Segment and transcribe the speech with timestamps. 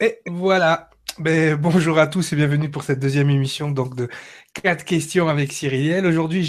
[0.00, 0.90] Et voilà.
[1.18, 4.08] Ben, bonjour à tous et bienvenue pour cette deuxième émission donc de
[4.62, 6.06] quatre questions avec Cyrielle.
[6.06, 6.44] Aujourd'hui,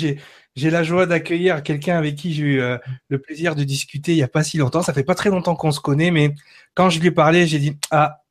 [0.56, 2.78] j'ai la joie d'accueillir quelqu'un avec qui j'ai eu euh,
[3.08, 4.84] le plaisir de discuter il y a pas si longtemps.
[4.84, 6.36] Ça fait pas très longtemps qu'on se connaît, mais
[6.76, 8.22] quand je lui ai parlé, j'ai dit ah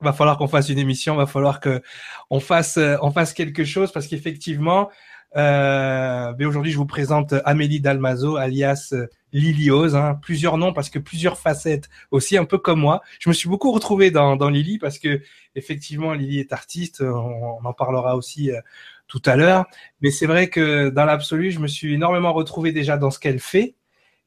[0.00, 1.82] va falloir qu'on fasse une émission, va falloir que
[2.30, 4.90] on fasse euh, on fasse quelque chose parce qu'effectivement
[5.36, 10.90] euh, ben aujourd'hui je vous présente Amélie Dalmazo alias euh, Liliose, hein, plusieurs noms parce
[10.90, 13.00] que plusieurs facettes aussi, un peu comme moi.
[13.18, 15.22] Je me suis beaucoup retrouvé dans, dans Lily parce que
[15.54, 18.60] effectivement Lily est artiste, on, en parlera aussi euh,
[19.08, 19.64] tout à l'heure.
[20.00, 23.40] Mais c'est vrai que dans l'absolu, je me suis énormément retrouvé déjà dans ce qu'elle
[23.40, 23.74] fait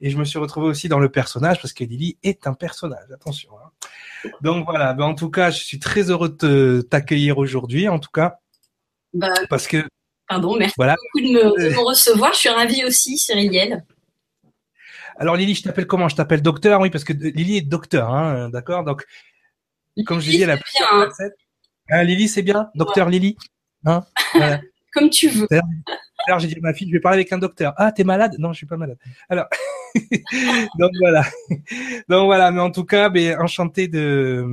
[0.01, 3.11] et je me suis retrouvé aussi dans le personnage parce que Lily est un personnage.
[3.13, 3.51] Attention.
[3.63, 4.29] Hein.
[4.41, 4.93] Donc voilà.
[4.93, 7.87] Ben, en tout cas, je suis très heureux de t'accueillir aujourd'hui.
[7.89, 8.39] En tout cas,
[9.13, 9.85] bah, parce que
[10.27, 10.95] pardon, merci voilà.
[10.95, 12.33] beaucoup de me, de me, recevoir.
[12.33, 13.85] Je suis ravie aussi, Cyrielle.
[15.17, 16.09] Alors Lily, je t'appelle comment?
[16.09, 18.83] Je t'appelle docteur, oui, parce que Lily est docteur, hein, d'accord?
[18.83, 19.05] Donc,
[20.05, 21.09] comme je disais, elle a bien.
[21.89, 23.13] Hein, Lily, c'est bien, docteur ouais.
[23.13, 23.37] Lily.
[23.85, 24.03] Hein?
[24.33, 24.59] Voilà.
[24.93, 25.47] comme tu veux.
[26.27, 27.73] Alors j'ai dit à ma fille, je vais parler avec un docteur.
[27.77, 28.35] Ah, t'es malade?
[28.39, 28.97] Non, je suis pas malade.
[29.29, 29.45] Alors,
[30.79, 31.23] donc voilà.
[32.09, 34.45] Donc voilà, mais en tout cas, ben, enchanté de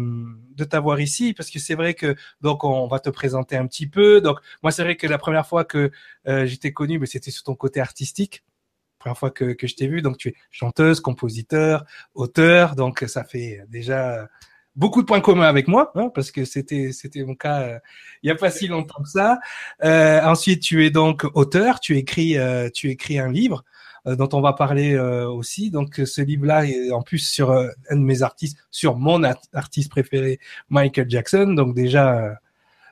[0.56, 3.86] de t'avoir ici parce que c'est vrai que donc on va te présenter un petit
[3.86, 4.20] peu.
[4.20, 5.90] Donc moi c'est vrai que la première fois que
[6.28, 8.44] euh, j'étais connu, mais c'était sur ton côté artistique
[9.02, 10.00] première fois que, que je t'ai vu.
[10.00, 12.76] Donc, tu es chanteuse, compositeur, auteur.
[12.76, 14.28] Donc, ça fait déjà
[14.76, 17.78] beaucoup de points communs avec moi, hein, parce que c'était c'était mon cas euh,
[18.22, 19.38] il y a pas si longtemps que ça.
[19.84, 21.80] Euh, ensuite, tu es donc auteur.
[21.80, 23.64] Tu écris euh, tu écris un livre
[24.04, 25.70] dont on va parler euh, aussi.
[25.70, 29.22] Donc, ce livre-là est en plus sur un de mes artistes, sur mon
[29.52, 30.38] artiste préféré,
[30.70, 31.54] Michael Jackson.
[31.56, 32.38] Donc déjà.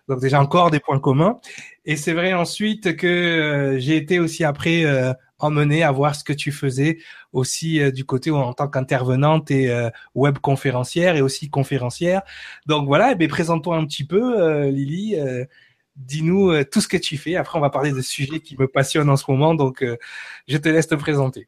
[0.08, 1.38] Donc déjà encore des points communs.
[1.84, 4.84] Et c'est vrai ensuite que j'ai été aussi après
[5.40, 6.98] emmené à voir ce que tu faisais
[7.32, 12.22] aussi euh, du côté en tant qu'intervenante et euh, web conférencière et aussi conférencière.
[12.66, 15.16] Donc voilà, eh présente-toi un petit peu, euh, Lily.
[16.00, 17.36] Dis-nous tout ce que tu fais.
[17.36, 19.54] Après, on va parler de sujets qui me passionnent en ce moment.
[19.54, 19.84] Donc,
[20.48, 21.46] je te laisse te présenter.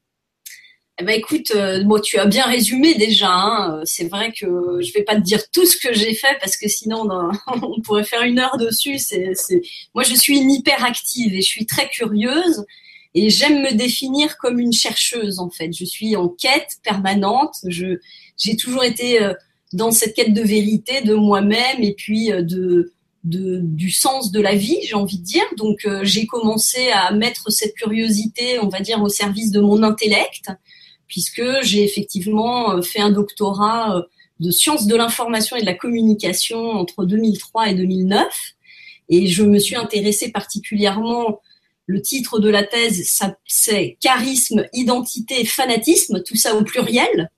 [0.98, 3.30] Eh ben écoute, euh, bon, tu as bien résumé déjà.
[3.30, 3.80] Hein.
[3.84, 4.46] C'est vrai que
[4.80, 7.08] je vais pas te dire tout ce que j'ai fait parce que sinon
[7.46, 8.98] on pourrait faire une heure dessus.
[8.98, 9.62] C'est, c'est...
[9.94, 12.64] Moi, je suis une hyperactive et je suis très curieuse
[13.14, 15.72] et j'aime me définir comme une chercheuse en fait.
[15.72, 17.54] Je suis en quête permanente.
[17.66, 17.98] Je
[18.36, 19.32] j'ai toujours été euh,
[19.72, 22.92] dans cette quête de vérité de moi-même et puis euh, de,
[23.24, 25.44] de du sens de la vie, j'ai envie de dire.
[25.56, 29.82] Donc euh, j'ai commencé à mettre cette curiosité, on va dire, au service de mon
[29.82, 30.50] intellect,
[31.06, 34.02] puisque j'ai effectivement fait un doctorat
[34.40, 38.26] de sciences de l'information et de la communication entre 2003 et 2009.
[39.08, 41.40] Et je me suis intéressée particulièrement
[41.86, 47.30] le titre de la thèse, c'est charisme, identité, fanatisme, tout ça au pluriel.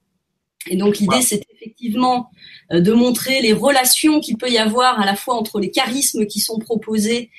[0.69, 1.21] Et donc l'idée, wow.
[1.21, 2.29] c'est effectivement
[2.71, 6.25] euh, de montrer les relations qu'il peut y avoir à la fois entre les charismes
[6.25, 7.29] qui sont proposés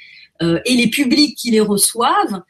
[0.42, 2.42] euh, et les publics qui les reçoivent,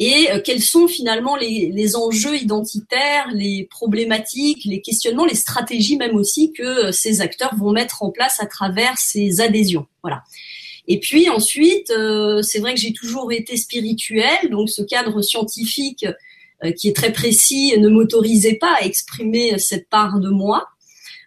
[0.00, 5.96] et euh, quels sont finalement les, les, enjeux identitaires, les problématiques, les questionnements, les stratégies
[5.96, 9.86] même aussi que ces acteurs vont mettre en place à travers ces adhésions.
[10.02, 10.24] Voilà.
[10.86, 16.04] Et puis ensuite, euh, c'est vrai que j'ai toujours été spirituelle, donc ce cadre scientifique
[16.04, 16.12] euh,
[16.72, 20.66] qui est très précis ne m'autorisait pas à exprimer cette part de moi.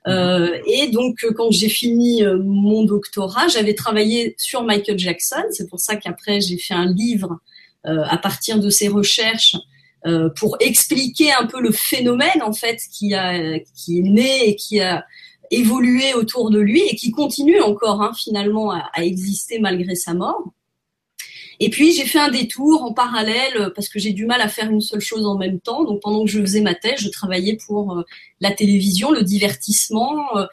[0.08, 5.44] Euh, et donc, quand j'ai fini euh, mon doctorat, j'avais travaillé sur Michael Jackson.
[5.52, 7.40] C'est pour ça qu'après, j'ai fait un livre
[7.86, 9.56] euh, à partir de ces recherches
[10.38, 14.80] pour expliquer un peu le phénomène en fait qui a qui est né et qui
[14.80, 15.06] a
[15.52, 20.14] évolué autour de lui et qui continue encore hein, finalement à, à, exister malgré sa
[20.14, 20.54] mort.
[21.60, 24.70] Et puis j'ai fait un détour en parallèle parce que j'ai du mal à faire
[24.70, 25.84] une seule chose en même temps.
[25.84, 28.04] Donc pendant que je faisais ma thèse, je travaillais pour euh,
[28.42, 30.38] la télévision, le divertissement.
[30.38, 30.46] Euh,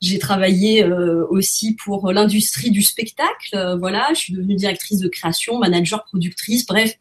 [0.00, 3.76] j'ai travaillé euh, aussi pour l'industrie du spectacle.
[3.78, 6.66] voilà, je suis devenue directrice de création, manager, productrice.
[6.66, 6.94] Bref,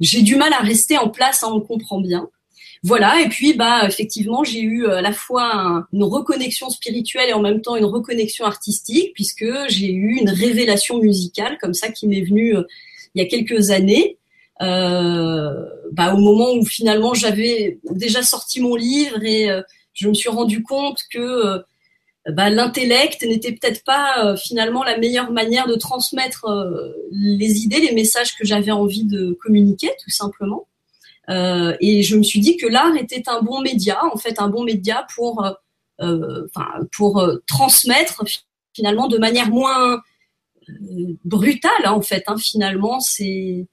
[0.00, 2.28] j'ai du mal à rester en place, hein, on comprend bien.
[2.84, 7.32] Voilà, et puis bah effectivement, j'ai eu à la fois un, une reconnexion spirituelle et
[7.32, 12.06] en même temps une reconnexion artistique puisque j'ai eu une révélation musicale comme ça qui
[12.06, 12.62] m'est venue euh,
[13.14, 14.18] il y a quelques années.
[14.60, 19.62] Euh, bah, au moment où finalement j'avais déjà sorti mon livre et euh,
[19.94, 21.58] je me suis rendu compte que euh,
[22.30, 26.46] bah, l'intellect n'était peut-être pas finalement la meilleure manière de transmettre
[27.12, 30.66] les idées, les messages que j'avais envie de communiquer, tout simplement.
[31.30, 34.64] Et je me suis dit que l'art était un bon média, en fait, un bon
[34.64, 35.42] média pour,
[36.92, 38.24] pour transmettre
[38.74, 40.02] finalement de manière moins
[41.24, 43.66] brutale, hein, en fait, hein, finalement, ces,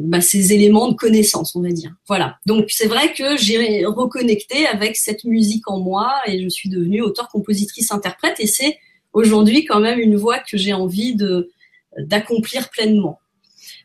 [0.00, 1.92] bah, ces éléments de connaissance, on va dire.
[2.08, 2.38] Voilà.
[2.46, 7.02] Donc c'est vrai que j'ai reconnecté avec cette musique en moi et je suis devenue
[7.02, 8.78] auteur, compositrice, interprète, et c'est
[9.12, 11.50] aujourd'hui quand même une voie que j'ai envie de
[11.98, 13.18] d'accomplir pleinement.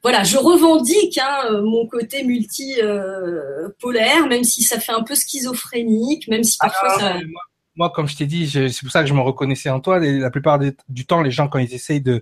[0.03, 6.43] Voilà, je revendique hein, mon côté multipolaire, même si ça fait un peu schizophrénique, même
[6.43, 7.13] si parfois ah, ça.
[7.15, 7.41] Moi,
[7.93, 9.99] comme je t'ai dit, c'est pour ça que je me reconnaissais en toi.
[9.99, 12.21] la plupart du temps, les gens quand ils essayent de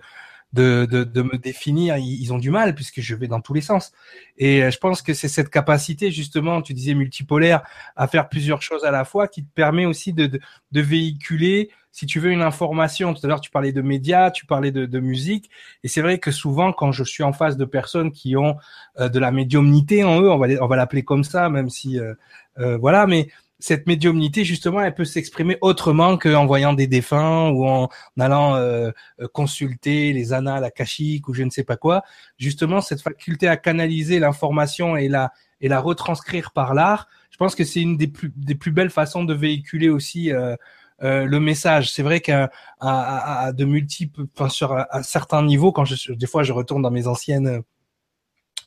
[0.53, 3.61] de, de, de me définir, ils, ont du mal puisque je vais dans tous les
[3.61, 3.91] sens.
[4.37, 7.63] Et euh, je pense que c'est cette capacité, justement, tu disais multipolaire,
[7.95, 10.39] à faire plusieurs choses à la fois qui te permet aussi de, de,
[10.71, 13.15] de véhiculer, si tu veux, une information.
[13.15, 15.49] Tout à l'heure, tu parlais de médias, tu parlais de, de musique.
[15.83, 18.55] Et c'est vrai que souvent, quand je suis en face de personnes qui ont
[18.99, 21.99] euh, de la médiumnité en eux, on va, on va l'appeler comme ça, même si,
[21.99, 23.29] euh, voilà, mais
[23.63, 27.87] cette médiumnité, justement, elle peut s'exprimer autrement qu'en voyant des défunts ou en
[28.19, 32.03] allant euh, euh, consulter les annales akashiques ou je ne sais pas quoi.
[32.37, 35.31] Justement, cette faculté à canaliser l'information et la,
[35.61, 38.89] et la retranscrire par l'art, je pense que c'est une des plus, des plus belles
[38.89, 40.57] façons de véhiculer aussi euh,
[40.99, 41.89] le message.
[41.89, 42.51] C'est vrai qu'à
[42.81, 46.91] à, de multiples, enfin sur à, certains niveaux, quand je, des fois je retourne dans
[46.91, 47.63] mes anciennes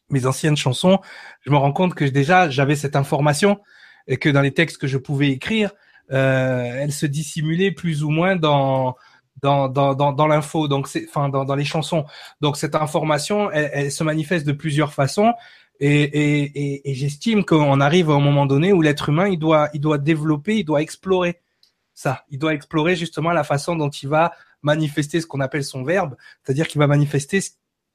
[0.09, 1.01] mes anciennes chansons,
[1.43, 3.59] je me rends compte que déjà j'avais cette information,
[4.06, 5.70] et que dans les textes que je pouvais écrire,
[6.12, 8.97] euh, elle se dissimulait plus ou moins dans
[9.43, 12.05] dans dans dans, dans l'info, donc c'est enfin dans, dans les chansons.
[12.41, 15.35] Donc cette information, elle, se manifeste de plusieurs façons.
[15.79, 19.38] Et, et, et, et j'estime qu'on arrive à un moment donné où l'être humain, il
[19.38, 21.43] doit, il doit développer, il doit explorer
[21.93, 22.25] ça.
[22.31, 24.32] Il doit explorer justement la façon dont il va
[24.62, 27.41] manifester ce qu'on appelle son verbe, c'est-à-dire qu'il va manifester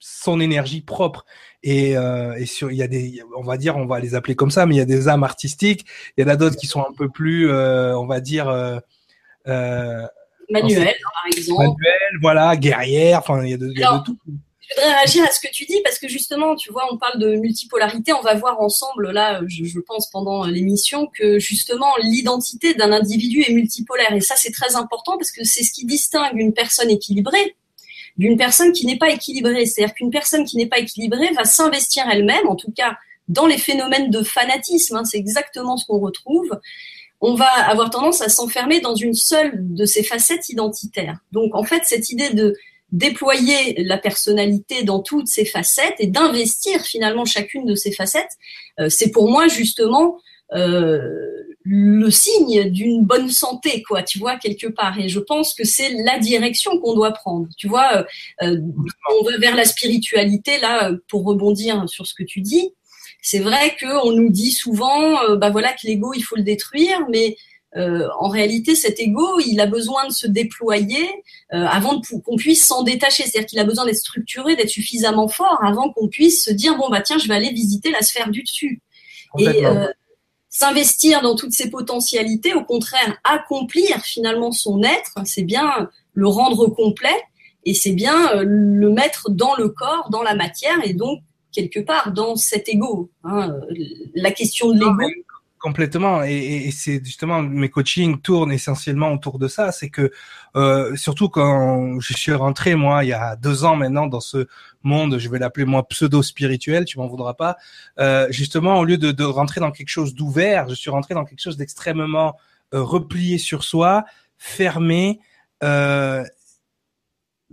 [0.01, 1.25] son énergie propre.
[1.63, 4.36] Et, euh, et sur il y a des on va dire on va les appeler
[4.36, 5.86] comme ça mais il y a des âmes artistiques.
[6.18, 8.80] Il y en a d'autres qui sont un peu plus euh, on va dire euh,
[9.48, 10.06] euh
[10.50, 11.59] manuel par exemple.
[11.59, 14.18] Manuel voilà guerrière enfin il y a de, il y a de tout.
[14.25, 17.19] je voudrais réagir à ce que tu dis parce que justement, tu vois, on parle
[17.19, 18.12] de multipolarité.
[18.13, 23.44] On va voir ensemble là, je, je pense pendant l'émission que justement l'identité d'un individu
[23.48, 24.12] est multipolaire.
[24.13, 27.56] Et ça c'est très important parce que c'est ce qui distingue une personne équilibrée
[28.17, 29.65] d'une personne qui n'est pas équilibrée.
[29.65, 32.97] C'est-à-dire qu'une personne qui n'est pas équilibrée va s'investir elle-même, en tout cas
[33.27, 36.59] dans les phénomènes de fanatisme, hein, c'est exactement ce qu'on retrouve.
[37.21, 41.19] On va avoir tendance à s'enfermer dans une seule de ces facettes identitaires.
[41.31, 42.55] Donc en fait, cette idée de
[42.91, 48.37] déployer la personnalité dans toutes ses facettes et d'investir finalement chacune de ces facettes,
[48.79, 50.17] euh, c'est pour moi justement
[50.53, 50.99] euh,
[51.63, 54.99] le signe d'une bonne santé, quoi, tu vois, quelque part.
[54.99, 57.47] Et je pense que c'est la direction qu'on doit prendre.
[57.57, 58.03] Tu vois, euh,
[58.43, 58.57] euh,
[59.19, 62.71] on va vers la spiritualité, là, pour rebondir sur ce que tu dis.
[63.21, 66.99] C'est vrai qu'on nous dit souvent, euh, bah voilà, que l'ego, il faut le détruire,
[67.09, 67.35] mais
[67.73, 71.07] en réalité, cet ego, il a besoin de se déployer
[71.51, 73.23] avant qu'on puisse s'en détacher.
[73.23, 76.89] C'est-à-dire qu'il a besoin d'être structuré, d'être suffisamment fort avant qu'on puisse se dire bon
[76.89, 78.81] bah tiens, je vais aller visiter la sphère du dessus.
[79.39, 79.63] Et
[80.51, 86.68] s'investir dans toutes ses potentialités, au contraire, accomplir finalement son être, c'est bien le rendre
[86.68, 87.24] complet
[87.63, 91.21] et c'est bien euh, le mettre dans le corps, dans la matière et donc
[91.53, 93.09] quelque part dans cet ego.
[93.24, 93.56] Hein,
[94.13, 94.98] la question de l'ego.
[95.61, 96.23] Complètement.
[96.23, 99.71] Et, et c'est justement mes coachings tournent essentiellement autour de ça.
[99.71, 100.11] C'est que
[100.55, 104.47] euh, surtout quand je suis rentré moi il y a deux ans maintenant dans ce
[104.81, 107.57] monde, je vais l'appeler moi pseudo spirituel, tu m'en voudras pas.
[108.00, 111.25] Euh, justement, au lieu de, de, rentrer dans quelque chose d'ouvert, je suis rentré dans
[111.25, 112.38] quelque chose d'extrêmement
[112.74, 114.03] euh, replié sur soi,
[114.39, 115.19] fermé.
[115.63, 116.24] Euh,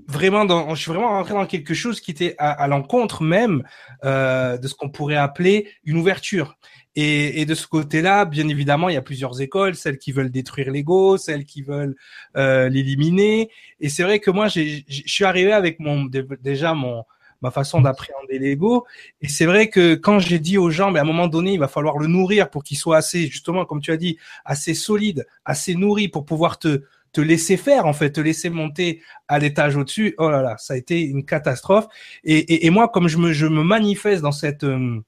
[0.06, 3.64] vraiment dans, je suis vraiment rentré dans quelque chose qui était à, à l'encontre même
[4.04, 6.56] euh, de ce qu'on pourrait appeler une ouverture.
[7.00, 10.32] Et, et, de ce côté-là, bien évidemment, il y a plusieurs écoles, celles qui veulent
[10.32, 11.94] détruire l'ego, celles qui veulent
[12.36, 13.50] euh, l'éliminer.
[13.78, 16.06] Et c'est vrai que moi, je suis arrivé avec mon
[16.42, 17.04] déjà mon
[17.40, 18.84] ma façon d'appréhender l'ego.
[19.20, 21.60] Et c'est vrai que quand j'ai dit aux gens, mais à un moment donné, il
[21.60, 25.24] va falloir le nourrir pour qu'il soit assez, justement, comme tu as dit, assez solide,
[25.44, 29.76] assez nourri pour pouvoir te te laisser faire, en fait, te laisser monter à l'étage
[29.76, 30.14] au-dessus.
[30.18, 31.86] Oh là là, ça a été une catastrophe.
[32.24, 35.00] Et, et, et moi, comme je me, je me manifeste dans cette euh,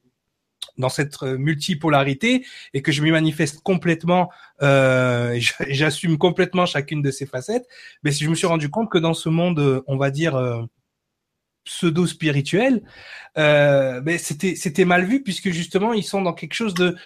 [0.79, 4.31] dans cette euh, multipolarité et que je m'y manifeste complètement,
[4.63, 5.39] euh,
[5.69, 7.67] j'assume complètement chacune de ces facettes,
[8.03, 10.63] mais si je me suis rendu compte que dans ce monde, on va dire euh,
[11.65, 12.83] pseudo spirituel,
[13.39, 16.97] euh, ben c'était c'était mal vu puisque justement ils sont dans quelque chose de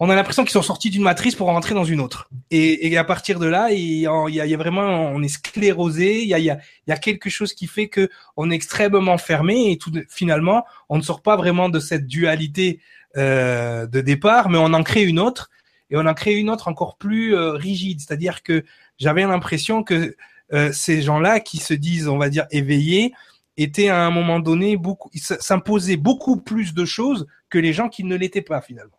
[0.00, 2.28] on a l'impression qu'ils sont sortis d'une matrice pour rentrer dans une autre.
[2.50, 5.28] Et, et à partir de là, il y, a, il y a vraiment, on est
[5.28, 6.22] sclérosé.
[6.22, 9.70] Il y a, il y a, quelque chose qui fait que on est extrêmement fermé
[9.70, 12.80] et tout finalement, on ne sort pas vraiment de cette dualité
[13.16, 15.50] euh, de départ, mais on en crée une autre
[15.90, 18.00] et on en crée une autre encore plus euh, rigide.
[18.00, 18.64] C'est-à-dire que
[18.98, 20.16] j'avais l'impression que
[20.52, 23.12] euh, ces gens-là qui se disent, on va dire, éveillés,
[23.56, 28.02] étaient à un moment donné beaucoup, s'imposaient beaucoup plus de choses que les gens qui
[28.02, 28.98] ne l'étaient pas finalement.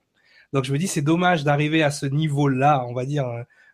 [0.54, 3.26] Donc je me dis c'est dommage d'arriver à ce niveau-là, on va dire,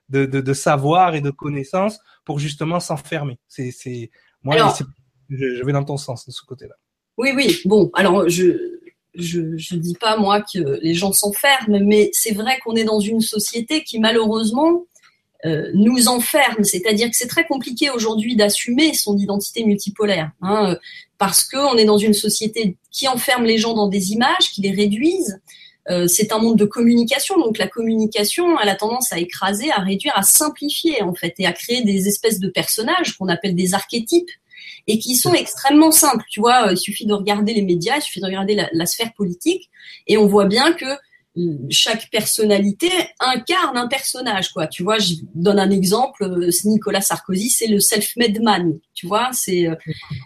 [0.09, 3.39] de, de, de savoir et de connaissances pour justement s'enfermer.
[3.47, 4.11] C'est, c'est,
[4.43, 4.57] moi,
[5.29, 6.75] je, vais dans ton sens de ce côté-là.
[7.17, 7.59] Oui, oui.
[7.65, 8.79] Bon, alors je,
[9.15, 12.99] je, je dis pas moi que les gens s'enferment, mais c'est vrai qu'on est dans
[12.99, 14.85] une société qui malheureusement
[15.45, 16.63] euh, nous enferme.
[16.63, 20.77] C'est-à-dire que c'est très compliqué aujourd'hui d'assumer son identité multipolaire, hein,
[21.17, 24.71] parce qu'on est dans une société qui enferme les gens dans des images, qui les
[24.71, 25.41] réduisent.
[25.89, 29.79] Euh, c'est un monde de communication, donc la communication, elle a tendance à écraser, à
[29.79, 33.73] réduire, à simplifier en fait, et à créer des espèces de personnages qu'on appelle des
[33.73, 34.29] archétypes,
[34.87, 36.23] et qui sont extrêmement simples.
[36.29, 39.13] Tu vois, euh, il suffit de regarder les médias, il suffit de regarder la, sphère
[39.13, 39.69] politique,
[40.07, 40.85] et on voit bien que
[41.69, 47.49] chaque personnalité incarne un personnage quoi tu vois je donne un exemple euh, Nicolas Sarkozy
[47.49, 49.75] c'est le self-made man tu vois c'est euh,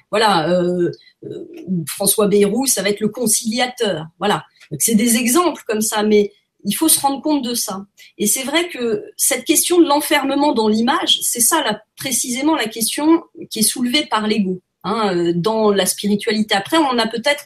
[0.09, 0.89] voilà euh,
[1.25, 1.45] euh,
[1.87, 4.45] François Bayrou ça va être le conciliateur voilà
[4.79, 6.31] c'est des exemples comme ça mais
[6.63, 7.85] il faut se rendre compte de ça
[8.17, 12.67] et c'est vrai que cette question de l'enfermement dans l'image c'est ça là, précisément la
[12.67, 17.45] question qui est soulevée par l'ego hein, dans la spiritualité après on a peut-être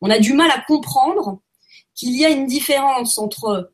[0.00, 1.40] on a du mal à comprendre
[1.94, 3.70] qu'il y a une différence entre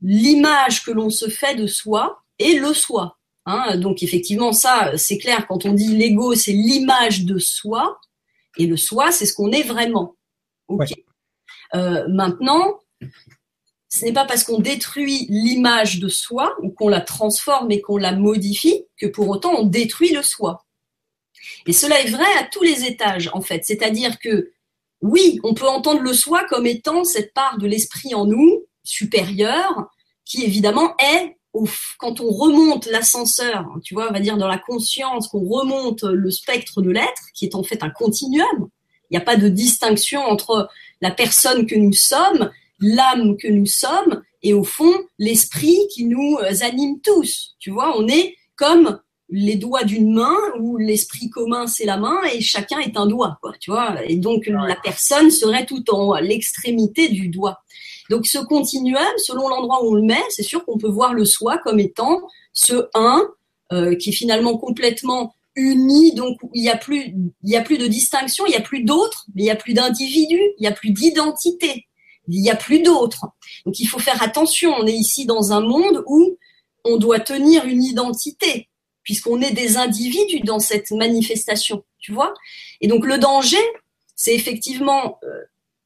[0.00, 3.18] l'image que l'on se fait de soi et le soi.
[3.46, 3.76] Hein.
[3.76, 7.98] Donc effectivement, ça, c'est clair, quand on dit l'ego, c'est l'image de soi,
[8.56, 10.14] et le soi, c'est ce qu'on est vraiment.
[11.74, 12.80] Euh, maintenant,
[13.88, 17.96] ce n'est pas parce qu'on détruit l'image de soi ou qu'on la transforme et qu'on
[17.96, 20.64] la modifie que pour autant on détruit le soi.
[21.66, 23.64] Et cela est vrai à tous les étages, en fait.
[23.64, 24.50] C'est-à-dire que
[25.02, 29.90] oui, on peut entendre le soi comme étant cette part de l'esprit en nous, supérieure,
[30.24, 31.36] qui évidemment est,
[31.98, 36.30] quand on remonte l'ascenseur, tu vois, on va dire dans la conscience, qu'on remonte le
[36.30, 38.70] spectre de l'être, qui est en fait un continuum.
[39.10, 40.68] Il n'y a pas de distinction entre
[41.00, 46.36] la personne que nous sommes, l'âme que nous sommes, et au fond, l'esprit qui nous
[46.60, 47.54] anime tous.
[47.58, 52.20] Tu vois, on est comme les doigts d'une main où l'esprit commun c'est la main
[52.32, 53.96] et chacun est un doigt quoi tu vois.
[54.04, 57.60] Et donc la personne serait tout en l'extrémité du doigt.
[58.10, 61.24] Donc ce continuum selon l'endroit où on le met c'est sûr qu'on peut voir le
[61.24, 62.20] soi comme étant
[62.52, 63.26] ce un
[63.72, 67.78] euh, qui est finalement complètement uni donc il y a plus il y a plus
[67.78, 70.72] de distinction il y a plus d'autres il y a plus d'individus il y a
[70.72, 71.86] plus d'identité
[72.28, 73.26] il y a plus d'autres
[73.64, 76.38] donc il faut faire attention on est ici dans un monde où
[76.84, 78.68] on doit tenir une identité
[79.04, 82.34] puisqu'on est des individus dans cette manifestation, tu vois.
[82.80, 83.62] Et donc le danger,
[84.16, 85.28] c'est effectivement euh,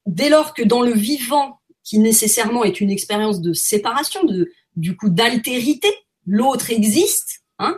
[0.07, 4.95] dès lors que dans le vivant, qui nécessairement est une expérience de séparation, de du
[4.95, 5.89] coup d'altérité,
[6.25, 7.41] l'autre existe.
[7.59, 7.77] Hein,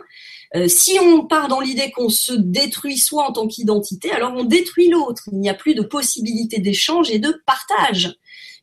[0.54, 4.44] euh, si on part dans l'idée qu'on se détruit soi en tant qu'identité, alors on
[4.44, 5.22] détruit l'autre.
[5.32, 8.14] Il n'y a plus de possibilité d'échange et de partage.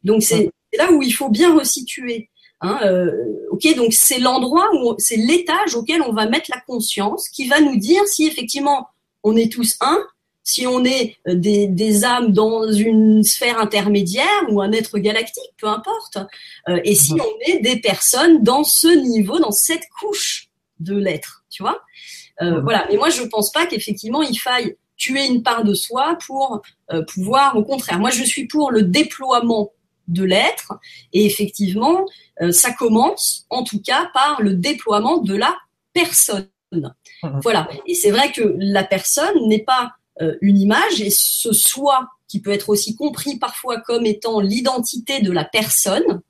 [0.04, 2.30] Donc c'est là où il faut bien resituer.
[2.62, 3.12] Hein, euh,
[3.52, 7.62] ok, donc c'est l'endroit où c'est l'étage auquel on va mettre la conscience, qui va
[7.62, 8.88] nous dire si effectivement
[9.24, 9.98] on est tous un,
[10.44, 15.52] si on est euh, des, des âmes dans une sphère intermédiaire ou un être galactique,
[15.58, 16.18] peu importe,
[16.68, 21.39] euh, et si on est des personnes dans ce niveau, dans cette couche de l'être,
[21.50, 21.82] tu vois.
[22.42, 22.62] Euh.
[22.62, 22.86] Voilà.
[22.90, 27.04] Mais moi, je pense pas qu'effectivement il faille tuer une part de soi pour euh,
[27.04, 28.00] pouvoir, au contraire.
[28.00, 29.72] Moi, je suis pour le déploiement
[30.08, 30.74] de l'être.
[31.14, 32.06] Et effectivement,
[32.42, 35.56] euh, ça commence en tout cas par le déploiement de la
[35.94, 36.50] personne.
[36.72, 36.94] Mhm.
[37.42, 37.68] Voilà.
[37.88, 42.42] Et c'est vrai que la personne n'est pas euh, une image et ce soi qui
[42.42, 46.22] peut être aussi compris parfois comme étant l'identité de la personne,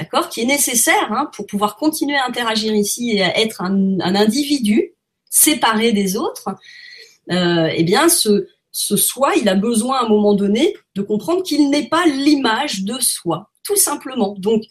[0.00, 4.00] d'accord, qui est nécessaire hein, pour pouvoir continuer à interagir ici et à être un,
[4.00, 4.94] individu
[5.28, 6.48] séparé des autres.
[7.30, 11.68] Euh, eh bien, ce, soi, il a besoin à un moment donné de comprendre qu'il
[11.68, 14.34] n'est pas l'image de soi, tout simplement.
[14.38, 14.62] Donc,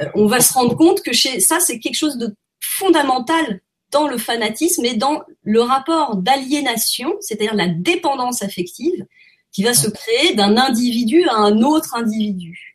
[0.00, 3.60] euh, on va se rendre compte que chez ça, c'est quelque chose de fondamental
[3.92, 9.06] dans le fanatisme et dans le rapport d'aliénation, c'est-à-dire la dépendance affective,
[9.52, 12.71] qui va se créer d'un individu à un autre individu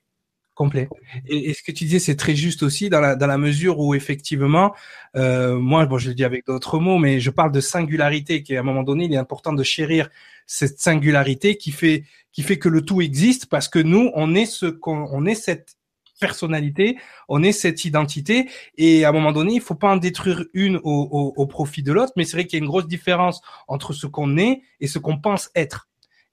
[0.58, 0.90] complet.
[1.28, 3.94] Et, ce que tu disais, c'est très juste aussi dans la, dans la mesure où
[3.94, 4.74] effectivement,
[5.16, 8.56] euh, moi, bon, je le dis avec d'autres mots, mais je parle de singularité, qui
[8.58, 10.10] à un moment donné, il est important de chérir
[10.48, 14.46] cette singularité qui fait qui fait que le tout existe parce que nous, on est
[14.46, 15.78] ce qu'on on est cette
[16.20, 16.98] personnalité,
[17.30, 20.78] on est cette identité, et à un moment donné, il faut pas en détruire une
[20.78, 23.94] au, au, profit de l'autre, mais c'est vrai qu'il y a une grosse différence entre
[23.94, 25.88] ce qu'on est et ce qu'on pense être.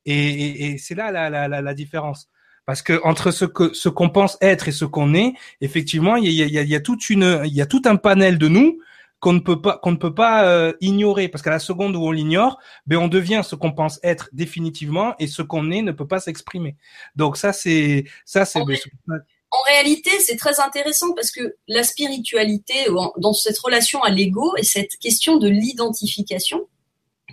[0.06, 2.30] Et, et, et c'est là la, la, la différence.
[2.66, 6.30] Parce que entre ce que ce qu'on pense être et ce qu'on est, effectivement, il
[6.30, 8.48] y a, y, a, y a toute une, il y a tout un panel de
[8.48, 8.78] nous
[9.20, 12.02] qu'on ne peut pas qu'on ne peut pas euh, ignorer parce qu'à la seconde où
[12.02, 15.92] on l'ignore, ben on devient ce qu'on pense être définitivement et ce qu'on est ne
[15.92, 16.76] peut pas s'exprimer.
[17.16, 18.66] Donc ça c'est ça c'est en,
[19.54, 22.74] en réalité, c'est très intéressant parce que la spiritualité,
[23.18, 26.66] dans cette relation à l'ego, et cette question de l'identification,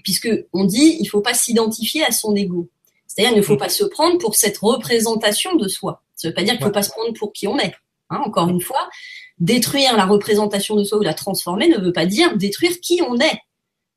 [0.03, 2.69] puisque on dit il faut pas s'identifier à son ego.
[3.13, 3.59] C'est-à-dire, il ne faut mm.
[3.59, 6.03] pas se prendre pour cette représentation de soi.
[6.15, 7.73] Ça ne veut pas dire qu'il ne faut pas se prendre pour qui on est.
[8.09, 8.89] Hein, encore une fois,
[9.39, 13.17] détruire la représentation de soi ou la transformer ne veut pas dire détruire qui on
[13.17, 13.39] est.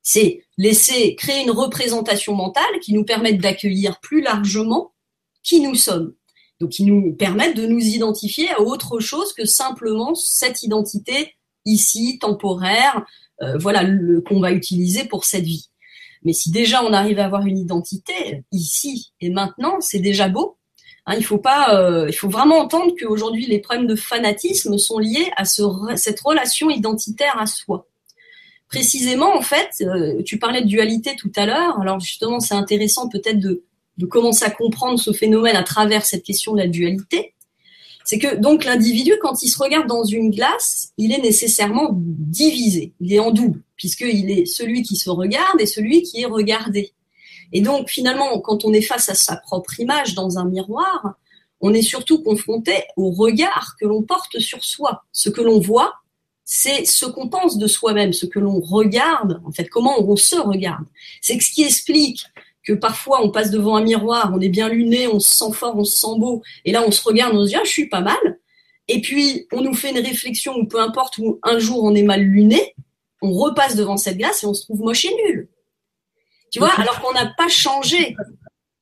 [0.02, 4.92] C'est laisser créer une représentation mentale qui nous permette d'accueillir plus largement
[5.42, 6.14] qui nous sommes.
[6.61, 12.18] Donc, qui nous permettent de nous identifier à autre chose que simplement cette identité ici,
[12.21, 13.04] temporaire,
[13.42, 13.85] euh, voilà,
[14.26, 15.68] qu'on va utiliser pour cette vie.
[16.25, 20.57] Mais si déjà on arrive à avoir une identité ici et maintenant, c'est déjà beau.
[21.07, 24.99] Hein, il faut pas, euh, il faut vraiment entendre qu'aujourd'hui les problèmes de fanatisme sont
[24.99, 25.62] liés à ce,
[25.97, 27.87] cette relation identitaire à soi.
[28.69, 31.78] Précisément, en fait, euh, tu parlais de dualité tout à l'heure.
[31.81, 33.62] Alors justement, c'est intéressant peut-être de
[34.07, 37.34] commencer à comprendre ce phénomène à travers cette question de la dualité.
[38.05, 42.93] C'est que donc l'individu, quand il se regarde dans une glace, il est nécessairement divisé,
[43.01, 46.93] il est en double, puisqu'il est celui qui se regarde et celui qui est regardé.
[47.53, 51.15] Et donc finalement, quand on est face à sa propre image dans un miroir,
[51.61, 55.05] on est surtout confronté au regard que l'on porte sur soi.
[55.13, 55.95] Ce que l'on voit,
[56.45, 60.37] c'est ce qu'on pense de soi-même, ce que l'on regarde, en fait, comment on se
[60.37, 60.85] regarde.
[61.23, 62.27] C'est ce qui explique
[62.64, 65.76] que parfois on passe devant un miroir, on est bien luné, on se sent fort,
[65.76, 67.88] on se sent beau, et là on se regarde, on se dit ah je suis
[67.88, 68.38] pas mal,
[68.88, 72.02] et puis on nous fait une réflexion ou peu importe où un jour on est
[72.02, 72.75] mal luné,
[73.23, 75.49] on repasse devant cette glace et on se trouve moche et nul.
[76.52, 78.14] Tu vois, alors qu'on n'a pas changé.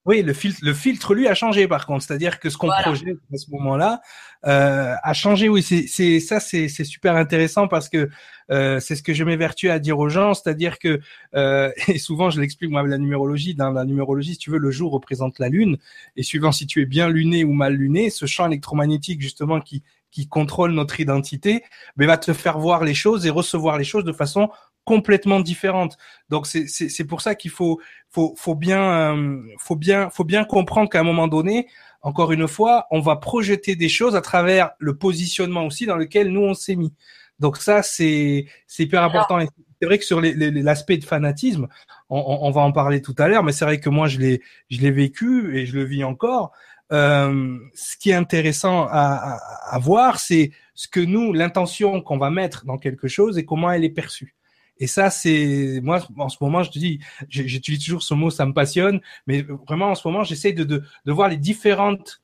[0.04, 3.18] Oui, le filtre, le filtre lui a changé par contre, c'est-à-dire que ce qu'on projette
[3.32, 4.00] à ce moment-là
[4.44, 5.48] euh, a changé.
[5.48, 8.10] Oui, c'est ça, c'est super intéressant parce que
[8.50, 11.00] euh, c'est ce que je m'évertue à dire aux gens, c'est-à-dire que
[11.36, 13.54] euh, et souvent je l'explique moi la numérologie.
[13.54, 15.78] Dans la numérologie, si tu veux, le jour représente la lune
[16.16, 19.84] et suivant si tu es bien luné ou mal luné, ce champ électromagnétique justement qui
[20.10, 21.64] qui contrôle notre identité,
[21.96, 24.50] mais va te faire voir les choses et recevoir les choses de façon
[24.84, 25.96] complètement différente.
[26.28, 30.90] Donc c'est pour ça qu'il faut faut faut bien euh, faut bien faut bien comprendre
[30.90, 31.68] qu'à un moment donné,
[32.02, 36.30] encore une fois, on va projeter des choses à travers le positionnement aussi dans lequel
[36.30, 36.92] nous on s'est mis.
[37.38, 39.38] Donc ça c'est c'est hyper important.
[39.80, 41.66] C'est vrai que sur l'aspect de fanatisme,
[42.08, 44.42] on, on, va en parler tout à l'heure, mais c'est vrai que moi je l'ai
[44.70, 46.52] je l'ai vécu et je le vis encore.
[46.92, 52.18] Euh, ce qui est intéressant à, à, à voir, c'est ce que nous, l'intention qu'on
[52.18, 54.34] va mettre dans quelque chose et comment elle est perçue.
[54.82, 58.46] Et ça, c'est moi en ce moment, je te dis, j'utilise toujours ce mot, ça
[58.46, 62.20] me passionne, mais vraiment en ce moment, j'essaie de, de, de, voir les différentes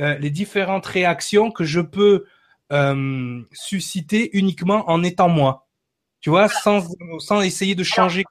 [0.00, 2.24] euh, les différentes réactions que je peux
[2.72, 5.68] euh, susciter uniquement en étant moi.
[6.20, 6.88] Tu vois, sans
[7.20, 8.24] sans essayer de changer.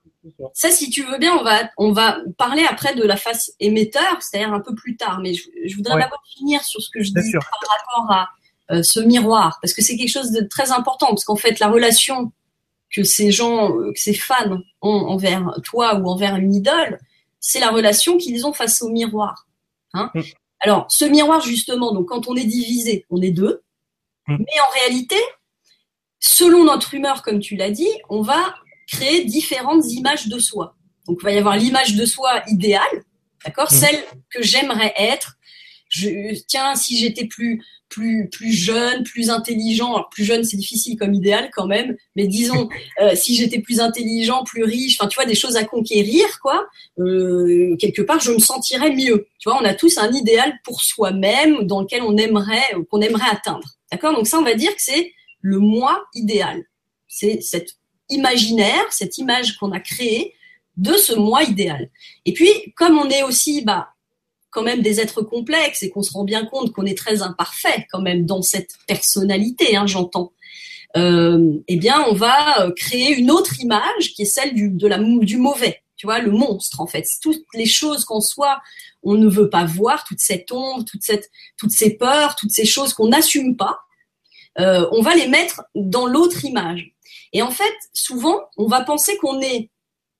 [0.54, 4.18] Ça, si tu veux bien, on va on va parler après de la face émetteur,
[4.20, 5.22] c'est-à-dire un peu plus tard.
[5.22, 8.28] Mais je, je voudrais d'abord finir sur ce que je dis par rapport à
[8.72, 11.70] euh, ce miroir, parce que c'est quelque chose de très important, parce qu'en fait, la
[11.70, 12.34] relation
[12.94, 17.00] que ces gens, euh, que ces fans ont envers toi ou envers une idole,
[17.40, 19.48] c'est la relation qu'ils ont face au miroir.
[19.94, 20.22] Hein mm.
[20.60, 23.64] Alors, ce miroir, justement, donc quand on est divisé, on est deux.
[24.28, 24.38] Mm.
[24.38, 25.18] Mais en réalité,
[26.20, 28.56] selon notre humeur, comme tu l'as dit, on va
[28.88, 30.76] créer différentes images de soi.
[31.08, 33.04] Donc, il va y avoir l'image de soi idéale,
[33.44, 33.76] d'accord, mm.
[33.76, 35.38] celle que j'aimerais être.
[35.90, 39.94] Je, tiens, si j'étais plus plus plus jeune, plus intelligent.
[39.94, 42.70] Alors plus jeune, c'est difficile comme idéal quand même, mais disons
[43.02, 46.66] euh, si j'étais plus intelligent, plus riche, enfin tu vois des choses à conquérir quoi.
[46.98, 49.28] Euh, quelque part, je me sentirais mieux.
[49.38, 53.30] Tu vois, on a tous un idéal pour soi-même dans lequel on aimerait qu'on aimerait
[53.30, 53.68] atteindre.
[53.92, 54.16] D'accord?
[54.16, 56.64] Donc ça, on va dire que c'est le moi idéal.
[57.08, 57.76] C'est cet
[58.10, 60.34] imaginaire, cette image qu'on a créée
[60.78, 61.90] de ce moi idéal.
[62.26, 63.90] Et puis, comme on est aussi bah,
[64.52, 67.88] quand même des êtres complexes et qu'on se rend bien compte qu'on est très imparfait
[67.92, 70.34] quand même dans cette personnalité, hein, j'entends.
[70.98, 74.88] Euh, eh bien, on va euh, créer une autre image qui est celle du, de
[74.88, 77.08] la, du mauvais, tu vois, le monstre en fait.
[77.22, 78.62] Toutes les choses qu'en soi
[79.04, 82.66] on ne veut pas voir, toute cette ombre, toute cette, toutes ces peurs, toutes ces
[82.66, 83.80] choses qu'on n'assume pas,
[84.60, 86.94] euh, on va les mettre dans l'autre image.
[87.34, 89.70] Et en fait, souvent, on va penser qu'on est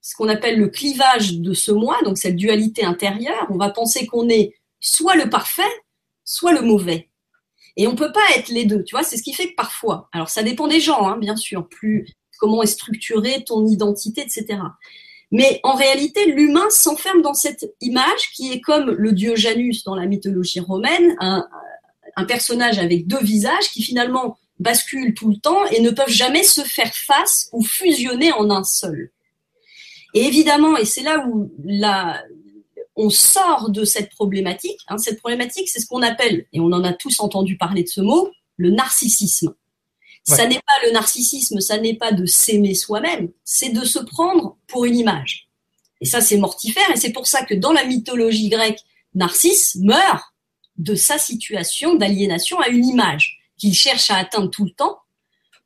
[0.02, 4.08] ce qu'on appelle le clivage de ce moi, donc cette dualité intérieure, on va penser
[4.08, 5.62] qu'on est soit le parfait,
[6.26, 7.10] soit le mauvais.
[7.78, 10.10] Et on peut pas être les deux, tu vois, c'est ce qui fait que parfois,
[10.12, 12.08] alors ça dépend des gens, hein, bien sûr, plus
[12.40, 14.60] comment est structurée ton identité, etc.
[15.30, 19.96] Mais en réalité, l'humain s'enferme dans cette image qui est comme le dieu Janus dans
[19.96, 21.48] la mythologie romaine, un,
[22.16, 26.44] un personnage avec deux visages qui finalement basculent tout le temps et ne peuvent jamais
[26.44, 29.12] se faire face ou fusionner en un seul.
[30.14, 32.22] Et évidemment, et c'est là où la,
[32.96, 34.80] on sort de cette problématique.
[34.88, 37.90] Hein, cette problématique, c'est ce qu'on appelle, et on en a tous entendu parler de
[37.90, 39.54] ce mot, le narcissisme.
[40.24, 44.58] Ça n'est pas le narcissisme, ça n'est pas de s'aimer soi-même, c'est de se prendre
[44.68, 45.50] pour une image.
[46.00, 48.80] Et ça, c'est mortifère, et c'est pour ça que dans la mythologie grecque,
[49.14, 50.24] Narcisse meurt
[50.78, 55.00] de sa situation d'aliénation à une image qu'il cherche à atteindre tout le temps.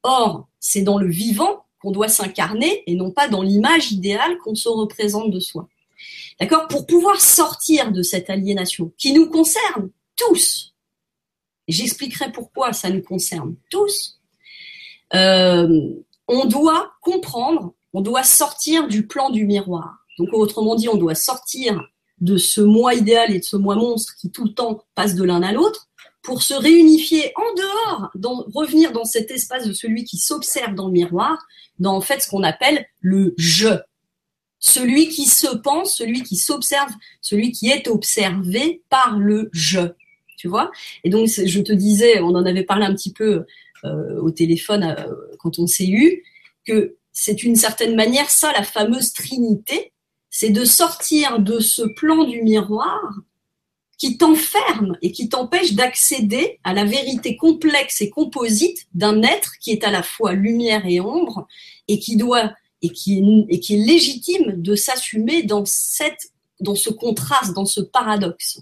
[0.04, 4.56] Or, c'est dans le vivant qu'on doit s'incarner et non pas dans l'image idéale qu'on
[4.56, 5.70] se représente de soi.
[6.40, 6.68] D'accord?
[6.68, 10.74] Pour pouvoir sortir de cette aliénation qui nous concerne tous,
[11.68, 14.20] j'expliquerai pourquoi ça nous concerne tous,
[15.14, 15.92] euh,
[16.28, 20.00] on doit comprendre, on doit sortir du plan du miroir.
[20.18, 21.80] Donc autrement dit, on doit sortir
[22.20, 25.24] de ce moi idéal et de ce moi monstre qui tout le temps passe de
[25.24, 25.85] l'un à l'autre
[26.26, 30.88] pour se réunifier en dehors, dans, revenir dans cet espace de celui qui s'observe dans
[30.88, 31.46] le miroir,
[31.80, 33.80] dans en fait ce qu'on appelle le je.
[34.60, 39.92] Celui qui se pense, celui qui s'observe, celui qui est observé par le je.
[40.38, 40.72] Tu vois?
[41.04, 43.46] Et donc, je te disais, on en avait parlé un petit peu
[43.84, 46.24] euh, au téléphone euh, quand on s'est eu,
[46.66, 49.94] que c'est une certaine manière ça, la fameuse trinité,
[50.30, 53.00] c'est de sortir de ce plan du miroir
[54.06, 59.72] qui t'enferme et qui t'empêche d'accéder à la vérité complexe et composite d'un être qui
[59.72, 61.48] est à la fois lumière et ombre
[61.88, 66.76] et qui doit et qui est, et qui est légitime de s'assumer dans cette dans
[66.76, 68.62] ce contraste, dans ce paradoxe.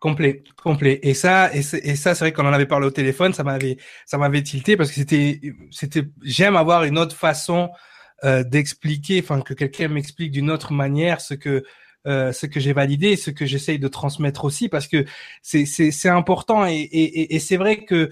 [0.00, 0.98] Complet, complet.
[1.04, 4.18] Et ça, et, ça, c'est vrai qu'on en avait parlé au téléphone, ça m'avait, ça
[4.18, 7.70] m'avait tilté parce que c'était, c'était, j'aime avoir une autre façon
[8.24, 11.62] euh, d'expliquer, enfin que quelqu'un m'explique d'une autre manière ce que
[12.06, 15.04] euh, ce que j'ai validé, ce que j'essaye de transmettre aussi, parce que
[15.42, 18.10] c'est important et, et, et c'est vrai que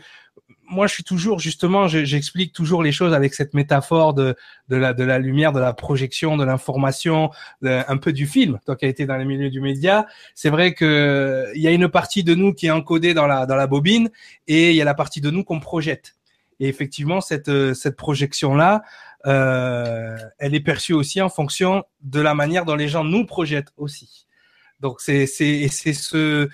[0.67, 4.35] moi, je suis toujours justement, j'explique toujours les choses avec cette métaphore de,
[4.69, 7.31] de, la, de la lumière, de la projection, de l'information,
[7.63, 8.59] un peu du film.
[8.65, 11.71] Toi qui as été dans les milieux du média, c'est vrai que il y a
[11.71, 14.11] une partie de nous qui est encodée dans la dans la bobine
[14.49, 16.17] et il y a la partie de nous qu'on projette.
[16.61, 18.83] Et effectivement, cette cette projection là,
[19.27, 23.73] euh, elle est perçue aussi en fonction de la manière dont les gens nous projettent
[23.77, 24.27] aussi.
[24.81, 26.49] Donc c'est c'est c'est ce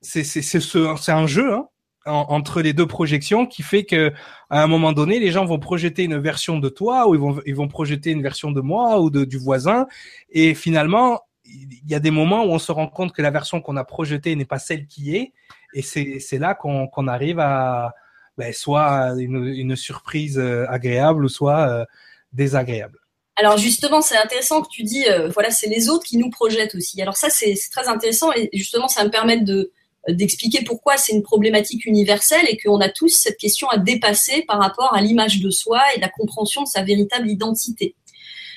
[0.00, 1.68] c'est c'est ce c'est un jeu hein,
[2.04, 4.12] entre les deux projections qui fait que
[4.50, 7.40] à un moment donné les gens vont projeter une version de toi ou ils vont
[7.46, 9.86] ils vont projeter une version de moi ou de, du voisin
[10.28, 13.60] et finalement il y a des moments où on se rend compte que la version
[13.60, 15.32] qu'on a projetée n'est pas celle qui est
[15.72, 17.94] et c'est c'est là qu'on qu'on arrive à
[18.38, 21.84] ben, soit une, une, surprise euh, agréable ou soit euh,
[22.32, 22.98] désagréable.
[23.36, 26.74] Alors justement, c'est intéressant que tu dis, euh, voilà, c'est les autres qui nous projettent
[26.74, 27.00] aussi.
[27.00, 29.72] Alors ça, c'est très intéressant et justement, ça me permet de
[30.08, 34.58] d'expliquer pourquoi c'est une problématique universelle et qu'on a tous cette question à dépasser par
[34.58, 37.94] rapport à l'image de soi et la compréhension de sa véritable identité.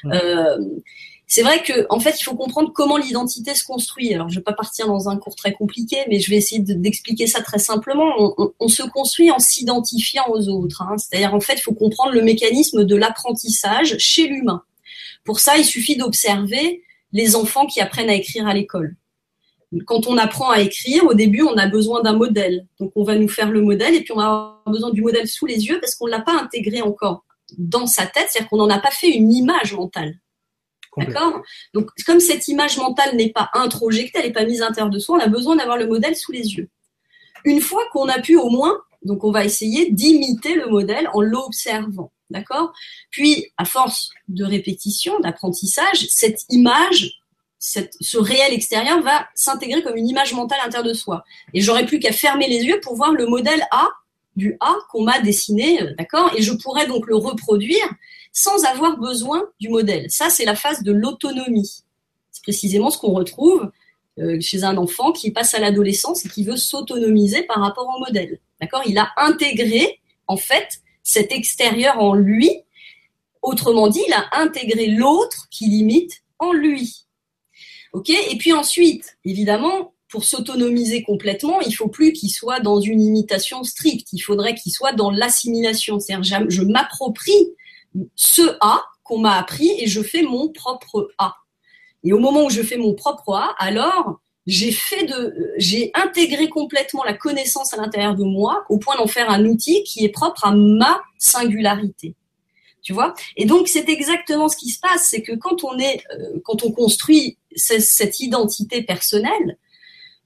[0.06, 0.58] Euh,
[1.28, 4.14] c'est vrai que en fait, il faut comprendre comment l'identité se construit.
[4.14, 7.26] Alors, je vais pas partir dans un cours très compliqué, mais je vais essayer d'expliquer
[7.26, 8.36] ça très simplement.
[8.60, 10.84] On, se construit en s'identifiant aux autres.
[10.84, 10.98] Hein.
[10.98, 14.64] C'est-à-dire, en fait, il faut comprendre le mécanisme de l'apprentissage chez l'humain.
[15.24, 18.96] Pour ça, il suffit d'observer les enfants qui apprennent à écrire à l'école.
[19.88, 22.68] Quand on apprend à écrire, au début, on a besoin d'un modèle.
[22.80, 25.28] Donc, on va nous faire le modèle et puis on va avoir besoin du modèle
[25.28, 27.26] sous les yeux parce qu'on ne l'a pas intégré encore
[27.58, 30.20] dans sa tête, c'est-à-dire qu'on n'en a pas fait une image mentale.
[30.98, 31.42] D'accord
[31.74, 35.00] Donc, comme cette image mentale n'est pas introjectée, elle n'est pas mise à l'intérieur de
[35.00, 36.70] soi, on a besoin d'avoir le modèle sous les yeux.
[37.44, 41.22] Une fois qu'on a pu au moins, donc on va essayer d'imiter le modèle en
[41.22, 42.12] l'observant.
[42.32, 42.74] D'accord?
[43.12, 47.20] Puis, à force de répétition, d'apprentissage, cette image,
[47.60, 51.24] ce réel extérieur va s'intégrer comme une image mentale à l'intérieur de soi.
[51.54, 53.90] Et j'aurais plus qu'à fermer les yeux pour voir le modèle A
[54.36, 56.32] du A qu'on m'a dessiné, euh, d'accord?
[56.36, 57.88] Et je pourrais donc le reproduire
[58.36, 60.12] sans avoir besoin du modèle.
[60.12, 61.84] Ça, c'est la phase de l'autonomie.
[62.32, 63.72] C'est précisément ce qu'on retrouve
[64.20, 68.00] euh, chez un enfant qui passe à l'adolescence et qui veut s'autonomiser par rapport au
[68.00, 68.40] modèle.
[68.60, 68.84] D'accord?
[68.86, 72.52] Il a intégré, en fait, cet extérieur en lui.
[73.42, 77.06] Autrement dit, il a intégré l'autre qui limite en lui.
[77.94, 78.10] OK?
[78.10, 83.64] Et puis ensuite, évidemment, pour s'autonomiser complètement, il faut plus qu'il soit dans une imitation
[83.64, 84.10] stricte.
[84.12, 86.02] Il faudrait qu'il soit dans l'assimilation.
[86.02, 87.56] C'est-à-dire, je m'approprie
[88.16, 91.36] ce A qu'on m'a appris et je fais mon propre A.
[92.04, 96.50] Et au moment où je fais mon propre A, alors j'ai fait de, j'ai intégré
[96.50, 100.10] complètement la connaissance à l'intérieur de moi au point d'en faire un outil qui est
[100.10, 102.16] propre à ma singularité.
[102.84, 103.16] Tu vois?
[103.36, 106.64] Et donc c'est exactement ce qui se passe, c'est que quand on est, euh, quand
[106.64, 109.58] on construit cette identité personnelle,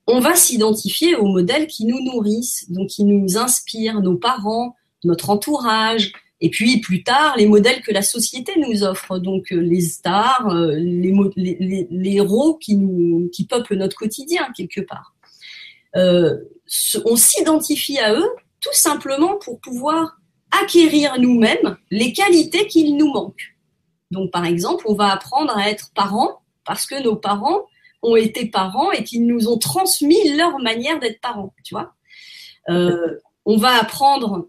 [0.08, 5.30] on va s'identifier aux modèles qui nous nourrissent, donc qui nous inspirent, nos parents, notre
[5.30, 9.82] entourage, Et puis plus tard, les modèles que la société nous offre, donc euh, les
[9.82, 15.15] stars, euh, les, héros qui, nous, qui peuplent notre quotidien quelque part.
[15.95, 16.38] Euh,
[17.06, 18.30] on s'identifie à eux
[18.62, 20.17] tout simplement pour pouvoir
[20.52, 23.56] acquérir nous-mêmes les qualités qu'il nous manquent.
[24.12, 27.65] Donc par exemple, on va apprendre à être parents parce que nos parents
[28.02, 31.93] ont été parents et qu'ils nous ont transmis leur manière d'être parents, tu vois.
[32.69, 34.47] Euh, on va apprendre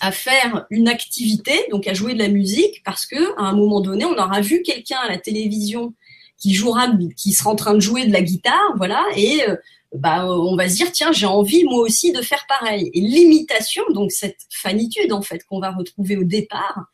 [0.00, 3.80] à faire une activité, donc à jouer de la musique, parce que à un moment
[3.80, 5.94] donné, on aura vu quelqu'un à la télévision
[6.38, 9.56] qui jouera, qui sera en train de jouer de la guitare, voilà, et euh,
[9.94, 12.90] bah, on va se dire tiens, j'ai envie moi aussi de faire pareil.
[12.94, 16.86] Et l'imitation, donc cette fanitude en fait qu'on va retrouver au départ,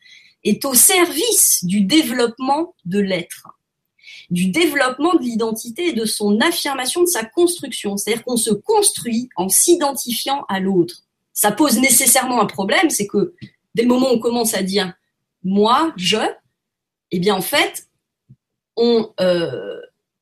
[0.43, 3.47] est au service du développement de l'être,
[4.29, 7.97] du développement de l'identité et de son affirmation de sa construction.
[7.97, 11.06] C'est-à-dire qu'on se construit en s'identifiant à l'autre
[11.37, 13.35] ça pose nécessairement un problème, c'est que
[13.75, 14.91] dès le moment où on commence à dire
[15.43, 16.17] moi, je,
[17.11, 17.87] eh bien en fait,
[18.75, 19.79] on, euh,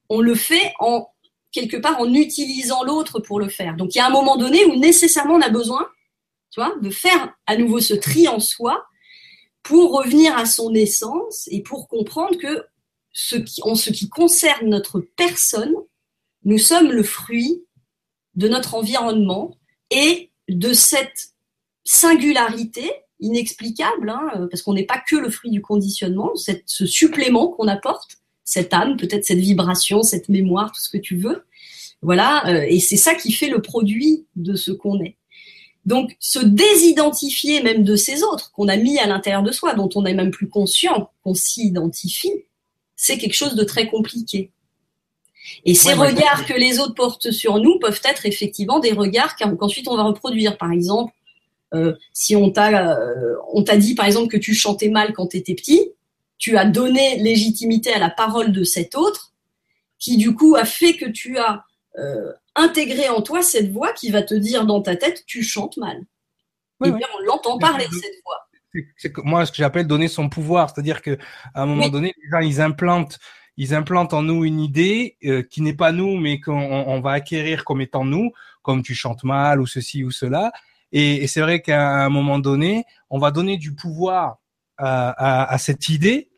[0.10, 1.08] on le fait en
[1.54, 3.78] quelque part en utilisant l'autre pour le faire.
[3.78, 5.88] Donc il y a un moment donné où nécessairement on a besoin,
[6.52, 8.86] tu vois, de faire à nouveau ce tri en soi
[9.64, 12.66] pour revenir à son essence et pour comprendre que
[13.14, 15.76] ce qui, en ce qui concerne notre personne,
[16.44, 17.64] nous sommes le fruit
[18.34, 19.58] de notre environnement
[19.92, 21.30] et de cette
[21.84, 27.68] singularité inexplicable, hein, parce qu'on n'est pas que le fruit du conditionnement, ce supplément qu'on
[27.68, 31.46] apporte, cette âme, peut-être cette vibration, cette mémoire, tout ce que tu veux.
[32.02, 35.18] Voilà, euh, et c'est ça qui fait le produit de ce qu'on est.
[35.86, 39.90] Donc, se désidentifier même de ces autres qu'on a mis à l'intérieur de soi, dont
[39.96, 42.46] on n'est même plus conscient qu'on s'y identifie,
[42.96, 44.52] c'est quelque chose de très compliqué.
[45.66, 49.88] Et ces regards que les autres portent sur nous peuvent être effectivement des regards qu'ensuite
[49.88, 50.58] on va reproduire.
[50.58, 51.14] Par exemple,
[51.74, 55.28] euh, si on t'a euh, on t'a dit par exemple que tu chantais mal quand
[55.28, 55.92] tu étais petit,
[56.38, 59.34] tu as donné légitimité à la parole de cet autre,
[60.00, 61.64] qui du coup a fait que tu as
[61.98, 65.78] euh, intégré en toi cette voix qui va te dire dans ta tête tu chantes
[65.78, 66.02] mal.
[66.84, 68.84] Et bien on l'entend parler cette voix.
[68.98, 71.18] C'est moi ce que j'appelle donner son pouvoir, c'est-à-dire que
[71.54, 73.18] à un moment donné les gens ils implantent
[73.58, 77.12] ils implantent en nous une idée euh, qui n'est pas nous, mais qu'on on va
[77.12, 80.52] acquérir comme étant nous, comme tu chantes mal ou ceci ou cela.
[80.92, 84.38] Et, et c'est vrai qu'à un moment donné, on va donner du pouvoir
[84.78, 86.30] à, à, à cette idée.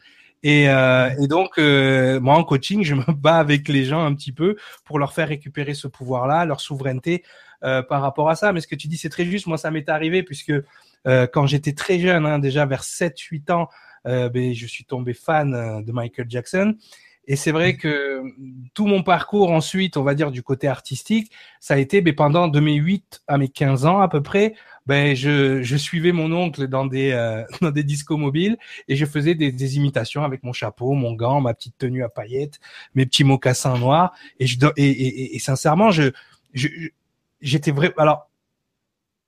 [0.44, 4.14] Et, euh, et donc, euh, moi en coaching, je me bats avec les gens un
[4.14, 7.24] petit peu pour leur faire récupérer ce pouvoir-là, leur souveraineté
[7.64, 8.54] euh, par rapport à ça.
[8.54, 9.48] Mais ce que tu dis, c'est très juste.
[9.48, 10.54] Moi, ça m'est arrivé puisque
[11.32, 13.70] quand j'étais très jeune, hein, déjà vers 7-8 ans,
[14.04, 16.76] ben, je suis tombé fan de Michael Jackson.
[17.28, 18.24] Et c'est vrai que
[18.74, 22.48] tout mon parcours ensuite, on va dire du côté artistique, ça a été ben, pendant
[22.48, 26.32] de mes 8 à mes 15 ans à peu près, ben je, je suivais mon
[26.32, 30.44] oncle dans des euh, dans des discos mobiles et je faisais des, des, imitations avec
[30.44, 32.60] mon chapeau, mon gant, ma petite tenue à paillettes,
[32.96, 34.14] mes petits mocassins noirs.
[34.40, 36.12] Et je et, et, et sincèrement je
[37.42, 38.30] j'étais vrai alors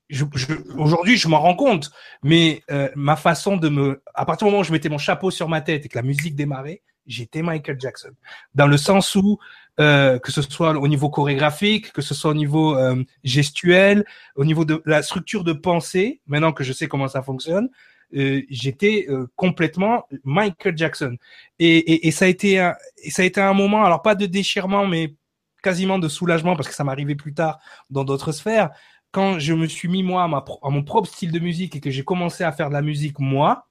[0.09, 1.91] je, je, aujourd'hui, je m'en rends compte,
[2.23, 5.29] mais euh, ma façon de me, à partir du moment où je mettais mon chapeau
[5.29, 8.11] sur ma tête et que la musique démarrait, j'étais Michael Jackson.
[8.55, 9.39] Dans le sens où,
[9.79, 14.45] euh, que ce soit au niveau chorégraphique, que ce soit au niveau euh, gestuel, au
[14.45, 17.69] niveau de la structure de pensée, maintenant que je sais comment ça fonctionne,
[18.15, 21.17] euh, j'étais euh, complètement Michael Jackson.
[21.59, 24.15] Et, et, et, ça a été un, et ça a été un moment, alors pas
[24.15, 25.15] de déchirement, mais
[25.61, 27.59] quasiment de soulagement parce que ça m'arrivait plus tard
[27.89, 28.71] dans d'autres sphères.
[29.11, 31.81] Quand je me suis mis moi à, ma, à mon propre style de musique et
[31.81, 33.67] que j'ai commencé à faire de la musique moi,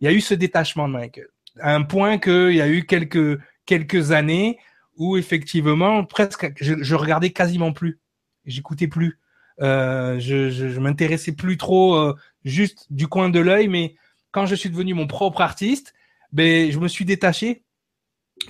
[0.00, 1.28] il y a eu ce détachement de Michael
[1.60, 4.58] à un point qu'il y a eu quelques quelques années
[4.96, 8.00] où effectivement presque je, je regardais quasiment plus,
[8.44, 9.18] j'écoutais plus,
[9.60, 13.96] euh, je, je, je m'intéressais plus trop euh, juste du coin de l'œil, mais
[14.30, 15.94] quand je suis devenu mon propre artiste,
[16.32, 17.62] ben je me suis détaché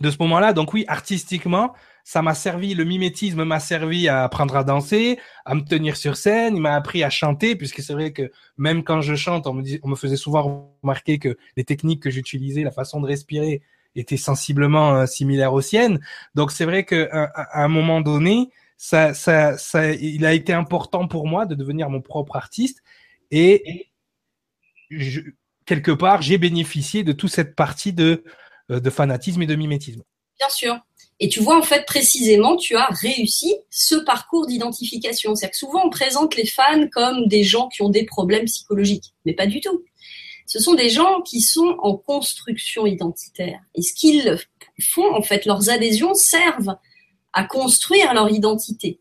[0.01, 0.53] de ce moment-là.
[0.53, 1.75] Donc oui, artistiquement,
[2.09, 6.17] ça m'a servi, le mimétisme m'a servi à apprendre à danser, à me tenir sur
[6.17, 9.53] scène, il m'a appris à chanter, puisque c'est vrai que même quand je chante, on
[9.53, 13.07] me, dit, on me faisait souvent remarquer que les techniques que j'utilisais, la façon de
[13.07, 13.61] respirer,
[13.95, 16.01] étaient sensiblement euh, similaires aux siennes.
[16.35, 21.09] Donc c'est vrai qu'à à un moment donné, ça, ça, ça, il a été important
[21.09, 22.83] pour moi de devenir mon propre artiste
[23.31, 23.91] et
[24.89, 25.21] je,
[25.67, 28.25] quelque part, j'ai bénéficié de toute cette partie de,
[28.71, 30.03] euh, de fanatisme et de mimétisme.
[30.39, 30.81] Bien sûr.
[31.21, 35.35] Et tu vois, en fait, précisément, tu as réussi ce parcours d'identification.
[35.35, 39.15] C'est-à-dire que souvent, on présente les fans comme des gens qui ont des problèmes psychologiques,
[39.25, 39.83] mais pas du tout.
[40.47, 43.61] Ce sont des gens qui sont en construction identitaire.
[43.75, 44.39] Et ce qu'ils
[44.81, 46.77] font, en fait, leurs adhésions servent
[47.33, 49.01] à construire leur identité.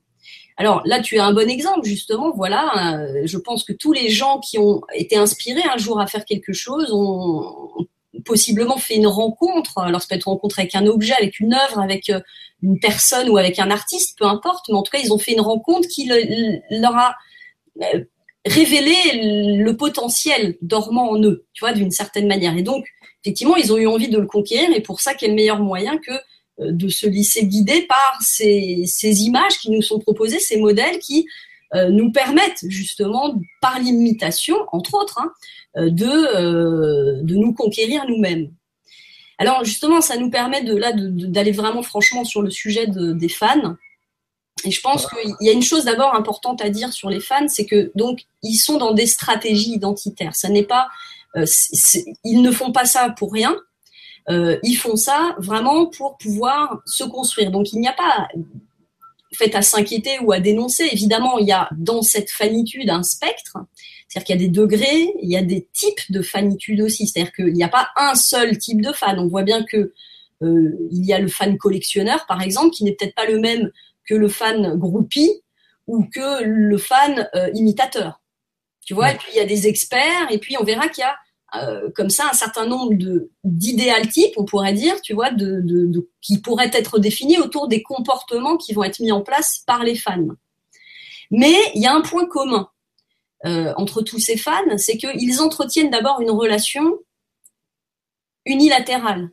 [0.57, 2.31] Alors là, tu as un bon exemple, justement.
[2.35, 6.07] Voilà, euh, je pense que tous les gens qui ont été inspirés un jour à
[6.07, 7.87] faire quelque chose ont
[8.25, 9.77] possiblement fait une rencontre.
[9.79, 12.19] Alors ça peut être une rencontre avec un objet, avec une œuvre, avec euh,
[12.61, 14.65] une personne ou avec un artiste, peu importe.
[14.69, 16.09] Mais en tout cas, ils ont fait une rencontre qui
[16.71, 17.15] leur a
[17.81, 18.03] euh,
[18.45, 18.95] révélé
[19.61, 22.57] le potentiel dormant en eux, tu vois, d'une certaine manière.
[22.57, 22.85] Et donc,
[23.23, 24.69] effectivement, ils ont eu envie de le conquérir.
[24.75, 26.11] Et pour ça, quel meilleur moyen que
[26.59, 31.27] euh, de se laisser guider par ces, images qui nous sont proposées, ces modèles qui
[31.89, 35.33] nous permettent justement, par l'imitation, entre autres, hein,
[35.77, 38.51] de, de nous conquérir nous-mêmes.
[39.37, 43.29] Alors justement, ça nous permet de là d'aller vraiment franchement sur le sujet de, des
[43.29, 43.75] fans.
[44.65, 47.47] Et je pense qu'il y a une chose d'abord importante à dire sur les fans,
[47.47, 50.35] c'est que donc ils sont dans des stratégies identitaires.
[50.35, 50.87] Ça n'est pas,
[52.23, 53.55] ils ne font pas ça pour rien.
[54.29, 57.51] Euh, ils font ça vraiment pour pouvoir se construire.
[57.51, 58.27] Donc il n'y a pas
[59.33, 60.89] fait à s'inquiéter ou à dénoncer.
[60.91, 63.57] Évidemment, il y a dans cette fanitude un spectre,
[64.07, 67.07] c'est-à-dire qu'il y a des degrés, il y a des types de fanitude aussi.
[67.07, 69.19] C'est-à-dire qu'il n'y a pas un seul type de fan.
[69.19, 69.93] On voit bien que
[70.43, 73.71] euh, il y a le fan collectionneur, par exemple, qui n'est peut-être pas le même
[74.05, 75.31] que le fan groupie
[75.87, 78.21] ou que le fan euh, imitateur.
[78.85, 81.05] Tu vois, et puis il y a des experts, et puis on verra qu'il y
[81.05, 81.15] a
[81.55, 85.61] euh, comme ça un certain nombre de d'idéal types, on pourrait dire, tu vois, de,
[85.61, 89.83] de, qui pourraient être définis autour des comportements qui vont être mis en place par
[89.83, 90.27] les fans.
[91.31, 92.69] Mais il y a un point commun
[93.45, 96.99] euh, entre tous ces fans, c'est qu'ils entretiennent d'abord une relation
[98.45, 99.29] unilatérale.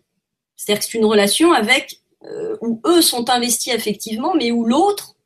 [0.56, 5.16] C'est-à-dire que c'est une relation avec euh, où eux sont investis affectivement, mais où l'autre,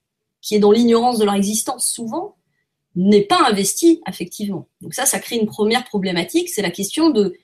[0.41, 2.37] qui est dans l'ignorance de leur existence souvent,
[2.95, 4.69] n'est pas investi affectivement.
[4.81, 7.35] Donc ça, ça crée une première problématique, c'est la question de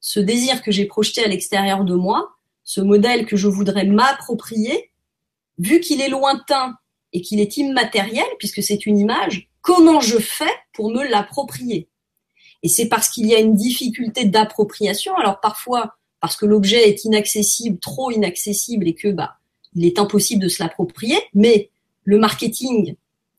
[0.00, 4.90] ce désir que j'ai projeté à l'extérieur de moi, ce modèle que je voudrais m'approprier,
[5.58, 6.76] vu qu'il est lointain
[7.12, 11.88] et qu'il est immatériel, puisque c'est une image, comment je fais pour me l'approprier
[12.62, 17.04] Et c'est parce qu'il y a une difficulté d'appropriation, alors parfois parce que l'objet est
[17.04, 19.38] inaccessible, trop inaccessible, et que bah
[19.74, 21.70] il est impossible de se l'approprier, mais
[22.04, 22.94] le marketing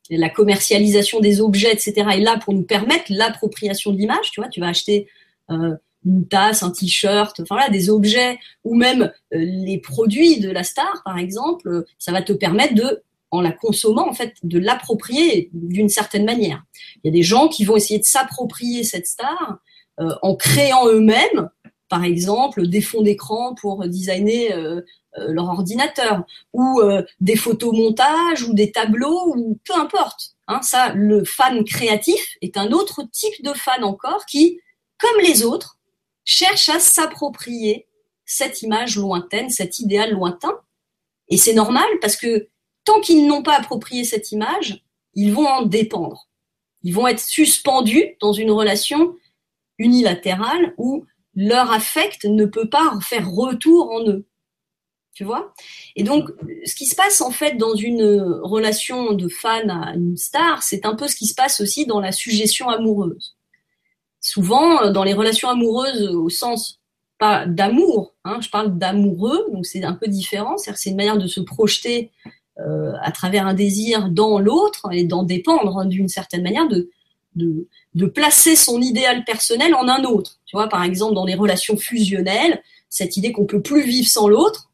[0.10, 1.94] la commercialisation des objets, etc.
[2.14, 4.32] est là pour nous permettre l'appropriation de l'image.
[4.32, 5.08] Tu vois, tu vas acheter
[5.50, 10.52] euh, une tasse, un t-shirt, enfin là, des objets ou même euh, les produits de
[10.52, 13.02] la star, par exemple, ça va te permettre de,
[13.34, 16.64] en la consommant, en fait, de l'approprier d'une certaine manière.
[16.98, 19.58] Il y a des gens qui vont essayer de s'approprier cette star
[20.00, 21.50] euh, en créant eux-mêmes,
[21.90, 24.82] par exemple, des fonds d'écran pour designer euh,
[25.16, 30.36] leur ordinateur, ou euh, des photomontages, ou des tableaux, ou peu importe.
[30.48, 34.60] Hein, ça, le fan créatif est un autre type de fan encore qui,
[35.00, 35.80] comme les autres,
[36.24, 37.88] cherche à s'approprier
[38.26, 40.56] cette image lointaine, cet idéal lointain.
[41.30, 42.48] Et c'est normal parce que
[42.86, 46.28] tant qu'ils n'ont pas approprié cette image, ils vont en dépendre.
[46.84, 49.16] Ils vont être suspendus dans une relation
[49.78, 54.26] unilatérale où leur affect ne peut pas faire retour en eux
[55.14, 55.54] tu vois?
[55.96, 56.32] Et donc,
[56.66, 58.04] ce qui se passe en fait dans une
[58.42, 62.00] relation de fan à une star, c'est un peu ce qui se passe aussi dans
[62.00, 63.36] la suggestion amoureuse.
[64.20, 66.82] Souvent, dans les relations amoureuses au sens
[67.20, 71.18] pas d'amour, hein, je parle d'amoureux, donc c'est un peu différent, c'est-à-dire c'est une manière
[71.18, 72.12] de se projeter
[72.60, 76.92] euh, à travers un désir dans l'autre et d'en dépendre hein, d'une certaine manière, de,
[77.36, 80.40] de, de placer son idéal personnel en un autre.
[80.46, 84.28] Tu vois, par exemple, dans les relations fusionnelles, cette idée qu'on peut plus vivre sans
[84.28, 84.70] l'autre,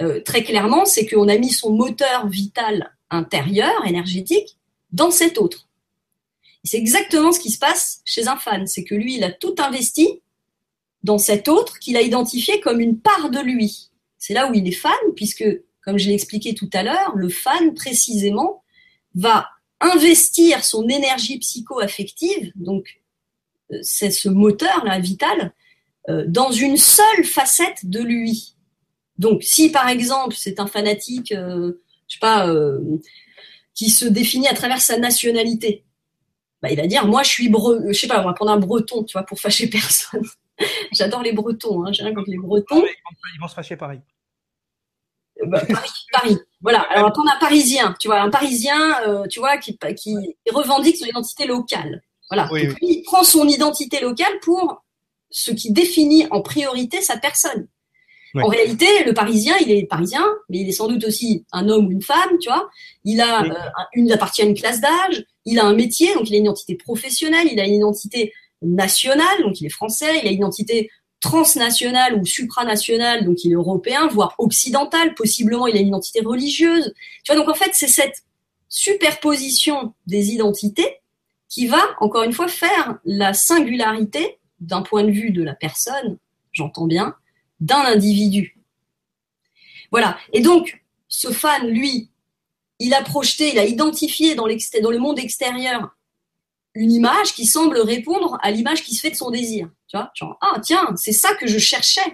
[0.00, 4.56] euh, très clairement, c'est qu'on a mis son moteur vital intérieur, énergétique,
[4.92, 5.68] dans cet autre.
[6.64, 8.66] C'est exactement ce qui se passe chez un fan.
[8.66, 10.20] C'est que lui, il a tout investi
[11.02, 13.90] dans cet autre qu'il a identifié comme une part de lui.
[14.18, 15.44] C'est là où il est fan, puisque,
[15.86, 18.64] comme je l'ai expliqué tout à l'heure, le fan, précisément,
[19.14, 19.48] va
[19.80, 23.00] investir son énergie psycho-affective, donc
[23.72, 25.54] euh, c'est ce moteur-là vital,
[26.08, 28.56] euh, dans une seule facette de lui.
[29.18, 32.52] Donc, si par exemple c'est un fanatique, euh, je sais pas,
[33.74, 35.84] qui se définit à travers sa nationalité,
[36.62, 38.58] bah, il va dire moi je suis breton, je sais pas, on va prendre un
[38.58, 40.22] breton, tu vois, pour fâcher personne.
[40.90, 42.82] J'adore les bretons, hein, j'ai rien contre les bretons.
[42.82, 44.00] ils vont se fâcher pareil.
[45.42, 46.80] Euh, bah, Paris, Paris, Voilà.
[46.90, 48.96] Alors, prendre un Parisien, tu vois, un Parisien,
[49.28, 50.16] tu vois, qui, qui
[50.52, 52.02] revendique son identité locale.
[52.30, 52.48] Voilà.
[52.48, 54.82] Donc, Lui, il prend son identité locale pour
[55.30, 57.68] ce qui définit en priorité sa personne.
[58.42, 61.86] En réalité, le Parisien, il est parisien, mais il est sans doute aussi un homme
[61.86, 62.68] ou une femme, tu vois.
[63.04, 63.54] Il a euh,
[63.94, 66.74] une, appartient à une classe d'âge, il a un métier, donc il a une identité
[66.74, 68.32] professionnelle, il a une identité
[68.62, 70.90] nationale, donc il est français, il a une identité
[71.20, 76.92] transnationale ou supranationale, donc il est européen, voire occidental, possiblement il a une identité religieuse.
[77.24, 78.22] Tu vois, donc en fait, c'est cette
[78.68, 81.00] superposition des identités
[81.48, 86.18] qui va, encore une fois, faire la singularité d'un point de vue de la personne,
[86.52, 87.14] j'entends bien,
[87.60, 88.58] d'un individu.
[89.90, 90.18] Voilà.
[90.32, 92.10] Et donc, ce fan, lui,
[92.78, 95.96] il a projeté, il a identifié dans, dans le monde extérieur
[96.74, 99.70] une image qui semble répondre à l'image qui se fait de son désir.
[99.88, 102.04] Tu vois, genre, ah tiens, c'est ça que je cherchais.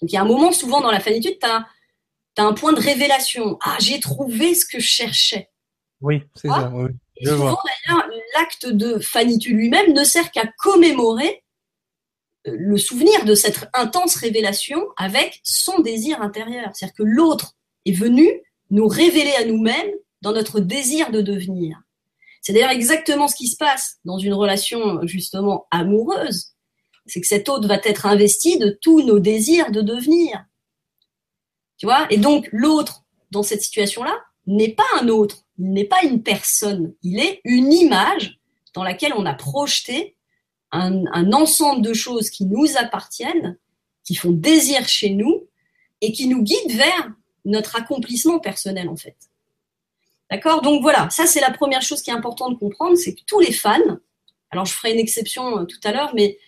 [0.00, 1.66] Donc il y a un moment, souvent dans la fanitude, tu as,
[2.38, 3.58] un point de révélation.
[3.62, 5.50] Ah, j'ai trouvé ce que je cherchais.
[6.00, 6.70] Oui, c'est ça.
[6.72, 6.90] Oui.
[7.22, 11.44] souvent d'ailleurs, l'acte de fanitude lui-même ne sert qu'à commémorer
[12.46, 16.70] euh, le souvenir de cette intense révélation avec son désir intérieur.
[16.72, 18.26] C'est-à-dire que l'autre est venu
[18.70, 19.90] nous révéler à nous-mêmes
[20.22, 21.78] dans notre désir de devenir.
[22.40, 26.49] C'est d'ailleurs exactement ce qui se passe dans une relation justement amoureuse.
[27.10, 30.44] C'est que cet autre va être investi de tous nos désirs de devenir.
[31.76, 32.06] Tu vois?
[32.10, 36.94] Et donc l'autre, dans cette situation-là, n'est pas un autre, il n'est pas une personne,
[37.02, 38.38] il est une image
[38.74, 40.16] dans laquelle on a projeté
[40.72, 43.58] un, un ensemble de choses qui nous appartiennent,
[44.04, 45.48] qui font désir chez nous
[46.00, 47.10] et qui nous guident vers
[47.44, 49.16] notre accomplissement personnel en fait.
[50.30, 50.62] D'accord?
[50.62, 53.40] Donc voilà, ça c'est la première chose qui est importante de comprendre, c'est que tous
[53.40, 53.98] les fans,
[54.50, 56.38] alors je ferai une exception euh, tout à l'heure, mais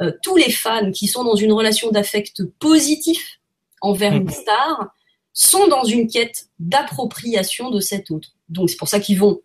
[0.00, 3.40] euh, tous les fans qui sont dans une relation d'affect positif
[3.80, 4.30] envers une mhm.
[4.30, 4.94] star
[5.32, 8.30] sont dans une quête d'appropriation de cet autre.
[8.48, 9.40] Donc c'est pour ça qu'ils vont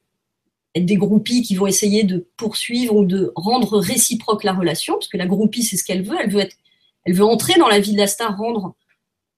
[0.74, 5.08] être des groupies qui vont essayer de poursuivre ou de rendre réciproque la relation, parce
[5.08, 6.58] que la groupie c'est ce qu'elle veut, elle veut être,
[7.06, 8.76] elle veut entrer dans la vie de la star, rendre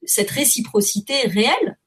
[0.04, 1.78] cette réciprocité réelle.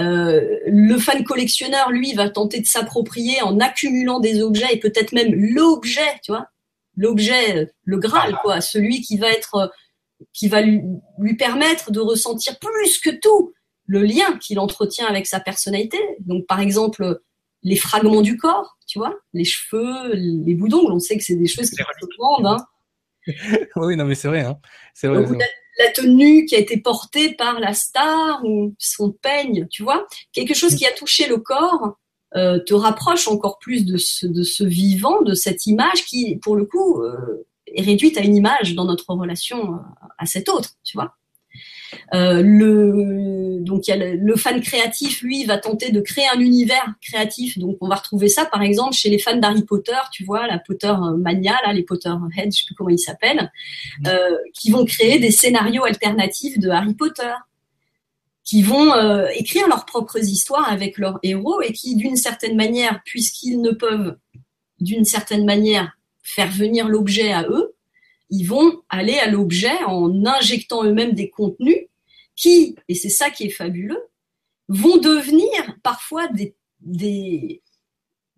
[0.00, 5.12] Euh, le fan collectionneur, lui, va tenter de s'approprier en accumulant des objets et peut-être
[5.12, 6.48] même l'objet, tu vois,
[6.96, 9.72] l'objet, le Graal, quoi, celui qui va être,
[10.32, 10.80] qui va lui,
[11.18, 13.52] lui permettre de ressentir plus que tout
[13.86, 15.98] le lien qu'il entretient avec sa personnalité.
[16.20, 17.20] Donc, par exemple,
[17.62, 21.48] les fragments du corps, tu vois, les cheveux, les boudons, on sait que c'est des
[21.48, 22.46] choses qui se vendent.
[22.46, 22.66] Hein.
[23.76, 24.40] oui, non, mais c'est vrai.
[24.40, 24.58] Hein.
[24.94, 25.24] C'est vrai
[25.78, 30.54] la tenue qui a été portée par la star ou son peigne, tu vois, quelque
[30.54, 31.96] chose qui a touché le corps
[32.36, 36.56] euh, te rapproche encore plus de ce, de ce vivant, de cette image qui, pour
[36.56, 39.80] le coup, euh, est réduite à une image dans notre relation
[40.18, 41.14] à cet autre, tu vois.
[42.14, 46.40] Euh, le, donc il y a le, fan créatif, lui, va tenter de créer un
[46.40, 47.58] univers créatif.
[47.58, 50.58] Donc on va retrouver ça, par exemple, chez les fans d'Harry Potter, tu vois, la
[50.58, 53.50] Potter mania, là, les Potterheads, je sais plus comment ils s'appellent,
[54.06, 57.32] euh, qui vont créer des scénarios alternatifs de Harry Potter
[58.44, 63.00] qui vont euh, écrire leurs propres histoires avec leurs héros et qui, d'une certaine manière,
[63.04, 64.16] puisqu'ils ne peuvent,
[64.80, 67.74] d'une certaine manière, faire venir l'objet à eux,
[68.30, 71.86] ils vont aller à l'objet en injectant eux-mêmes des contenus
[72.34, 74.02] qui, et c'est ça qui est fabuleux,
[74.68, 77.62] vont devenir parfois des, des,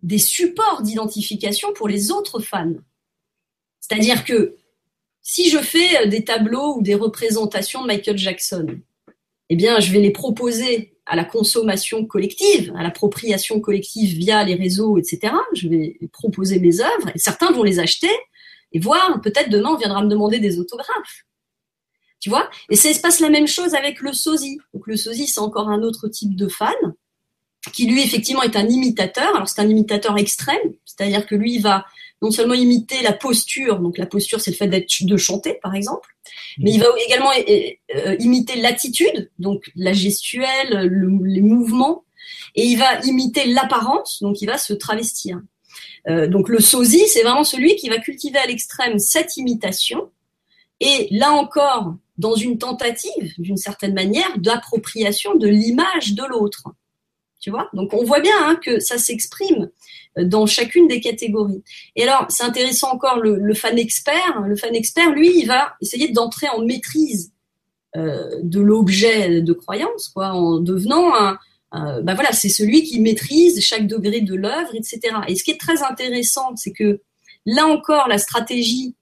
[0.03, 2.73] des supports d'identification pour les autres fans.
[3.79, 4.55] C'est-à-dire que
[5.21, 8.79] si je fais des tableaux ou des représentations de Michael Jackson,
[9.49, 14.55] eh bien, je vais les proposer à la consommation collective, à l'appropriation collective via les
[14.55, 15.33] réseaux, etc.
[15.53, 18.09] Je vais proposer mes œuvres et certains vont les acheter
[18.71, 21.25] et voir, peut-être demain, on viendra me demander des autographes.
[22.19, 22.49] Tu vois?
[22.69, 24.57] Et ça se passe la même chose avec le sosie.
[24.73, 26.73] Donc le sosie, c'est encore un autre type de fan
[27.71, 29.35] qui lui effectivement est un imitateur.
[29.35, 31.85] Alors c'est un imitateur extrême, c'est-à-dire que lui il va
[32.21, 34.67] non seulement imiter la posture, donc la posture c'est le fait
[35.01, 36.14] de chanter par exemple,
[36.59, 40.89] mais il va également euh, imiter l'attitude, donc la gestuelle,
[41.23, 42.03] les mouvements,
[42.55, 45.41] et il va imiter l'apparence, donc il va se travestir.
[46.07, 50.09] Euh, donc le sosie, c'est vraiment celui qui va cultiver à l'extrême cette imitation.
[50.79, 56.63] Et là encore, dans une tentative, d'une certaine manière, d'appropriation de l'image de l'autre.
[57.73, 59.69] Donc on voit bien hein, que ça s'exprime
[60.17, 61.61] dans chacune des catégories.
[61.95, 64.41] Et alors, c'est intéressant encore le, fan expert.
[64.47, 67.33] Le fan expert, lui, il va essayer d'entrer en maîtrise
[67.97, 71.37] euh, de l'objet de croyance, en devenant un,
[71.75, 74.99] euh, bah c'est celui qui maîtrise chaque degré de l'œuvre, etc.
[75.27, 77.01] Et ce qui est très intéressant, c'est que
[77.45, 78.95] là encore, la stratégie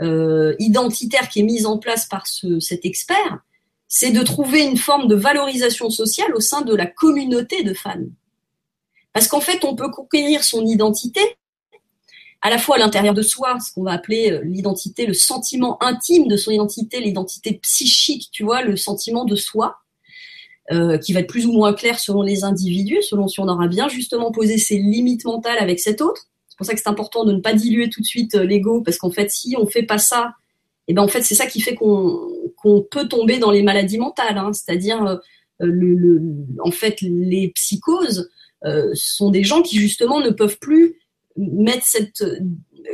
[0.00, 3.38] euh, identitaire qui est mise en place par cet expert,
[3.92, 8.06] c'est de trouver une forme de valorisation sociale au sein de la communauté de fans.
[9.12, 11.20] Parce qu'en fait, on peut conquérir son identité
[12.40, 15.82] à la fois à l'intérieur de soi, ce qu'on va appeler euh, l'identité, le sentiment
[15.82, 19.76] intime de son identité, l'identité psychique, tu vois, le sentiment de soi,
[20.70, 23.66] euh, qui va être plus ou moins clair selon les individus, selon si on aura
[23.66, 26.28] bien justement posé ses limites mentales avec cet autre.
[26.48, 28.80] C'est pour ça que c'est important de ne pas diluer tout de suite euh, l'ego,
[28.80, 30.32] parce qu'en fait, si on fait pas ça,
[30.86, 32.39] et eh ben en fait, c'est ça qui fait qu'on
[32.90, 34.52] peut tomber dans les maladies mentales, hein.
[34.52, 35.16] c'est-à-dire euh,
[35.60, 36.22] le, le,
[36.62, 38.30] en fait les psychoses
[38.92, 41.00] sont des gens qui justement ne peuvent plus
[41.36, 42.22] mettre cette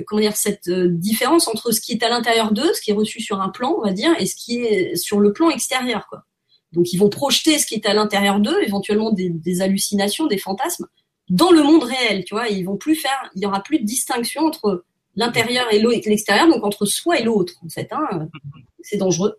[0.07, 3.21] comment dire cette différence entre ce qui est à l'intérieur d'eux, ce qui est reçu
[3.21, 6.25] sur un plan, on va dire, et ce qui est sur le plan extérieur, quoi.
[6.73, 10.87] Donc ils vont projeter ce qui est à l'intérieur d'eux, éventuellement des, hallucinations, des fantasmes,
[11.29, 12.49] dans le monde réel, tu vois.
[12.49, 16.65] ils vont plus faire, il y aura plus de distinction entre l'intérieur et l'extérieur, donc
[16.65, 17.89] entre soi et l'autre, en fait.
[17.93, 18.29] Hein.
[18.83, 19.37] C'est dangereux.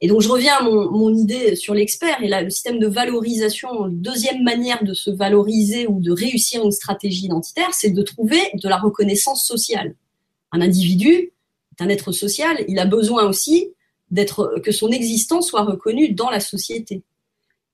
[0.00, 3.88] Et donc je reviens à mon, idée sur l'expert et là le système de valorisation,
[3.88, 8.68] deuxième manière de se valoriser ou de réussir une stratégie identitaire, c'est de trouver de
[8.68, 9.94] la reconnaissance sociale.
[10.52, 13.72] Un individu est un être social, il a besoin aussi
[14.10, 17.02] d'être que son existence soit reconnue dans la société.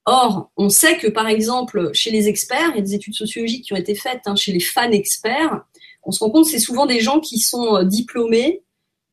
[0.04, 3.64] Or, on sait que par exemple chez les experts, il y a des études sociologiques
[3.64, 5.64] qui ont été faites hein, chez les fans experts,
[6.04, 8.62] on se rend compte c'est souvent des gens qui sont euh, diplômés,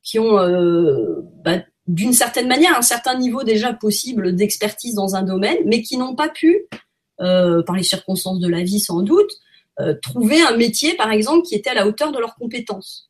[0.03, 1.59] qui ont euh, bah,
[1.89, 6.15] d'une certaine manière un certain niveau déjà possible d'expertise dans un domaine, mais qui n'ont
[6.15, 6.67] pas pu,
[7.19, 9.31] euh, par les circonstances de la vie sans doute,
[9.79, 13.09] euh, trouver un métier, par exemple, qui était à la hauteur de leurs compétences.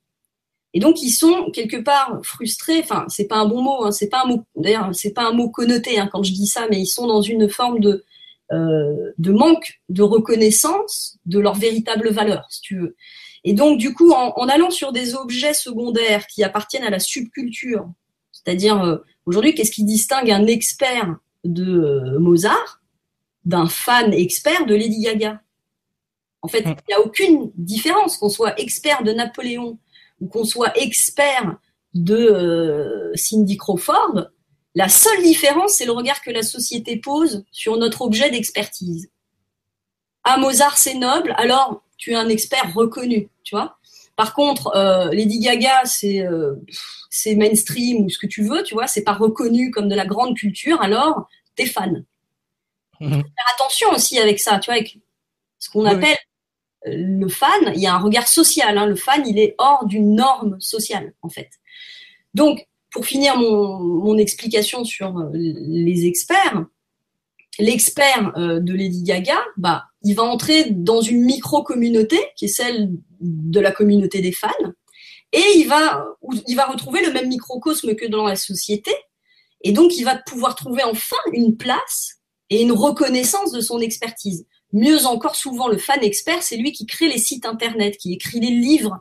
[0.74, 2.80] Et donc ils sont quelque part frustrés.
[2.80, 3.84] Enfin, c'est pas un bon mot.
[3.84, 4.46] Hein, c'est pas un mot.
[4.56, 7.22] D'ailleurs, c'est pas un mot connoté hein, quand je dis ça, mais ils sont dans
[7.22, 8.06] une forme de
[8.52, 12.96] euh, de manque de reconnaissance de leur véritable valeur, si tu veux.
[13.44, 17.00] Et donc, du coup, en, en, allant sur des objets secondaires qui appartiennent à la
[17.00, 17.90] subculture,
[18.44, 22.82] c'est-à-dire, euh, aujourd'hui, qu'est-ce qui distingue un expert de euh, Mozart
[23.46, 25.42] d'un fan expert de Lady Gaga?
[26.42, 26.76] En fait, mm.
[26.88, 29.78] il n'y a aucune différence qu'on soit expert de Napoléon
[30.22, 31.58] ou qu'on soit expert
[31.94, 34.30] de euh, Cindy Crawford.
[34.76, 39.10] La seule différence, c'est le regard que la société pose sur notre objet d'expertise.
[40.24, 43.79] Ah, Mozart, c'est noble, alors tu es un expert reconnu, tu vois?
[44.20, 46.56] Par contre, euh, Lady Gaga, euh,
[47.10, 50.06] c'est mainstream ou ce que tu veux, tu vois, c'est pas reconnu comme de la
[50.06, 52.04] grande culture, alors t'es fan.
[53.00, 53.12] Mhm.
[53.12, 55.00] Faire attention aussi avec ça, tu vois, avec
[55.58, 56.18] ce qu'on appelle
[56.88, 58.78] euh, le fan, il y a un regard social.
[58.78, 58.88] Hein.
[58.88, 61.52] le fan, il est hors d'une norme sociale, en fait.
[62.34, 66.66] Donc, pour finir mon explication sur les experts,
[67.58, 72.90] l'expert de Lady Gaga, bah, il va entrer dans une micro-communauté qui est celle
[73.20, 74.50] de la communauté des fans,
[75.32, 76.06] et il va,
[76.48, 78.92] il va retrouver le même microcosme que dans la société,
[79.62, 82.16] et donc il va pouvoir trouver enfin une place
[82.50, 84.48] et une reconnaissance de son expertise.
[84.72, 88.40] Mieux encore, souvent, le fan expert, c'est lui qui crée les sites internet, qui écrit
[88.40, 89.00] les livres,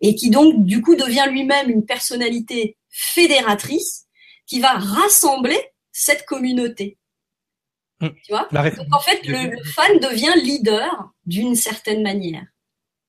[0.00, 4.06] et qui donc, du coup, devient lui-même une personnalité fédératrice
[4.46, 5.58] qui va rassembler
[5.92, 6.98] cette communauté.
[8.00, 8.08] Mm.
[8.24, 12.44] Tu vois Donc, en fait, le, fan devient leader d'une certaine manière.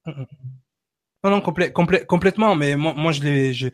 [0.05, 0.25] Mm, mm,
[1.23, 2.55] non, non, complètement.
[2.55, 3.67] Mais moi, moi je l'ai, je,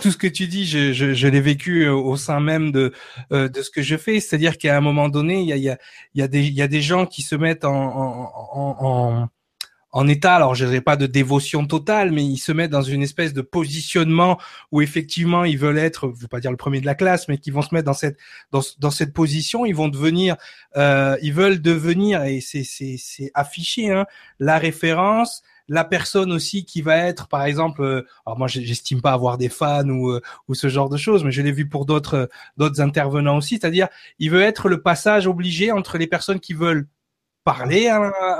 [0.00, 2.92] tout ce que tu dis, je, je, je l'ai vécu au sein même de
[3.32, 4.20] euh, de ce que je fais.
[4.20, 5.78] C'est-à-dire qu'à un moment donné, il y a, il y a,
[6.14, 8.76] il y a des, il y a des gens qui se mettent en, en, en,
[8.80, 9.28] en
[10.08, 13.32] état, alors je dirais pas de dévotion totale, mais ils se mettent dans une espèce
[13.32, 14.38] de positionnement
[14.72, 17.38] où effectivement ils veulent être, je veux pas dire le premier de la classe, mais
[17.38, 18.18] qui vont se mettre dans cette
[18.52, 20.36] dans, dans cette position, ils vont devenir,
[20.76, 24.06] euh, ils veulent devenir et c'est c'est c'est affiché hein,
[24.38, 29.12] la référence, la personne aussi qui va être, par exemple, euh, alors moi j'estime pas
[29.12, 31.86] avoir des fans ou euh, ou ce genre de choses, mais je l'ai vu pour
[31.86, 36.54] d'autres d'autres intervenants aussi, c'est-à-dire il veut être le passage obligé entre les personnes qui
[36.54, 36.86] veulent
[37.46, 37.88] parler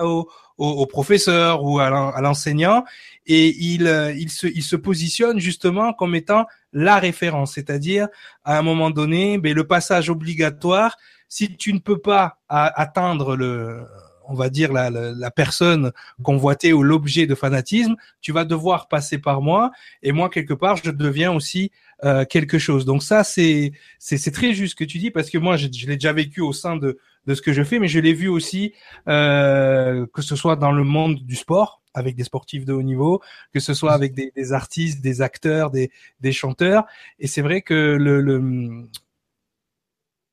[0.02, 0.28] au,
[0.58, 2.82] au, professeur ou à l'enseignant
[3.26, 8.08] et il, euh, il, se, il se positionne justement comme étant la référence, c'est-à-dire
[8.44, 10.96] à un moment donné, ben, le passage obligatoire,
[11.28, 13.84] si tu ne peux pas atteindre le,
[14.28, 15.92] on va dire la, la, personne
[16.22, 19.70] convoitée ou l'objet de fanatisme, tu vas devoir passer par moi
[20.02, 21.70] et moi quelque part je deviens aussi
[22.04, 22.84] euh, quelque chose.
[22.84, 25.96] Donc ça c'est c'est très juste que tu dis parce que moi je, je l'ai
[25.96, 28.72] déjà vécu au sein de de ce que je fais, mais je l'ai vu aussi
[29.08, 33.22] euh, que ce soit dans le monde du sport avec des sportifs de haut niveau,
[33.52, 35.90] que ce soit avec des, des artistes, des acteurs, des,
[36.20, 36.84] des chanteurs.
[37.18, 38.86] Et c'est vrai que le, le,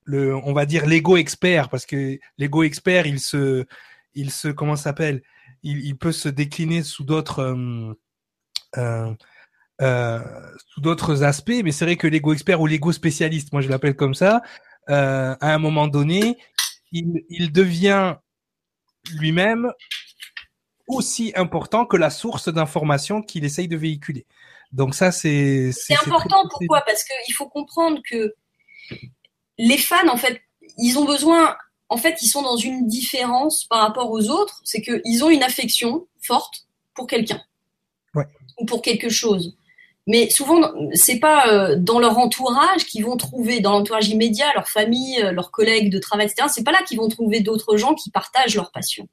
[0.03, 3.66] le, on va dire l'ego expert, parce que l'ego expert, il se,
[4.14, 5.24] il se, comment s'appelle,
[5.64, 7.93] il, il, peut se décliner sous d'autres, euh,
[8.78, 9.14] euh,
[9.82, 10.19] euh,
[10.67, 11.61] sous d'autres aspects.
[11.63, 14.41] Mais c'est vrai que l'ego expert ou l'ego spécialiste, moi je l'appelle comme ça,
[14.89, 16.38] euh, à un moment donné,
[16.91, 18.15] il, devient
[19.13, 19.71] lui-même
[20.88, 24.28] aussi important que la source d'information qu'il essaye de véhiculer.
[24.71, 25.71] Donc ça, c'est...
[25.71, 26.82] C'est important, pourquoi?
[26.82, 28.36] Parce qu'il faut comprendre que
[29.57, 30.41] les fans, en fait,
[30.78, 31.55] ils ont besoin...
[31.89, 35.43] En fait, ils sont dans une différence par rapport aux autres, c'est qu'ils ont une
[35.43, 37.41] affection forte pour quelqu'un.
[38.59, 39.55] Ou pour quelque chose
[40.06, 44.68] mais souvent c'est pas euh, dans leur entourage qu'ils vont trouver dans l'entourage immédiat leur
[44.68, 47.93] famille euh, leurs collègues de travail etc c'est pas là qu'ils vont trouver d'autres gens
[47.93, 49.08] qui partagent leur passion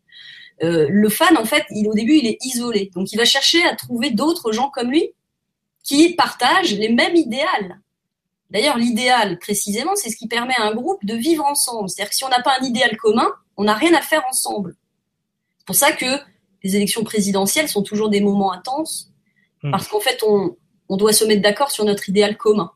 [0.62, 2.90] le fan, en fait, il, au début, il est isolé.
[2.94, 5.08] Donc, il va chercher à trouver d'autres gens comme lui
[5.82, 7.80] qui partagent les mêmes idéales.
[8.50, 11.88] D'ailleurs, l'idéal, précisément, c'est ce qui permet à un groupe de vivre ensemble.
[11.88, 14.76] C'est-à-dire que si on n'a pas un idéal commun, on n'a rien à faire ensemble.
[15.58, 16.18] C'est pour ça que
[16.62, 19.10] les élections présidentielles sont toujours des moments intenses,
[19.62, 19.70] hmm.
[19.70, 20.56] parce qu'en fait, on,
[20.96, 22.72] doit se mettre d'accord sur notre idéal commun.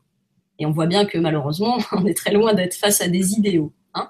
[0.59, 3.73] Et on voit bien que malheureusement, on est très loin d'être face à des idéaux.
[3.93, 4.09] Hein.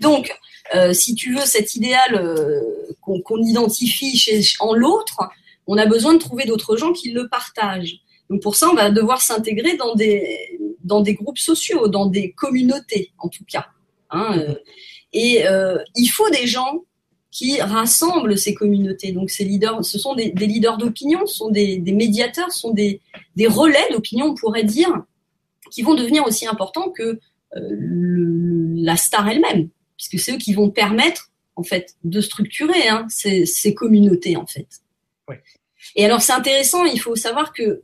[0.00, 0.34] Donc,
[0.74, 2.60] euh, si tu veux cet idéal euh,
[3.00, 5.28] qu'on identifie chez, en l'autre,
[5.66, 7.98] on a besoin de trouver d'autres gens qui le partagent.
[8.30, 12.32] Donc pour ça, on va devoir s'intégrer dans des, dans des groupes sociaux, dans des
[12.32, 13.66] communautés en tout cas.
[14.10, 14.54] Hein, euh.
[15.12, 15.44] et
[15.96, 16.84] il faut des gens
[17.34, 19.10] qui rassemblent ces communautés.
[19.10, 23.00] Donc ces leaders, ce sont des, leaders d'opinion, ce sont des, médiateurs, ce sont des,
[23.34, 25.02] des relais d'opinion, on pourrait dire,
[25.72, 27.18] qui vont devenir aussi importants que
[27.56, 27.68] euh,
[28.76, 33.46] la star elle-même, puisque c'est eux qui vont permettre en fait de structurer hein, ces,
[33.46, 34.68] ces, communautés en fait.
[35.96, 37.82] Et alors c'est intéressant, il faut savoir que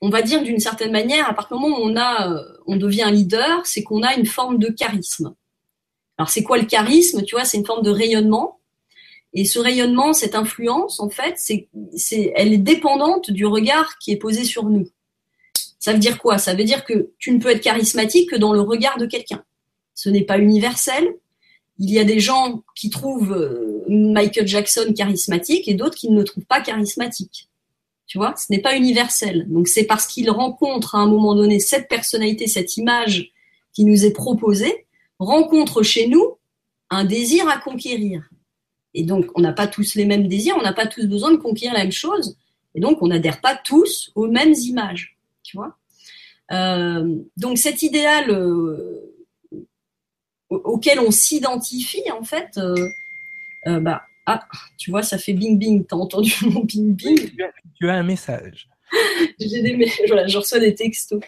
[0.00, 2.76] on va dire d'une certaine manière, à partir du moment où on a, euh, on
[2.76, 5.34] devient un leader, c'est qu'on a une forme de charisme.
[6.18, 8.60] Alors c'est quoi le charisme Tu vois, c'est une forme de rayonnement.
[9.32, 14.12] Et ce rayonnement, cette influence, en fait, c'est, c'est, elle est dépendante du regard qui
[14.12, 14.88] est posé sur nous.
[15.80, 16.38] Ça veut dire quoi?
[16.38, 19.44] Ça veut dire que tu ne peux être charismatique que dans le regard de quelqu'un.
[19.94, 21.16] Ce n'est pas universel.
[21.78, 26.18] Il y a des gens qui trouvent euh, Michael Jackson charismatique et d'autres qui ne
[26.18, 27.48] le trouvent pas charismatique.
[28.06, 29.46] Tu vois, ce n'est pas universel.
[29.48, 33.32] Donc c'est parce qu'il rencontre à un moment donné cette personnalité, cette image
[33.72, 34.83] qui nous est proposée,
[35.18, 36.38] rencontre chez nous
[36.90, 38.28] un désir à conquérir.
[38.94, 41.36] Et donc on n'a pas tous les mêmes désirs, on n'a pas tous besoin de
[41.36, 42.36] conquérir la même chose,
[42.74, 45.16] et donc on n'adhère pas tous aux mêmes images.
[45.42, 45.76] Tu vois.
[46.52, 49.12] Euh, donc cet idéal euh,
[50.50, 54.46] auquel on s'identifie en fait, euh, bah, ah,
[54.78, 55.84] tu vois, ça fait bing bing.
[55.86, 57.30] T'as entendu mon bing bing?
[57.76, 58.68] Tu as un message.
[59.40, 61.20] J'ai des, voilà, je reçois des textos.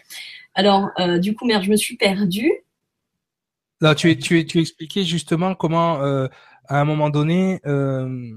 [0.55, 2.51] Alors, du coup, merde, je me suis perdue.
[3.81, 6.27] Non, tu, tu, tu expliquais justement comment, euh,
[6.67, 8.31] à un moment donné, euh,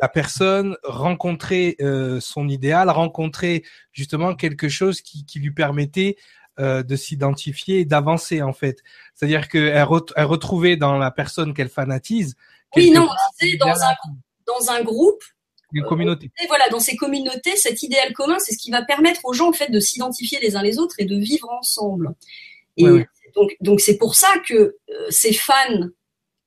[0.00, 1.76] la personne rencontrait
[2.20, 3.62] son idéal, rencontrait
[3.92, 6.16] justement quelque chose qui, qui lui permettait
[6.58, 8.78] de s'identifier et d'avancer en fait.
[9.14, 9.84] C'est-à-dire qu'elle
[10.14, 12.36] elle retrouvait dans la personne qu'elle fanatise
[12.76, 13.94] oui, non, on disait dans un,
[14.46, 15.22] dans un groupe.
[15.72, 16.32] Une communauté.
[16.42, 19.50] et voilà, dans ces communautés, cet idéal commun, c'est ce qui va permettre aux gens
[19.50, 22.12] en fait de s'identifier les uns les autres et de vivre ensemble.
[22.76, 22.84] Et
[23.34, 24.74] donc, donc c'est pour ça que euh,
[25.10, 25.88] ces fans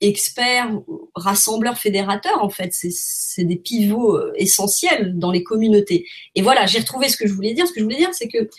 [0.01, 0.69] experts,
[1.15, 6.05] rassembleurs, fédérateurs, en fait, c'est des pivots euh, essentiels dans les communautés.
[6.36, 7.67] Et voilà, j'ai retrouvé ce que je voulais dire.
[7.67, 8.49] Ce que je voulais dire, c'est que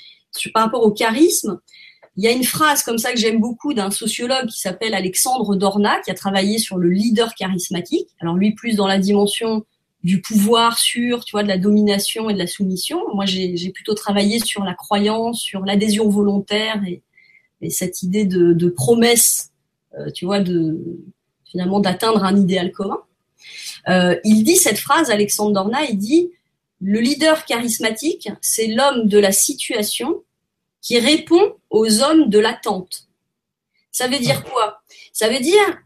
[0.52, 1.60] par rapport au charisme,
[2.16, 5.56] il y a une phrase comme ça que j'aime beaucoup d'un sociologue qui s'appelle Alexandre
[5.56, 8.08] Dorna, qui a travaillé sur le leader charismatique.
[8.20, 9.64] Alors lui, plus dans la dimension
[10.04, 13.00] du pouvoir sur, tu vois, de la domination et de la soumission.
[13.14, 17.02] Moi, j'ai plutôt travaillé sur la croyance, sur l'adhésion volontaire et,
[17.70, 19.50] cette idée de, promesse,
[19.98, 20.42] euh, tu vois,
[21.44, 23.00] finalement d'atteindre un idéal commun.
[23.88, 26.30] Euh, il dit cette phrase, Alexandre Dorna, il dit
[26.80, 30.22] le leader charismatique, c'est l'homme de la situation
[30.80, 33.08] qui répond aux hommes de l'attente.
[33.90, 34.82] Ça veut dire quoi?
[35.12, 35.78] Ça veut dire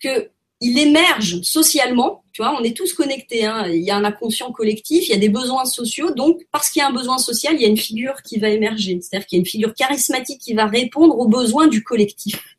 [0.00, 4.04] que il émerge socialement, tu vois, on est tous connectés, hein, il y a un
[4.04, 7.18] inconscient collectif, il y a des besoins sociaux, donc parce qu'il y a un besoin
[7.18, 9.74] social, il y a une figure qui va émerger, c'est-à-dire qu'il y a une figure
[9.74, 12.58] charismatique qui va répondre aux besoins du collectif.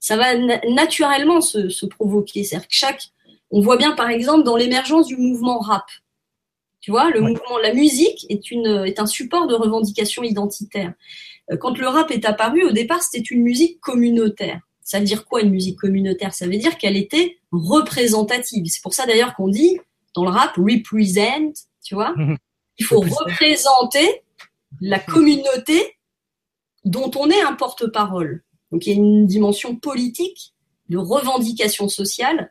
[0.00, 0.34] Ça va
[0.68, 3.02] naturellement se, se provoquer, c'est-à-dire que chaque,
[3.50, 5.86] on voit bien par exemple dans l'émergence du mouvement rap,
[6.84, 10.92] tu vois, le mouvement, la musique est, une, est un support de revendication identitaire.
[11.50, 14.60] Euh, quand le rap est apparu, au départ, c'était une musique communautaire.
[14.84, 16.34] Ça veut dire quoi une musique communautaire?
[16.34, 18.66] Ça veut dire qu'elle était représentative.
[18.68, 19.80] C'est pour ça d'ailleurs qu'on dit
[20.14, 22.14] dans le rap represent, tu vois?
[22.78, 24.22] Il faut représenter
[24.80, 25.96] la communauté
[26.84, 28.42] dont on est un porte-parole.
[28.72, 30.54] Donc il y a une dimension politique
[30.88, 32.50] de revendication sociale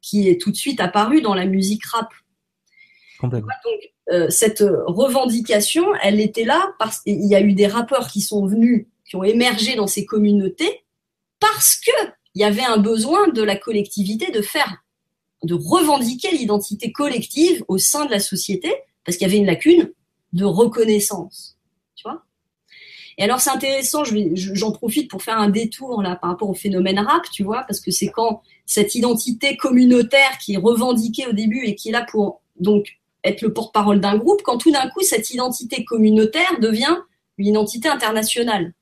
[0.00, 2.08] qui est tout de suite apparue dans la musique rap.
[3.22, 3.42] Donc,
[4.12, 8.46] euh, cette revendication, elle était là parce qu'il y a eu des rappeurs qui sont
[8.46, 10.83] venus, qui ont émergé dans ces communautés
[11.52, 11.90] parce que
[12.34, 14.82] il y avait un besoin de la collectivité de faire,
[15.44, 18.72] de revendiquer l'identité collective au sein de la société
[19.04, 19.92] parce qu'il y avait une lacune
[20.32, 21.56] de reconnaissance.
[21.94, 22.24] Tu vois
[23.18, 26.98] Et alors c'est intéressant, j'en profite pour faire un détour là par rapport au phénomène
[26.98, 31.64] rap, tu vois, parce que c'est quand cette identité communautaire qui est revendiquée au début
[31.66, 35.02] et qui est là pour donc être le porte-parole d'un groupe quand tout d'un coup
[35.02, 36.96] cette identité communautaire devient
[37.36, 38.72] une identité internationale.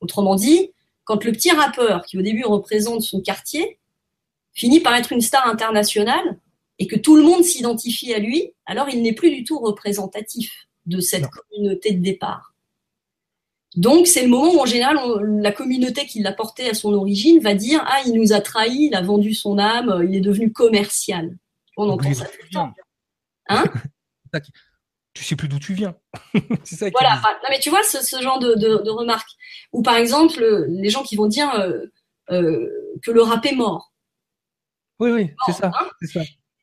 [0.00, 0.72] Autrement dit,
[1.04, 3.78] quand le petit rappeur qui au début représente son quartier
[4.54, 6.38] finit par être une star internationale
[6.78, 10.68] et que tout le monde s'identifie à lui, alors il n'est plus du tout représentatif
[10.86, 12.54] de cette communauté de départ.
[13.76, 14.98] Donc c'est le moment où en général
[15.40, 18.88] la communauté qui l'a porté à son origine va dire ah il nous a trahi,
[18.88, 21.36] il a vendu son âme, il est devenu commercial.
[21.76, 22.72] On entend ça tout le temps.
[23.48, 23.64] Hein?
[25.14, 25.94] tu sais plus d'où tu viens.
[26.64, 26.86] c'est ça.
[26.90, 27.16] Voilà.
[27.16, 29.30] non, mais tu vois ce, genre de, de, remarques.
[29.72, 31.86] Ou par exemple, les gens qui vont dire euh,
[32.30, 32.68] euh,
[33.02, 33.92] que le rap est mort.
[35.00, 36.20] Oui, oui, c'est ça, hein ça,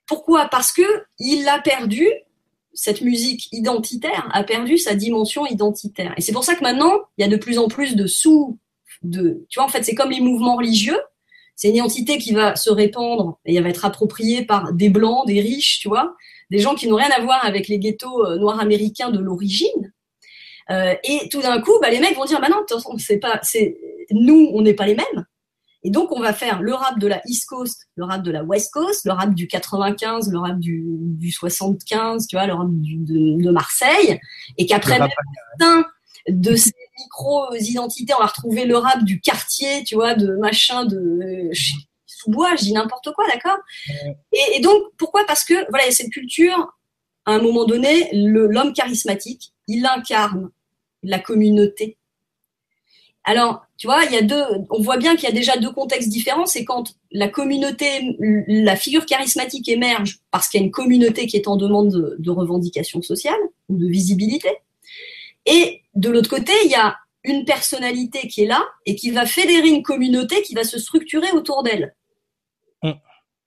[0.08, 0.48] Pourquoi?
[0.48, 0.84] Parce que
[1.20, 2.08] il a perdu
[2.74, 6.14] cette musique identitaire a perdu sa dimension identitaire.
[6.18, 8.58] Et c'est pour ça que maintenant, il y a de plus en plus de sous,
[9.02, 11.00] de, tu vois, en fait, c'est comme les mouvements religieux.
[11.56, 15.28] C'est une identité qui va se répandre et elle va être appropriée par des blancs,
[15.28, 16.16] des riches, tu vois
[16.50, 19.94] des gens qui n'ont rien à voir avec les ghettos euh, noirs américains de l'origine.
[20.72, 22.64] Euh, et tout d'un coup, bah, les mecs vont dire, bah non,
[22.98, 23.78] c'est pas, c'est
[24.12, 25.26] nous, on n'est pas les mêmes.
[25.84, 28.44] Et donc, on va faire le rap de la East Coast, le rap de la
[28.44, 32.68] West Coast, le rap du 95, le rap du, du 75, tu vois, le rap
[32.70, 34.20] de, Marseille.
[34.58, 35.86] Et qu'après, même
[36.28, 41.50] de ces micro-identités, on va retrouver le rap du quartier, tu vois, de machin, de
[42.20, 43.58] sous-bois, je dis n'importe quoi, d'accord
[44.32, 45.26] et, donc, pourquoi?
[45.26, 46.78] Parce que, voilà, il y a cette culture,
[47.26, 50.50] à un moment donné, l'homme charismatique, il incarne
[51.04, 51.98] la communauté.
[53.24, 55.72] Alors, tu vois, il y a deux, on voit bien qu'il y a déjà deux
[55.72, 56.46] contextes différents.
[56.46, 61.38] C'est quand la communauté, la figure charismatique émerge parce qu'il y a une communauté qui
[61.38, 64.50] est en demande de, de revendication sociale ou de visibilité.
[65.46, 69.26] Et de l'autre côté, il y a une personnalité qui est là et qui va
[69.26, 71.94] fédérer une communauté qui va se structurer autour d'elle.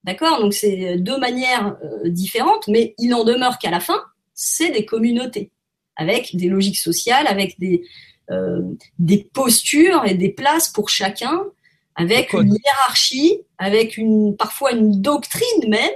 [0.04, 0.40] D'accord?
[0.40, 4.02] Donc c'est deux manières euh, différentes, mais il en demeure qu'à la fin,
[4.34, 5.50] c'est des communautés,
[5.96, 7.82] avec des logiques sociales, avec des,
[8.30, 8.62] euh,
[8.98, 11.44] des postures et des places pour chacun,
[11.94, 15.92] avec une hiérarchie, avec une parfois une doctrine même.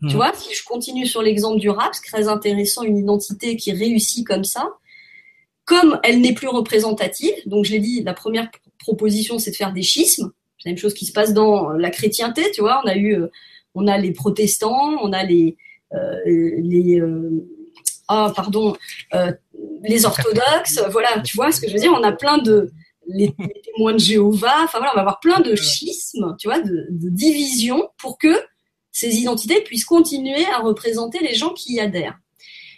[0.00, 0.12] Tu mmh.
[0.12, 4.26] vois, si je continue sur l'exemple du rap, c'est très intéressant, une identité qui réussit
[4.26, 4.68] comme ça.
[5.64, 9.72] Comme elle n'est plus représentative, donc je l'ai dit, la première proposition, c'est de faire
[9.72, 10.32] des schismes.
[10.66, 12.82] La même chose qui se passe dans la chrétienté, tu vois.
[12.84, 13.28] On a eu, euh,
[13.76, 15.56] on a les protestants, on a les,
[15.94, 17.46] euh, les, euh,
[18.08, 18.76] ah pardon,
[19.84, 20.82] les orthodoxes.
[20.90, 21.92] Voilà, tu vois ce que je veux dire.
[21.96, 22.72] On a plein de
[23.06, 24.64] les, témoins de Jéhovah.
[24.64, 28.34] Enfin voilà, on va avoir plein de schismes, tu vois, de, de divisions pour que
[28.90, 32.18] ces identités puissent continuer à représenter les gens qui y adhèrent.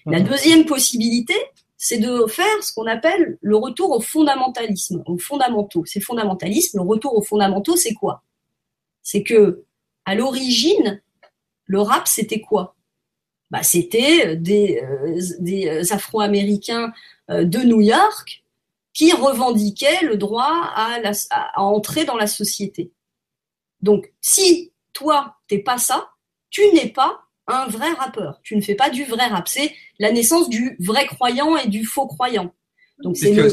[0.05, 1.35] La deuxième possibilité,
[1.79, 5.85] c'est de faire ce qu'on appelle le retour au fondamentalisme, aux fondamentaux.
[5.87, 8.25] Ces fondamentalismes, le retour aux fondamentaux, c'est quoi?
[9.03, 9.65] C'est que
[10.05, 11.01] à l'origine,
[11.67, 12.75] le rap, c'était quoi?
[13.51, 16.93] Bah, C'était des, euh, des Afro-Américains
[17.31, 18.43] euh, de New York
[18.93, 21.01] qui revendiquaient le droit à,
[21.31, 22.91] à entrer dans la société.
[23.81, 26.11] Donc, si toi, t'es pas ça,
[26.51, 28.41] tu n'es pas un vrai rappeur.
[28.43, 29.49] Tu ne fais pas du vrai rap.
[29.49, 32.55] C'est la naissance du vrai croyant et du faux croyant.
[33.03, 33.49] Donc c'est le...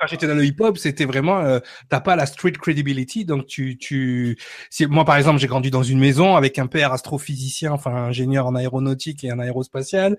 [0.00, 1.58] quand j'étais dans le hip-hop, c'était vraiment euh,
[1.88, 4.38] t'as pas la street credibility, donc tu tu
[4.70, 8.46] si moi par exemple j'ai grandi dans une maison avec un père astrophysicien, enfin ingénieur
[8.46, 10.18] en aéronautique et en aérospatial,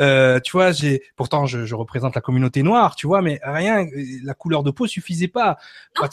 [0.00, 3.86] euh, tu vois j'ai pourtant je, je, représente la communauté noire, tu vois, mais rien
[4.24, 5.56] la couleur de peau suffisait pas.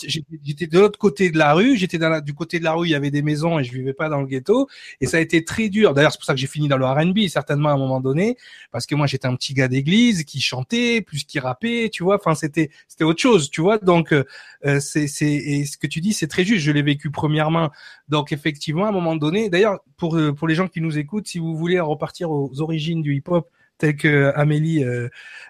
[0.05, 2.95] J'étais de l'autre côté de la rue, j'étais du côté de la rue il y
[2.95, 4.67] avait des maisons et je vivais pas dans le ghetto
[5.01, 5.93] et ça a été très dur.
[5.93, 8.37] D'ailleurs c'est pour ça que j'ai fini dans le R&B certainement à un moment donné
[8.71, 12.15] parce que moi j'étais un petit gars d'église qui chantait plus qui rappait, tu vois,
[12.15, 13.77] enfin c'était c'était autre chose, tu vois.
[13.77, 14.25] Donc euh,
[14.65, 16.65] euh, c'est c'est et ce que tu dis c'est très juste.
[16.65, 17.69] Je l'ai vécu premièrement.
[18.09, 21.27] Donc effectivement à un moment donné, d'ailleurs pour euh, pour les gens qui nous écoutent,
[21.27, 24.83] si vous voulez repartir aux origines du hip-hop tel que Amélie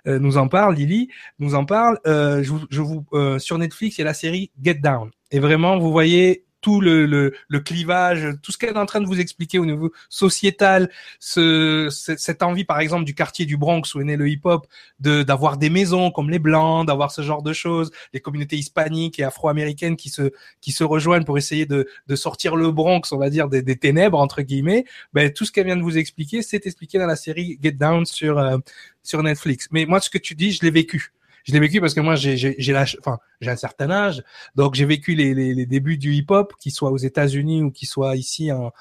[0.06, 1.10] nous en parle, Lily
[1.40, 1.98] nous en parle.
[2.06, 3.04] je, je vous
[3.40, 5.10] sur Netflix, il y a la série Get Down.
[5.32, 9.02] Et vraiment, vous voyez tout le, le, le clivage, tout ce qu'elle est en train
[9.02, 10.90] de vous expliquer au niveau sociétal,
[11.20, 14.68] ce, cette envie par exemple du quartier du Bronx où est né le hip-hop,
[15.00, 19.20] de d'avoir des maisons comme les blancs, d'avoir ce genre de choses, les communautés hispaniques
[19.20, 20.32] et afro-américaines qui se
[20.62, 23.76] qui se rejoignent pour essayer de, de sortir le Bronx, on va dire des, des
[23.78, 24.86] ténèbres entre guillemets.
[25.14, 28.06] Ben tout ce qu'elle vient de vous expliquer, c'est expliqué dans la série Get Down
[28.06, 28.58] sur euh,
[29.04, 29.68] sur Netflix.
[29.72, 31.14] Mais moi, ce que tu dis, je l'ai vécu
[31.50, 32.56] je l'ai vécu parce que moi j'ai
[33.00, 34.24] enfin j'ai un certain âge,
[34.56, 37.88] donc j'ai vécu les, les, les, débuts du hip-hop, qu'ils soient aux États-Unis ou qu'ils
[37.88, 38.72] soient ici en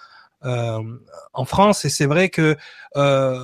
[0.45, 0.83] euh,
[1.33, 2.57] en France, et c'est vrai que
[2.97, 3.43] euh,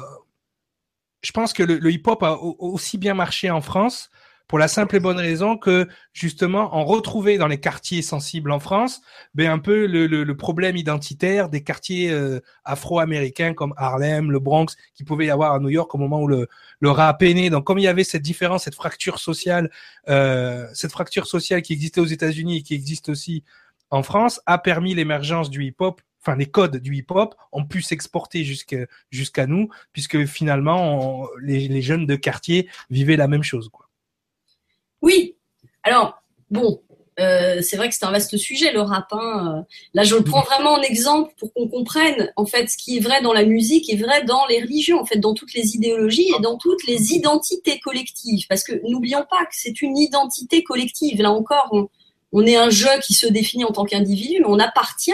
[1.23, 4.11] je pense que le, le hip-hop a aussi bien marché en France
[4.47, 8.61] pour la simple et bonne raison que justement on retrouvait dans les quartiers sensibles en
[8.61, 9.01] France
[9.35, 14.39] ben un peu le, le, le problème identitaire des quartiers euh, afro-américains comme Harlem, le
[14.41, 16.49] Bronx qui pouvait y avoir à New York au moment où le,
[16.81, 17.51] le rap est.
[17.51, 19.71] Donc comme il y avait cette différence, cette fracture sociale,
[20.09, 23.45] euh, cette fracture sociale qui existait aux États-Unis et qui existe aussi
[23.91, 28.45] en France, a permis l'émergence du hip-hop enfin les codes du hip-hop ont pu s'exporter
[28.45, 33.69] jusqu'à nous, puisque finalement les, les, jeunes de quartier vivaient la même chose.
[33.69, 33.84] Quoi.
[35.05, 35.37] Oui.
[35.83, 36.81] Alors bon,
[37.21, 39.07] euh, c'est vrai que c'est un vaste sujet le rap.
[39.13, 39.67] Hein.
[39.93, 43.01] Là, je le prends vraiment en exemple pour qu'on comprenne en fait ce qui est
[43.01, 46.31] vrai dans la musique est vrai dans les religions, en fait, dans toutes les idéologies
[46.37, 48.47] et dans toutes les identités collectives.
[48.49, 51.21] Parce que n'oublions pas que c'est une identité collective.
[51.21, 51.89] Là encore, on,
[52.33, 55.13] on est un jeu qui se définit en tant qu'individu, mais on appartient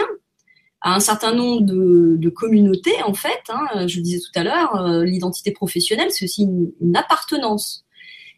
[0.79, 3.41] à un certain nombre de, communautés en fait.
[3.49, 3.87] Hein.
[3.87, 6.47] je le disais tout à l'heure, euh, l'identité professionnelle, c'est aussi
[6.79, 7.83] une appartenance.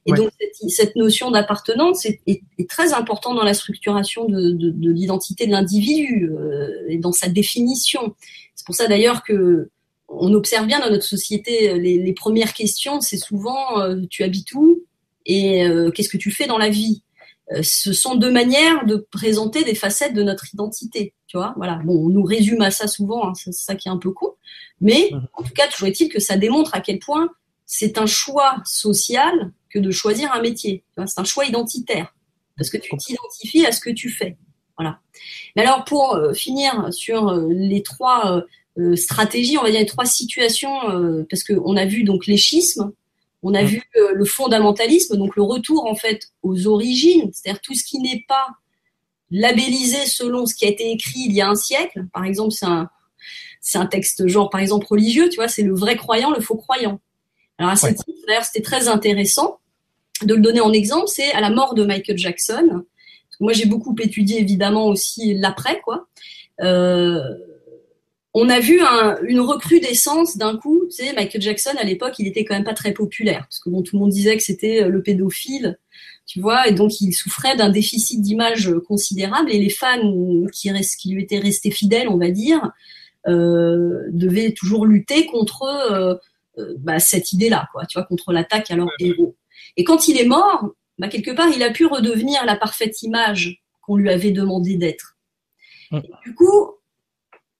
[0.05, 0.31] Et donc
[0.67, 6.97] cette, notion d'appartenance est, très importante dans la structuration de, l'identité de l'individu euh, et
[6.97, 8.15] dans sa définition.
[8.55, 9.69] C'est pour ça d'ailleurs que
[10.09, 14.83] on observe bien dans notre société les, premières questions, c'est souvent euh, tu habites où
[15.25, 17.03] et euh, qu'est-ce que tu fais dans la vie?
[17.61, 21.13] ce sont deux manières de présenter des facettes de notre identité.
[21.27, 21.81] Tu vois, voilà.
[21.83, 24.33] Bon, on nous résume à ça souvent, hein, c'est ça qui est un peu con.
[24.81, 25.27] Mais mmh.
[25.33, 27.29] en tout cas, toujours est-il que ça démontre à quel point
[27.65, 30.83] c'est un choix social que de choisir un métier.
[30.95, 32.13] C'est un choix identitaire
[32.57, 34.37] parce que tu t'identifies à ce que tu fais.
[34.77, 34.99] Voilà.
[35.55, 38.43] Mais alors pour euh, finir sur euh, les trois
[38.77, 42.91] euh, stratégies, on va dire les trois situations, parce qu'on a vu donc les schismes,
[43.41, 43.67] on a mmh.
[43.67, 48.23] vu le fondamentalisme, donc le retour en fait aux origines, c'est-à-dire tout ce qui n'est
[48.27, 48.47] pas
[49.31, 52.05] labellisé selon ce qui a été écrit il y a un siècle.
[52.13, 52.89] Par exemple, c'est un,
[53.59, 56.55] c'est un texte genre par exemple religieux, tu vois, c'est le vrai croyant, le faux
[56.55, 56.99] croyant.
[57.57, 59.59] Alors à ce titre, d'ailleurs, c'était très intéressant
[60.25, 62.83] de le donner en exemple, c'est à la mort de Michael Jackson.
[63.39, 66.07] Moi, j'ai beaucoup étudié évidemment aussi l'après, quoi.
[66.61, 67.19] Euh,
[68.33, 68.81] on a vu
[69.27, 70.85] une recrudescence d'un coup.
[70.89, 73.69] Tu sais, Michael Jackson à l'époque, il était quand même pas très populaire parce que
[73.69, 75.77] bon, tout le monde disait que c'était euh, le pédophile,
[76.25, 79.99] tu vois, et donc il souffrait d'un déficit d'image considérable et les fans
[80.51, 82.71] qui, qui lui étaient restés fidèles, on va dire,
[83.27, 86.19] euh, devaient toujours lutter contre
[86.77, 89.35] bah, cette idée-là, quoi, tu vois, contre l'attaque à leur héros.
[89.77, 93.61] Et quand il est mort, bah, quelque part, il a pu redevenir la parfaite image
[93.81, 95.17] qu'on lui avait demandé d'être.
[95.91, 95.99] Mm.
[96.23, 96.71] Du coup,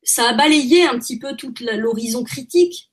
[0.03, 2.91] ça a balayé un petit peu toute l'horizon critique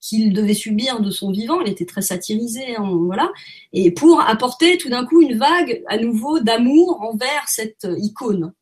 [0.00, 1.60] qu'il devait subir de son vivant.
[1.60, 3.30] Il était très satirisé, hein, voilà.
[3.72, 8.52] Et pour apporter tout d'un coup une vague à nouveau d'amour envers cette icône.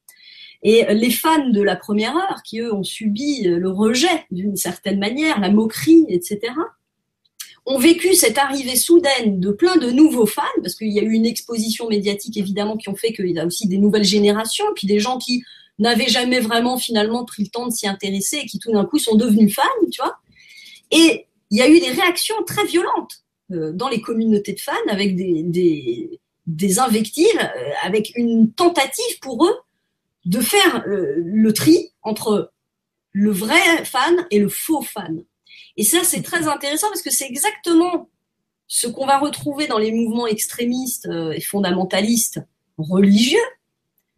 [0.62, 4.98] Et les fans de la première heure, qui eux ont subi le rejet d'une certaine
[4.98, 6.40] manière, la moquerie, etc.,
[7.66, 11.12] ont vécu cette arrivée soudaine de plein de nouveaux fans, parce qu'il y a eu
[11.12, 14.86] une exposition médiatique évidemment qui ont fait qu'il y a aussi des nouvelles générations, puis
[14.86, 15.42] des gens qui
[15.78, 18.98] n'avaient jamais vraiment finalement pris le temps de s'y intéresser et qui tout d'un coup
[18.98, 20.16] sont devenus fans, tu vois.
[20.90, 24.72] Et il y a eu des réactions très violentes euh, dans les communautés de fans
[24.88, 29.56] avec des, des, des invectives, euh, avec une tentative pour eux
[30.24, 32.52] de faire euh, le tri entre
[33.12, 35.24] le vrai fan et le faux fan.
[35.76, 38.08] Et ça, c'est très intéressant parce que c'est exactement
[38.66, 42.40] ce qu'on va retrouver dans les mouvements extrémistes euh, et fondamentalistes
[42.78, 43.38] religieux.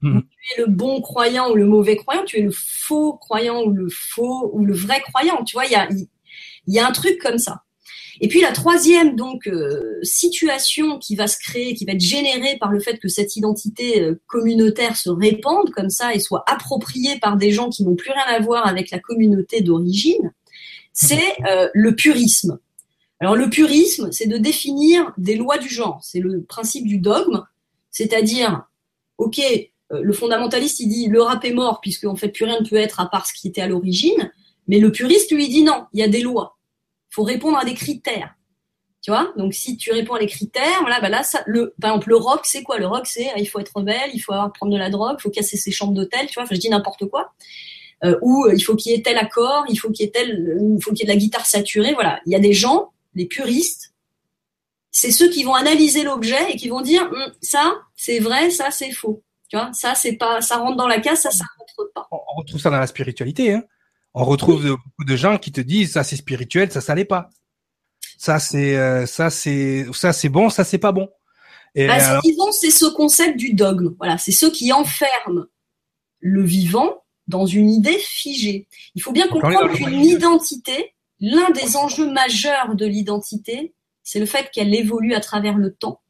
[0.01, 0.21] Mmh.
[0.21, 3.73] Tu es le bon croyant ou le mauvais croyant, tu es le faux croyant ou
[3.73, 5.43] le faux ou le vrai croyant.
[5.45, 5.89] Tu vois, il y a,
[6.67, 7.65] y a un truc comme ça.
[8.21, 12.57] Et puis la troisième donc euh, situation qui va se créer, qui va être générée
[12.59, 17.19] par le fait que cette identité euh, communautaire se répande comme ça et soit appropriée
[17.21, 20.33] par des gens qui n'ont plus rien à voir avec la communauté d'origine,
[21.01, 22.59] c'est euh, le purisme.
[23.21, 26.01] Alors le purisme, c'est de définir des lois du genre.
[26.03, 27.45] C'est le principe du dogme,
[27.93, 28.65] c'est-à-dire,
[29.17, 32.61] ok, euh, le fondamentaliste il dit le rap est mort puisque en fait plus rien
[32.61, 34.33] ne peut être à part ce qui était à l'origine,
[34.67, 36.59] mais le puriste lui dit non, il y a des lois.
[37.13, 38.35] Il faut répondre à des critères.
[39.01, 39.33] Tu vois?
[39.37, 42.17] Donc si tu réponds à des critères, voilà, bah là, ça, le, par exemple, le
[42.17, 42.79] rock, c'est quoi?
[42.79, 45.23] Le rock, c'est il faut être rebelle, il faut avoir, prendre de la drogue, il
[45.23, 46.49] faut casser ses chambres d'hôtel, tu vois?
[46.51, 47.33] Je dis n'importe quoi
[48.23, 50.83] où il faut qu'il y ait tel accord, il faut qu'il y ait tel, il
[50.83, 51.95] faut qu'il y ait de la guitare saturée.
[51.95, 53.93] Voilà, il y a des gens, les puristes,
[54.91, 58.71] c'est ceux qui vont analyser l'objet et qui vont dire hum, ça c'est vrai, ça
[58.71, 59.23] c'est faux.
[59.49, 62.07] Tu vois, ça c'est pas, ça rentre dans la case, ça ça rentre pas.
[62.11, 63.53] On retrouve ça dans la spiritualité.
[63.53, 63.63] Hein
[64.15, 67.31] on retrouve beaucoup de gens qui te disent ça c'est spirituel, ça ça l'est pas.
[68.17, 71.09] Ça c'est euh, ça c'est ça c'est bon, ça c'est pas bon.
[71.75, 72.21] Et bah,
[72.51, 73.95] c'est ce concept du dogme.
[73.99, 75.45] Voilà, c'est ceux qui enferment
[76.19, 78.67] le vivant dans une idée figée.
[78.95, 84.51] Il faut bien comprendre qu'une identité, l'un des enjeux majeurs de l'identité, c'est le fait
[84.51, 86.01] qu'elle évolue à travers le temps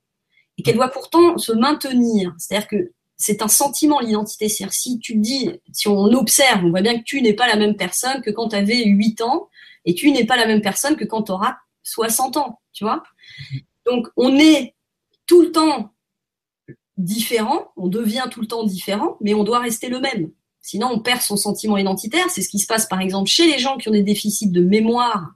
[0.56, 2.34] et qu'elle doit pourtant se maintenir.
[2.38, 4.48] C'est-à-dire que c'est un sentiment l'identité.
[4.48, 7.56] C'est-à-dire si tu dis, si on observe, on voit bien que tu n'es pas la
[7.56, 9.48] même personne que quand tu avais 8 ans
[9.84, 13.02] et tu n'es pas la même personne que quand tu auras 60 ans, tu vois?
[13.86, 14.74] Donc on est
[15.26, 15.92] tout le temps
[16.96, 20.30] différent, on devient tout le temps différent, mais on doit rester le même.
[20.62, 22.28] Sinon, on perd son sentiment identitaire.
[22.30, 24.62] C'est ce qui se passe, par exemple, chez les gens qui ont des déficits de
[24.62, 25.34] mémoire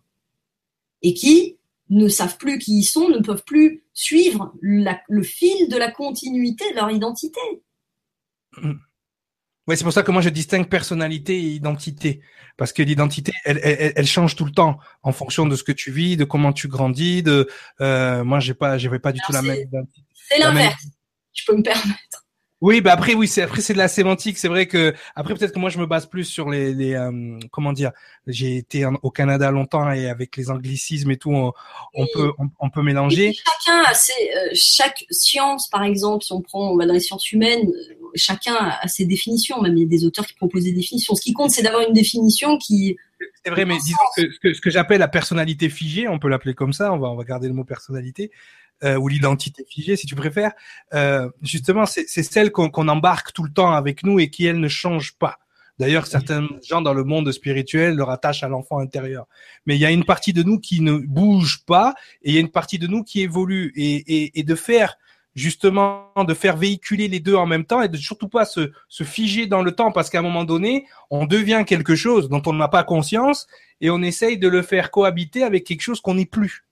[1.02, 1.58] et qui
[1.90, 6.70] ne savent plus qui ils sont, ne peuvent plus suivre le fil de la continuité
[6.70, 7.40] de leur identité.
[9.68, 12.20] Oui, c'est pour ça que moi je distingue personnalité et identité,
[12.56, 15.72] parce que l'identité, elle, elle, elle, change tout le temps en fonction de ce que
[15.72, 17.22] tu vis, de comment tu grandis.
[17.22, 17.48] De,
[17.80, 20.02] euh, moi, j'ai pas, j'avais pas du tout la même identité.
[20.28, 20.84] C'est l'inverse.
[21.32, 22.21] Je peux me permettre.
[22.62, 24.38] Oui, bah après oui, c'est après c'est de la sémantique.
[24.38, 27.36] C'est vrai que après peut-être que moi je me base plus sur les, les euh,
[27.50, 27.90] comment dire.
[28.28, 32.82] J'ai été au Canada longtemps et avec les anglicismes et tout, on, peut on, peut
[32.82, 33.32] mélanger.
[33.34, 37.00] chacun a ses euh, chaque science par exemple, si on prend on va dans les
[37.00, 39.60] sciences humaines, euh, chacun a ses définitions.
[39.60, 41.16] Même il y a des auteurs qui proposent des définitions.
[41.16, 42.96] Ce qui compte, c'est d'avoir une définition qui
[43.44, 46.28] c'est vrai, mais disons que ce que, ce que j'appelle la personnalité figée, on peut
[46.28, 48.30] l'appeler comme ça, on va, on va garder le mot personnalité,
[48.84, 50.52] euh, ou l'identité figée, si tu préfères,
[50.94, 54.68] euh, justement, c'est celle qu'on embarque tout le temps avec nous et qui, elle, ne
[54.68, 55.38] change pas.
[55.78, 59.26] D'ailleurs, certains gens dans le monde spirituel le rattachent à l'enfant intérieur.
[59.66, 62.36] Mais il y a une partie de nous qui ne bouge pas et il y
[62.36, 63.72] a une partie de nous qui évolue.
[63.74, 64.96] Et, et, et de faire
[65.34, 69.04] justement de faire véhiculer les deux en même temps et de surtout pas se, se
[69.04, 72.52] figer dans le temps parce qu'à un moment donné, on devient quelque chose dont on
[72.52, 73.46] n'a pas conscience
[73.80, 76.64] et on essaye de le faire cohabiter avec quelque chose qu'on n'est plus.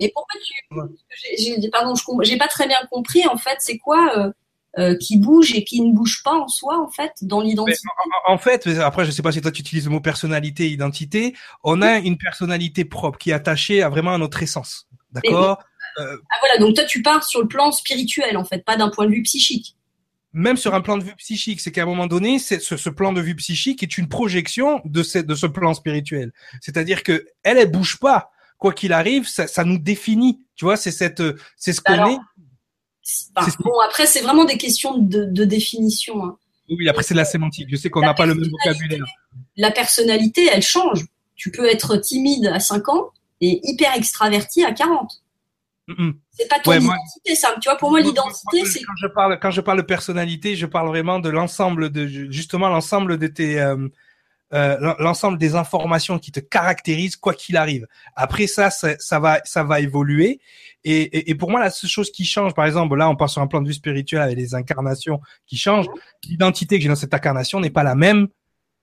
[0.00, 4.32] Et pourquoi tu, pardon, je j'ai pas très bien compris en fait, c'est quoi euh,
[4.78, 7.86] euh, qui bouge et qui ne bouge pas en soi en fait dans l'identité?
[8.26, 11.82] En, fait, après je sais pas si toi tu utilises le mot personnalité, identité, on
[11.82, 15.58] a une personnalité propre qui est attachée à vraiment à notre essence, d'accord?
[15.98, 18.88] Euh, ah voilà, donc toi tu pars sur le plan spirituel en fait, pas d'un
[18.88, 19.76] point de vue psychique
[20.32, 23.12] même sur un plan de vue psychique, c'est qu'à un moment donné, ce, ce, plan
[23.12, 26.32] de vue psychique est une projection de ce, de ce plan spirituel.
[26.60, 28.31] C'est-à-dire que elle, elle bouge pas
[28.62, 30.40] quoi qu'il arrive, ça, ça, nous définit.
[30.54, 31.22] Tu vois, c'est cette,
[31.56, 32.18] c'est ce qu'on est.
[33.34, 36.24] Bah, bon, après, c'est vraiment des questions de, de définition.
[36.24, 36.38] Hein.
[36.70, 37.68] Oui, après, c'est la sémantique.
[37.68, 39.04] Je sais qu'on n'a pas le même vocabulaire.
[39.56, 41.04] La personnalité, elle change.
[41.34, 43.10] Tu peux être timide à 5 ans
[43.40, 45.10] et hyper extraverti à 40.
[46.30, 47.54] C'est pas ton identité, ça.
[47.60, 48.80] Tu vois, pour moi, l'identité, c'est.
[48.84, 52.68] Quand je parle, quand je parle de personnalité, je parle vraiment de l'ensemble de, justement,
[52.68, 53.88] l'ensemble de tes, euh,
[54.54, 57.86] euh, l'ensemble des informations qui te caractérisent quoi qu'il arrive.
[58.16, 60.40] Après ça, ça, va, ça va évoluer.
[60.84, 63.40] Et, et, pour moi, la seule chose qui change, par exemple, là, on part sur
[63.40, 65.86] un plan de vue spirituel avec les incarnations qui changent.
[66.24, 68.28] L'identité que j'ai dans cette incarnation n'est pas la même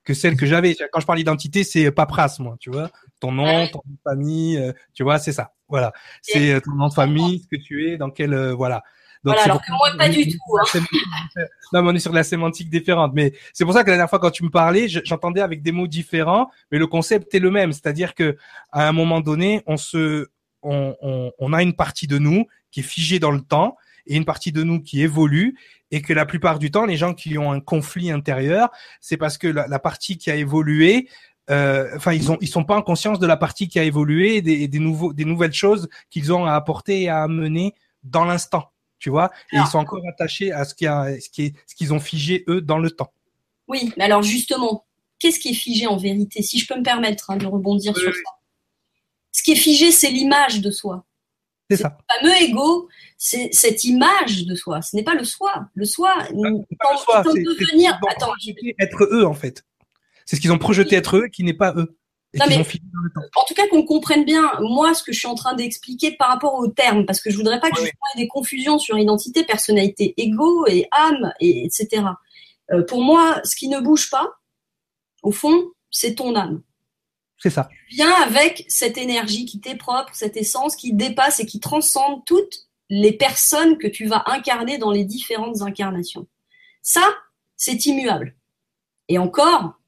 [0.05, 0.75] que celle que j'avais.
[0.91, 2.89] Quand je parle d'identité, c'est paperasse, moi, tu vois.
[3.19, 5.53] Ton nom, ton nom de famille, euh, tu vois, c'est ça.
[5.67, 5.91] Voilà.
[6.21, 8.81] C'est euh, ton nom de famille, ce que tu es, dans quel, voilà.
[9.23, 10.37] Donc, voilà, alors que moi, pas du tout.
[10.57, 10.79] Hein.
[11.73, 13.11] non, mais on est sur de la sémantique différente.
[13.13, 15.73] Mais c'est pour ça que la dernière fois, quand tu me parlais, j'entendais avec des
[15.73, 17.73] mots différents, mais le concept est le même.
[17.73, 18.37] C'est-à-dire que
[18.71, 20.27] à un moment donné, on se,
[20.61, 23.75] on, on, on a une partie de nous qui est figée dans le temps
[24.07, 25.57] et une partie de nous qui évolue
[25.91, 28.69] et que la plupart du temps, les gens qui ont un conflit intérieur,
[29.01, 31.09] c'est parce que la, la, partie qui a évolué,
[31.49, 34.37] euh, enfin, ils ont, ils sont pas en conscience de la partie qui a évolué
[34.37, 38.23] et des, des nouveaux, des nouvelles choses qu'ils ont à apporter et à amener dans
[38.23, 41.55] l'instant tu vois, et ils sont encore attachés à ce qui a, ce qui est,
[41.67, 43.11] ce qu'ils ont figé eux dans le temps.
[43.67, 44.85] Oui, mais alors justement,
[45.19, 48.13] qu'est-ce qui est figé en vérité, si je peux me permettre hein, de rebondir sur
[48.13, 48.31] ça?
[49.31, 51.05] Ce qui est figé, c'est l'image de soi.
[51.69, 51.97] C'est ça.
[52.09, 54.81] Le fameux ego, c'est cette image de soi.
[54.81, 55.67] Ce n'est pas le soi.
[55.75, 58.33] Le soi, pas, quand, devenir, attends,
[58.79, 59.63] être eux en fait.
[60.25, 61.98] C'est ce qu'ils ont projeté être eux qui n'est pas eux
[62.37, 66.29] en tout cas, qu'on comprenne bien, moi, ce que je suis en train d'expliquer par
[66.29, 69.43] rapport au terme, parce que je voudrais pas que je ait des confusions sur identité,
[69.43, 72.03] personnalité, ego et âme, et, etc.
[72.71, 74.27] Euh, pour moi, ce qui ne bouge pas,
[75.23, 76.61] au fond, c'est ton âme.
[77.39, 77.69] C'est ça.
[77.89, 82.23] Tu viens avec cette énergie qui t'est propre, cette essence qui dépasse et qui transcende
[82.25, 86.27] toutes les personnes que tu vas incarner dans les différentes incarnations.
[86.81, 87.07] Ça,
[87.55, 88.35] c'est immuable.
[89.07, 89.78] Et encore,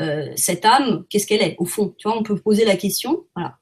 [0.00, 3.24] euh, cette âme, qu'est-ce qu'elle est au fond Tu vois, on peut poser la question.
[3.34, 3.58] Voilà.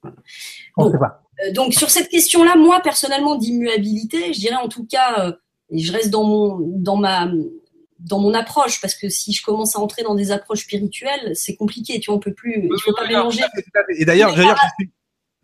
[0.79, 5.33] Euh, donc sur cette question-là, moi personnellement d'immuabilité, je dirais en tout cas, euh,
[5.71, 7.31] et je reste dans mon dans ma
[7.99, 11.57] dans mon approche parce que si je commence à entrer dans des approches spirituelles, c'est
[11.57, 11.99] compliqué.
[12.01, 12.69] Tu vois, on peut plus.
[12.71, 13.43] Il faut pas mélanger.
[13.99, 14.59] Et d'ailleurs, d'ailleurs,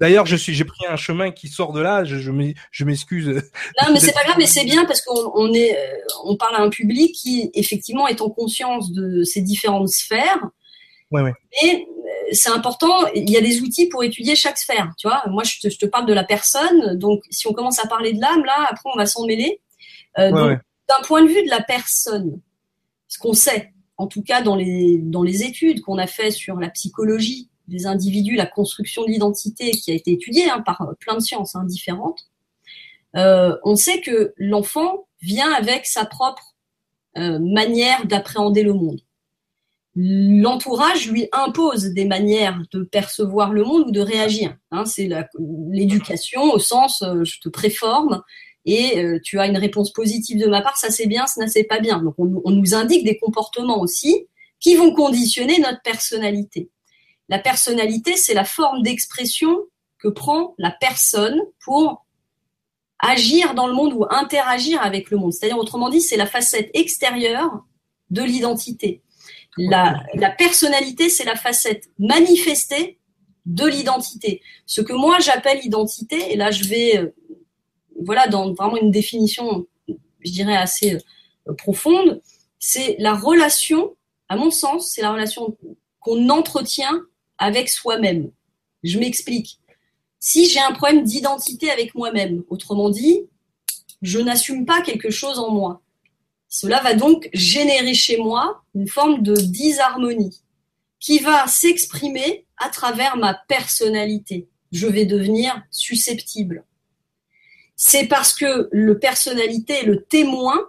[0.00, 2.02] D'ailleurs, je suis, j'ai pris un chemin qui sort de là.
[2.02, 3.28] Je, je m'excuse.
[3.28, 5.78] Non, mais c'est pas grave, mais c'est bien parce qu'on est,
[6.24, 10.40] on parle à un public qui effectivement est en conscience de ces différentes sphères
[11.62, 14.92] Et euh, c'est important, il y a des outils pour étudier chaque sphère.
[14.98, 16.96] Tu vois, moi, je te, je te parle de la personne.
[16.98, 19.60] Donc, si on commence à parler de l'âme, là, après, on va s'en mêler.
[20.18, 20.56] Euh,
[20.88, 22.40] d'un point de vue de la personne,
[23.08, 26.56] ce qu'on sait, en tout cas dans les, dans les études qu'on a fait sur
[26.56, 30.92] la psychologie des individus, la construction de l'identité qui a été étudiée hein, par euh,
[30.98, 32.20] plein de sciences hein, différentes,
[33.16, 36.54] euh, on sait que l'enfant vient avec sa propre
[37.18, 39.00] euh, manière d'appréhender le monde.
[39.94, 44.56] L'entourage lui impose des manières de percevoir le monde ou de réagir.
[44.70, 45.08] Hein, c'est
[45.70, 48.22] l'éducation au sens euh, je te préforme
[48.64, 51.64] et euh, tu as une réponse positive de ma part, ça c'est bien, ça c'est
[51.64, 52.02] pas bien.
[52.02, 54.26] Donc on, on, nous indique des comportements aussi
[54.60, 56.70] qui vont conditionner notre personnalité.
[57.28, 59.58] La personnalité, c'est la forme d'expression
[59.98, 62.06] que prend la personne pour
[62.98, 65.32] agir dans le monde ou interagir avec le monde.
[65.32, 67.64] C'est-à-dire, autrement dit, c'est la facette extérieure
[68.10, 69.02] de l'identité.
[69.58, 72.98] La, la personnalité, c'est la facette manifestée
[73.46, 74.40] de l'identité.
[74.66, 77.14] Ce que moi j'appelle identité, et là je vais, euh,
[78.00, 79.66] voilà, dans vraiment une définition,
[80.20, 80.98] je dirais assez
[81.48, 82.20] euh, profonde,
[82.58, 83.96] c'est la relation,
[84.28, 85.56] à mon sens, c'est la relation
[86.00, 87.02] qu'on entretient
[87.38, 88.30] avec soi-même.
[88.84, 89.58] Je m'explique.
[90.20, 93.22] Si j'ai un problème d'identité avec moi-même, autrement dit,
[94.02, 95.80] je n'assume pas quelque chose en moi.
[96.54, 100.42] Cela va donc générer chez moi une forme de disharmonie
[101.00, 104.50] qui va s'exprimer à travers ma personnalité.
[104.70, 106.66] Je vais devenir susceptible.
[107.74, 110.68] C'est parce que le personnalité est le témoin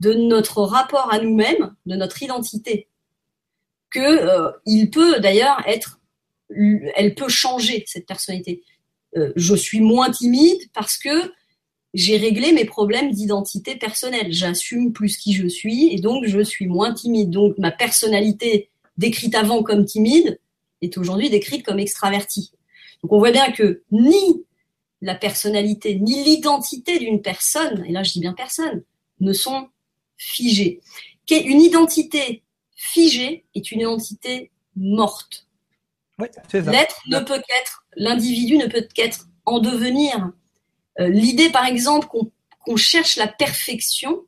[0.00, 2.88] de notre rapport à nous-mêmes, de notre identité,
[3.90, 4.50] que euh,
[4.90, 6.00] peut d'ailleurs être,
[6.96, 8.64] elle peut changer cette personnalité.
[9.16, 11.32] Euh, je suis moins timide parce que
[11.94, 14.32] j'ai réglé mes problèmes d'identité personnelle.
[14.32, 17.30] J'assume plus qui je suis et donc je suis moins timide.
[17.30, 18.68] Donc ma personnalité
[18.98, 20.38] décrite avant comme timide
[20.82, 22.52] est aujourd'hui décrite comme extravertie.
[23.02, 24.44] Donc on voit bien que ni
[25.00, 28.82] la personnalité ni l'identité d'une personne, et là je dis bien personne,
[29.20, 29.68] ne sont
[30.16, 30.80] figées.
[31.30, 32.42] Une identité
[32.74, 35.46] figée est une identité morte.
[36.18, 40.32] L'être ne peut qu'être, l'individu ne peut qu'être en devenir.
[41.00, 44.24] Euh, l'idée, par exemple, qu'on cherche la perfection,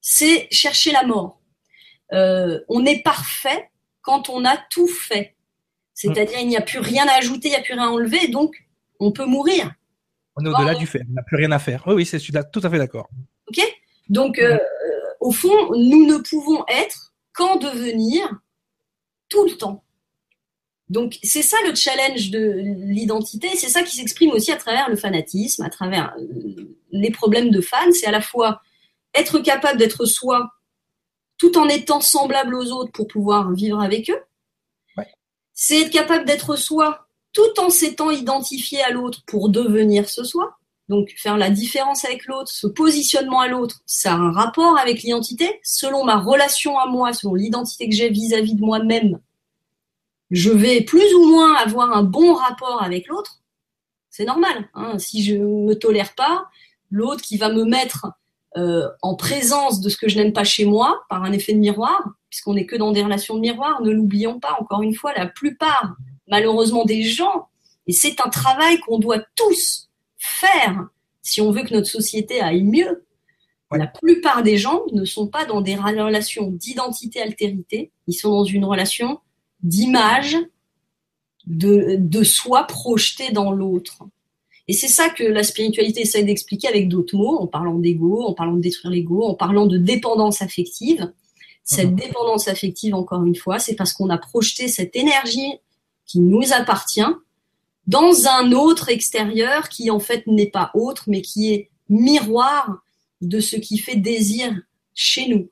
[0.00, 1.40] c'est chercher la mort.
[2.12, 5.36] Euh, on est parfait quand on a tout fait.
[5.94, 8.28] C'est-à-dire, il n'y a plus rien à ajouter, il n'y a plus rien à enlever,
[8.28, 8.54] donc
[9.00, 9.72] on peut mourir.
[10.36, 11.82] On est au-delà du fait, on n'a plus rien à faire.
[11.86, 13.08] Oui, oui, je suis tout à fait d'accord.
[13.48, 13.60] Ok?
[14.08, 14.58] Donc, euh,
[15.20, 18.30] au fond, nous ne pouvons être qu'en devenir
[19.28, 19.84] tout le temps.
[20.90, 24.96] Donc c'est ça le challenge de l'identité, c'est ça qui s'exprime aussi à travers le
[24.96, 28.62] fanatisme, à travers euh, les problèmes de fans, c'est à la fois
[29.14, 30.50] être capable d'être soi
[31.36, 34.20] tout en étant semblable aux autres pour pouvoir vivre avec eux.
[35.54, 40.56] C'est être capable d'être soi tout en s'étant identifié à l'autre pour devenir ce soi.
[40.88, 45.02] Donc faire la différence avec l'autre, ce positionnement à l'autre, ça a un rapport avec
[45.02, 45.60] l'identité.
[45.62, 49.18] Selon ma relation à moi, selon l'identité que j'ai vis-à-vis de moi-même,
[50.30, 53.40] je vais plus ou moins avoir un bon rapport avec l'autre.
[54.10, 54.68] C'est normal.
[54.74, 54.98] Hein.
[54.98, 56.46] Si je me tolère pas,
[56.90, 58.06] l'autre qui va me mettre
[58.56, 61.58] euh, en présence de ce que je n'aime pas chez moi par un effet de
[61.58, 65.12] miroir, puisqu'on n'est que dans des relations de miroir, ne l'oublions pas, encore une fois,
[65.14, 65.96] la plupart,
[66.28, 67.48] malheureusement, des gens,
[67.86, 70.88] et c'est un travail qu'on doit tous faire
[71.22, 73.04] si on veut que notre société aille mieux.
[73.70, 78.64] La plupart des gens ne sont pas dans des relations d'identité-altérité, ils sont dans une
[78.64, 79.20] relation
[79.62, 80.36] d'image
[81.46, 84.04] de, de soi projeté dans l'autre.
[84.68, 88.34] Et c'est ça que la spiritualité essaie d'expliquer avec d'autres mots, en parlant d'ego, en
[88.34, 91.10] parlant de détruire l'ego, en parlant de dépendance affective.
[91.64, 91.96] Cette mhm.
[91.96, 95.54] dépendance affective, encore une fois, c'est parce qu'on a projeté cette énergie
[96.06, 97.00] qui nous appartient
[97.86, 102.82] dans un autre extérieur qui en fait n'est pas autre, mais qui est miroir
[103.22, 104.54] de ce qui fait désir
[104.94, 105.48] chez nous.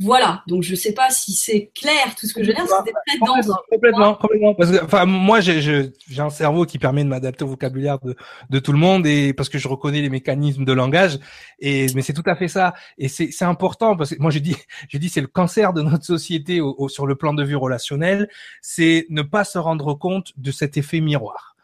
[0.00, 2.64] Voilà, donc je sais pas si c'est clair tout ce que je veux dire.
[2.68, 3.50] C'était très dense.
[3.68, 4.54] Complètement, complètement.
[4.54, 8.14] Parce que, enfin, moi, j'ai un cerveau qui permet de m'adapter au vocabulaire de,
[8.48, 11.18] de tout le monde et parce que je reconnais les mécanismes de langage.
[11.58, 12.74] Et mais c'est tout à fait ça.
[12.96, 14.56] Et c'est important parce que moi, je dis,
[14.88, 18.28] je dis, c'est le cancer de notre société au, sur le plan de vue relationnel,
[18.62, 21.56] c'est ne pas se rendre compte de cet effet miroir.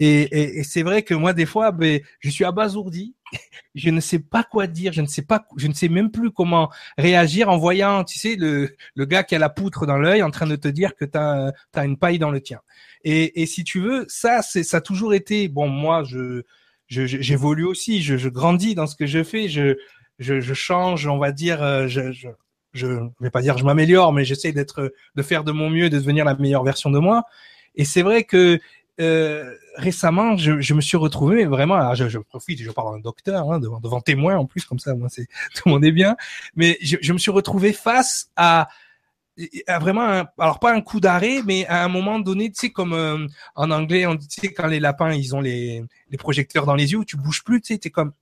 [0.00, 3.14] Et, et, et c'est vrai que moi, des fois, ben, je suis abasourdi
[3.74, 6.30] je ne sais pas quoi dire, je ne sais pas, je ne sais même plus
[6.30, 10.22] comment réagir en voyant, tu sais, le, le gars qui a la poutre dans l'œil
[10.22, 12.60] en train de te dire que tu as, as, une paille dans le tien.
[13.04, 16.42] Et, et si tu veux, ça, c'est, ça a toujours été, bon, moi, je,
[16.88, 19.76] j'évolue aussi, je, je, grandis dans ce que je fais, je,
[20.18, 22.28] je, je change, on va dire, euh, je, je,
[22.72, 22.86] je
[23.20, 26.24] vais pas dire je m'améliore, mais j'essaie d'être, de faire de mon mieux, de devenir
[26.24, 27.24] la meilleure version de moi.
[27.74, 28.58] Et c'est vrai que
[29.00, 31.76] euh, récemment, je, je, me suis retrouvé vraiment.
[31.76, 34.78] Alors je, je, profite, je parle d'un docteur hein, devant, devant témoin en plus, comme
[34.78, 36.16] ça, moi, c'est tout le monde est bien.
[36.54, 38.68] Mais je, je me suis retrouvé face à,
[39.66, 42.70] à vraiment, un, alors pas un coup d'arrêt, mais à un moment donné, tu sais,
[42.70, 46.74] comme euh, en anglais, tu sais, quand les lapins, ils ont les, les projecteurs dans
[46.74, 48.12] les yeux, tu bouges plus, tu sais, t'es comme,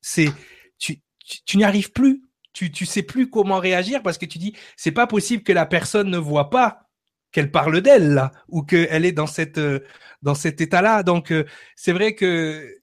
[0.00, 0.32] c'est,
[0.78, 2.22] tu, tu, tu n'y arrives plus
[2.58, 5.66] tu tu sais plus comment réagir parce que tu dis c'est pas possible que la
[5.66, 6.87] personne ne voit pas
[7.32, 9.80] qu'elle parle d'elle là ou qu'elle est dans cette euh,
[10.22, 11.02] dans cet état-là.
[11.02, 11.44] Donc euh,
[11.76, 12.74] c'est vrai que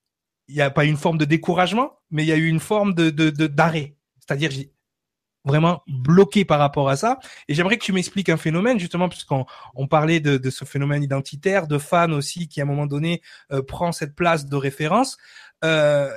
[0.47, 2.93] il n'y a pas une forme de découragement, mais il y a eu une forme
[2.93, 3.09] de
[3.47, 3.95] d'arrêt.
[4.19, 4.51] C'est-à-dire
[5.45, 7.19] vraiment bloqué par rapport à ça.
[7.47, 9.45] Et j'aimerais que tu m'expliques un phénomène, justement, puisqu'on
[9.75, 13.21] on parlait de, de, ce phénomène identitaire, de fan aussi, qui à un moment donné
[13.51, 15.17] euh, prend cette place de référence.
[15.63, 16.11] Euh,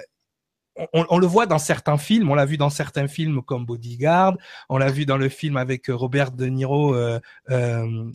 [0.92, 4.36] on, le voit dans certains films, on l'a vu dans certains films comme Bodyguard,
[4.68, 7.18] on l'a vu dans le film avec euh, Robert De Niro, euh,
[7.50, 8.10] euh,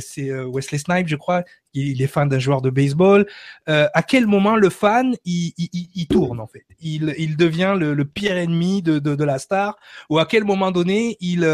[0.00, 3.26] c'est Wesley Snipes, je crois, il, est fan d'un joueur de baseball.
[3.66, 6.64] à quel moment le fan, il, tourne en fait?
[6.80, 9.76] Il, devient le, pire ennemi de, la star,
[10.10, 11.46] ou à quel moment donné, il,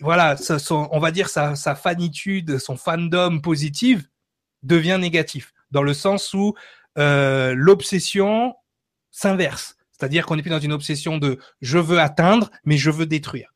[0.00, 0.36] voilà,
[0.70, 4.06] on va dire sa, sa fanitude, son fandom positive
[4.62, 6.54] devient négatif, dans le sens où
[6.96, 8.54] l'obsession
[9.16, 9.76] s'inverse.
[9.92, 13.54] C'est-à-dire qu'on n'est plus dans une obsession de je veux atteindre, mais je veux détruire.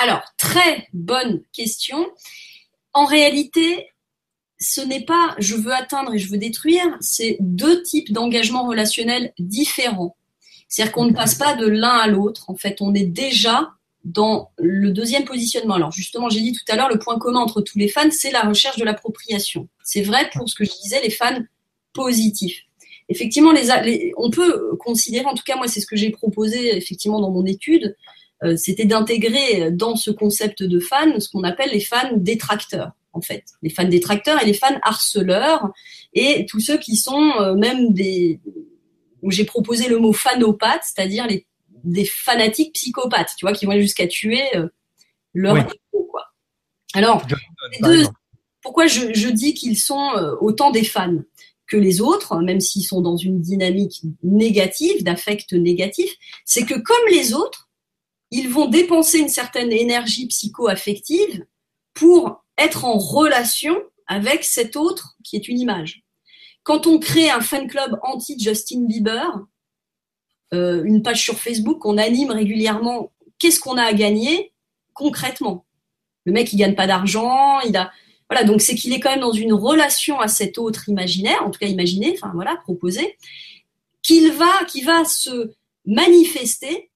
[0.00, 2.06] Alors, très bonne question.
[2.92, 3.88] En réalité,
[4.60, 9.32] ce n'est pas je veux atteindre et je veux détruire, c'est deux types d'engagement relationnels
[9.40, 10.16] différents.
[10.68, 12.48] C'est-à-dire qu'on ne passe pas de l'un à l'autre.
[12.48, 13.72] En fait, on est déjà
[14.04, 15.74] dans le deuxième positionnement.
[15.74, 18.30] Alors justement, j'ai dit tout à l'heure, le point commun entre tous les fans, c'est
[18.30, 19.68] la recherche de l'appropriation.
[19.82, 21.42] C'est vrai pour ce que je disais, les fans
[21.92, 22.63] positifs
[23.08, 27.20] effectivement, les, on peut considérer, en tout cas moi c'est ce que j'ai proposé effectivement
[27.20, 27.96] dans mon étude,
[28.42, 33.20] euh, c'était d'intégrer dans ce concept de fans ce qu'on appelle les fans détracteurs en
[33.20, 35.68] fait, les fans détracteurs et les fans harceleurs
[36.14, 38.40] et tous ceux qui sont euh, même des
[39.22, 41.46] où j'ai proposé le mot fanopathe, c'est-à-dire les
[41.84, 44.68] des fanatiques psychopathes, tu vois, qui vont aller jusqu'à tuer euh,
[45.34, 45.66] leur
[46.10, 46.32] quoi.
[46.94, 47.26] Alors,
[48.62, 50.10] pourquoi je, je dis qu'ils sont
[50.40, 51.18] autant des fans?
[51.66, 56.12] Que les autres, même s'ils sont dans une dynamique négative, d'affect négatif,
[56.44, 57.68] c'est que comme les autres,
[58.30, 61.44] ils vont dépenser une certaine énergie psycho-affective
[61.94, 63.76] pour être en relation
[64.06, 66.02] avec cet autre qui est une image.
[66.62, 69.26] Quand on crée un fan club anti-Justin Bieber,
[70.52, 74.52] euh, une page sur Facebook, on anime régulièrement, qu'est-ce qu'on a à gagner
[74.92, 75.66] concrètement?
[76.24, 77.92] Le mec, il gagne pas d'argent, il a,
[78.30, 81.50] voilà, donc c'est qu'il est quand même dans une relation à cet autre imaginaire, en
[81.50, 83.16] tout cas imaginé, enfin voilà, proposé,
[84.02, 85.52] qu'il va, qui va se
[85.84, 86.90] manifester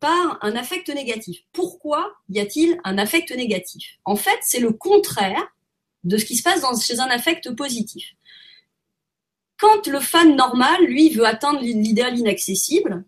[0.00, 1.40] par un affect négatif.
[1.52, 3.98] Pourquoi y a-t-il un affect négatif?
[4.04, 5.46] En fait, c'est le contraire
[6.04, 8.14] de ce qui se passe dans, chez un affect positif.
[9.58, 13.04] Quand le fan normal, lui, veut atteindre l'idéal inaccessible,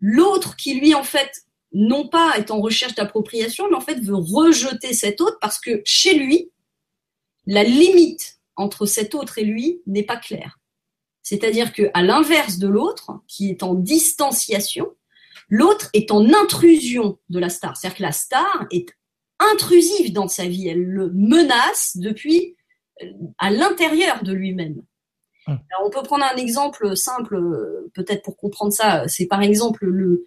[0.00, 4.16] l'autre qui, lui, en fait, non pas est en recherche d'appropriation, mais en fait veut
[4.16, 6.50] rejeter cet autre parce que chez lui,
[7.46, 10.58] la limite entre cet autre et lui n'est pas claire.
[11.22, 14.94] C'est-à-dire que, à l'inverse de l'autre, qui est en distanciation,
[15.48, 17.76] l'autre est en intrusion de la star.
[17.76, 18.86] C'est-à-dire que la star est
[19.38, 20.68] intrusive dans sa vie.
[20.68, 22.56] Elle le menace depuis
[23.02, 23.06] euh,
[23.38, 24.82] à l'intérieur de lui-même.
[25.48, 25.58] Hum.
[25.84, 29.08] on peut prendre un exemple simple, euh, peut-être pour comprendre ça.
[29.08, 30.24] C'est par exemple le,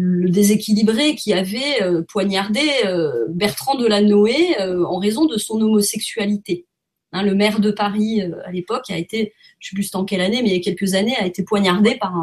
[0.00, 6.66] le déséquilibré qui avait euh, poignardé euh, Bertrand Delanoë euh, en raison de son homosexualité.
[7.10, 10.20] Hein, le maire de Paris à l'époque a été, je ne sais plus en quelle
[10.20, 12.14] année, mais il y a quelques années, a été poignardé par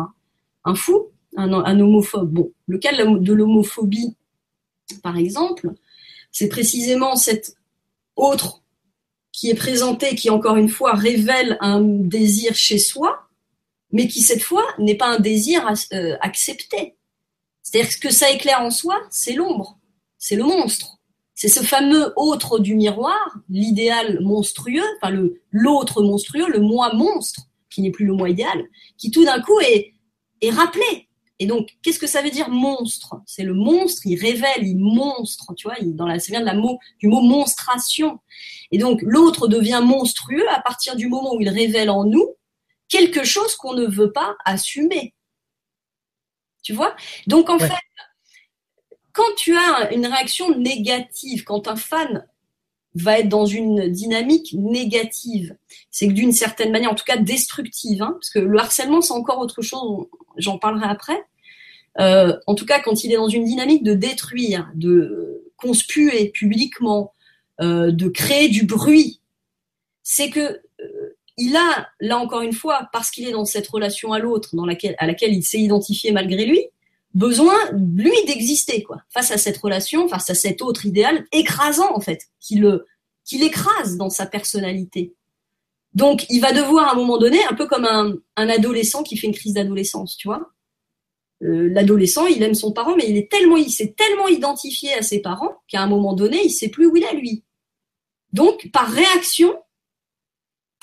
[0.64, 2.32] un, fou, un, homophobe.
[2.32, 4.16] Bon, le cas de l'homophobie,
[5.04, 5.72] par exemple,
[6.32, 7.58] c'est précisément cette
[8.16, 8.62] autre
[9.34, 13.28] qui est présentée, qui encore une fois révèle un désir chez soi,
[13.92, 15.68] mais qui cette fois n'est pas un désir
[16.22, 16.96] accepté
[17.66, 19.80] c'est-à-dire que ça éclaire en soi, c'est l'ombre,
[20.20, 21.00] c'est le monstre.
[21.34, 27.42] C'est ce fameux autre du miroir, l'idéal monstrueux, enfin le l'autre monstrueux, le moi monstre,
[27.72, 28.66] qui n'est plus le moi idéal,
[29.00, 29.96] qui tout d'un coup est,
[30.42, 31.10] est rappelé.
[31.40, 33.16] Et donc, qu'est-ce que ça veut dire monstre?
[33.26, 36.46] C'est le monstre, il révèle, il monstre, tu vois, il, dans la, ça vient de
[36.46, 38.20] la mot, du mot monstration.
[38.72, 42.36] Et donc, l'autre devient monstrueux à partir du moment où il révèle en nous
[42.90, 45.15] quelque chose qu'on ne veut pas assumer.
[46.66, 46.96] Tu vois?
[47.28, 47.72] Donc en fait,
[49.14, 52.26] quand tu as une réaction négative, quand un fan
[52.96, 55.56] va être dans une dynamique négative,
[55.92, 59.14] c'est que d'une certaine manière, en tout cas destructive, hein, parce que le harcèlement c'est
[59.14, 61.24] encore autre chose, j'en parlerai après.
[62.00, 67.14] Euh, en tout cas, quand il est dans une dynamique de détruire, de conspuer publiquement,
[67.62, 69.22] euh, de créer du bruit,
[70.02, 70.62] c'est que
[71.38, 74.66] il a, là encore une fois, parce qu'il est dans cette relation à l'autre, dans
[74.66, 76.62] laquelle, à laquelle il s'est identifié malgré lui,
[77.14, 82.02] besoin, lui, d'exister, quoi, face à cette relation, face à cet autre idéal écrasant, en
[82.02, 82.86] fait, qui le,
[83.24, 85.14] qui l'écrase dans sa personnalité.
[85.94, 89.18] Donc, il va devoir, à un moment donné, un peu comme un, un adolescent qui
[89.18, 90.52] fait une crise d'adolescence, tu vois.
[91.44, 95.02] Euh, l'adolescent, il aime son parent, mais il est tellement, il s'est tellement identifié à
[95.02, 97.44] ses parents qu'à un moment donné, il sait plus où il est lui.
[98.34, 99.56] Donc, par réaction,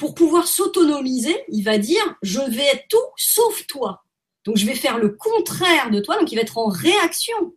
[0.03, 4.03] pour pouvoir s'autonomiser, il va dire je vais être tout sauf toi.
[4.45, 6.19] Donc, je vais faire le contraire de toi.
[6.19, 7.55] Donc, il va être en réaction.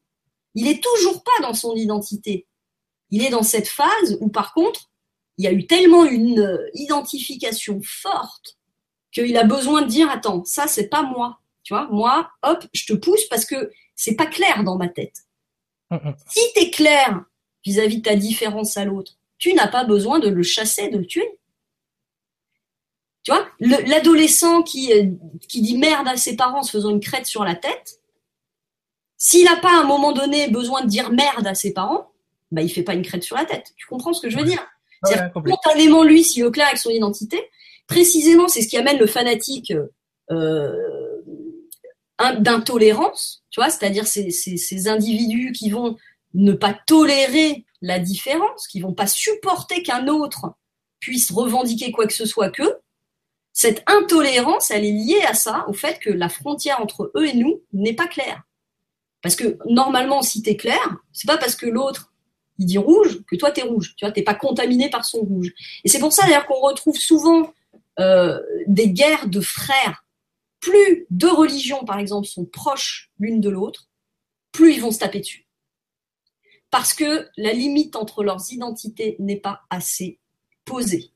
[0.54, 2.46] Il est toujours pas dans son identité.
[3.10, 4.92] Il est dans cette phase où, par contre,
[5.40, 8.60] il y a eu tellement une identification forte
[9.12, 11.40] qu'il a besoin de dire attends, ça c'est pas moi.
[11.64, 15.18] Tu vois, moi, hop, je te pousse parce que c'est pas clair dans ma tête.
[16.28, 17.26] Si tu es clair
[17.66, 21.08] vis-à-vis de ta différence à l'autre, tu n'as pas besoin de le chasser, de le
[21.08, 21.40] tuer.
[23.26, 25.08] Tu vois, l'adolescent qui, euh,
[25.50, 28.00] qui dit merde à ses parents en se faisant une crête sur la tête,
[29.18, 32.12] s'il n'a pas à un moment donné besoin de dire merde à ses parents,
[32.52, 33.74] bah il fait pas une crête sur la tête.
[33.78, 34.64] Tu comprends ce que je veux dire?
[35.06, 37.50] C'est spontanément lui, s'il est clair avec son identité,
[37.88, 39.74] précisément c'est ce qui amène le fanatique
[40.32, 40.72] euh,
[42.40, 45.98] d'intolérance, tu vois, c'est-à-dire ces, ces, ces, individus qui vont
[46.36, 50.54] ne pas tolérer la différence, qui vont pas supporter qu'un autre
[51.00, 52.76] puisse revendiquer quoi que ce soit qu'eux.
[53.56, 57.34] Cette intolérance, elle est liée à ça, au fait que la frontière entre eux et
[57.34, 58.44] nous n'est pas claire.
[59.22, 62.12] Parce que normalement, si tu es clair, c'est pas parce que l'autre
[62.58, 63.96] il dit rouge que toi tu es rouge.
[63.98, 65.54] Tu vois, t'es pas contaminé par son rouge.
[65.84, 67.54] Et c'est pour ça d'ailleurs qu'on retrouve souvent
[68.00, 70.06] euh, des guerres de frères
[70.60, 73.88] plus deux religions, par exemple, sont proches l'une de l'autre,
[74.52, 75.48] plus ils vont se taper dessus.
[76.72, 80.20] Parce que la limite entre leurs identités n'est pas assez
[80.66, 81.12] posée.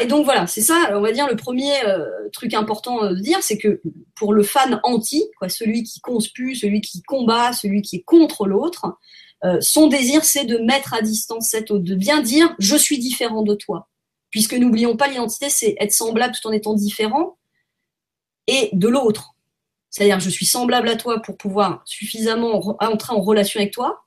[0.00, 3.42] Et donc voilà, c'est ça, on va dire, le premier euh, truc important de dire,
[3.42, 3.80] c'est que
[4.14, 8.96] pour le fan anti, celui qui conspue, celui qui combat, celui qui est contre l'autre,
[9.44, 12.98] euh, son désir, c'est de mettre à distance cette autre, de bien dire, je suis
[12.98, 13.88] différent de toi.
[14.30, 17.38] Puisque n'oublions pas, l'identité, c'est être semblable tout en étant différent
[18.46, 19.34] et de l'autre.
[19.90, 24.04] C'est-à-dire, je suis semblable à toi pour pouvoir suffisamment entrer en relation avec toi,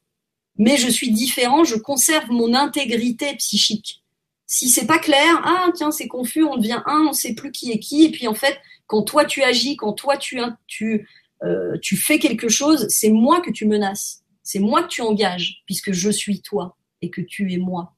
[0.57, 4.05] mais je suis différent, je conserve mon intégrité psychique.
[4.47, 7.72] Si c'est pas clair, ah tiens, c'est confus, on devient un, on sait plus qui
[7.72, 8.57] est qui, et puis en fait,
[8.88, 11.07] quand toi tu agis, quand toi tu, tu,
[11.43, 15.63] euh, tu fais quelque chose, c'est moi que tu menaces, c'est moi que tu engages,
[15.65, 17.93] puisque je suis toi et que tu es moi.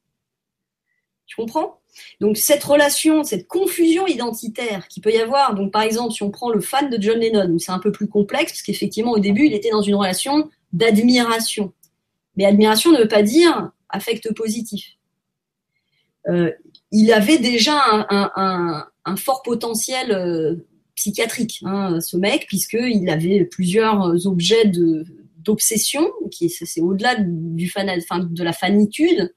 [1.26, 1.80] Tu comprends?
[2.20, 6.30] Donc cette relation, cette confusion identitaire qui peut y avoir, donc par exemple si on
[6.30, 9.46] prend le fan de John Lennon, c'est un peu plus complexe parce qu'effectivement au début
[9.46, 11.72] il était dans une relation d'admiration.
[12.36, 14.97] Mais admiration ne veut pas dire affect positif.
[16.28, 16.52] Euh,
[16.90, 17.78] il avait déjà
[18.10, 20.56] un, fort potentiel euh,
[20.94, 24.70] psychiatrique, hein, ce mec, puisqu'il avait plusieurs objets
[25.38, 27.88] d'obsession, qui c'est au-delà du fan,
[28.30, 29.34] de la fanitude.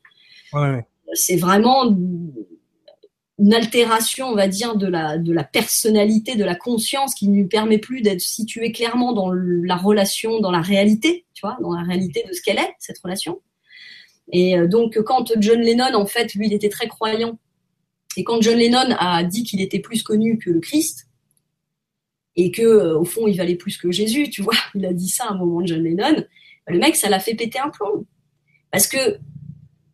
[0.53, 1.85] Ouais c'est vraiment
[3.39, 7.35] une altération, on va dire, de la, de la personnalité, de la conscience qui ne
[7.35, 11.73] lui permet plus d'être situé clairement dans la relation, dans la réalité, tu vois, dans
[11.73, 13.41] la réalité de ce qu'elle est, cette relation.
[14.31, 17.37] Et euh, donc, quand John Lennon, en fait, lui, il était très croyant,
[18.17, 21.07] et quand John Lennon a dit qu'il était plus connu que le Christ,
[22.35, 25.09] et que euh, au fond, il valait plus que Jésus, tu vois, il a dit
[25.09, 26.23] ça à un moment de John Lennon,
[26.67, 28.05] le mec, ça l'a fait péter un plomb.
[28.71, 29.17] Parce que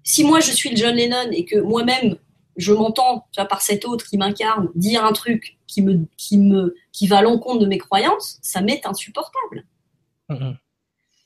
[0.04, 2.18] si moi je suis le John Lennon et que moi-même
[2.56, 7.08] je m'entends par cet autre qui m'incarne dire un truc qui me qui me qui
[7.08, 9.66] va à l'encontre de mes croyances, ça m'est insupportable.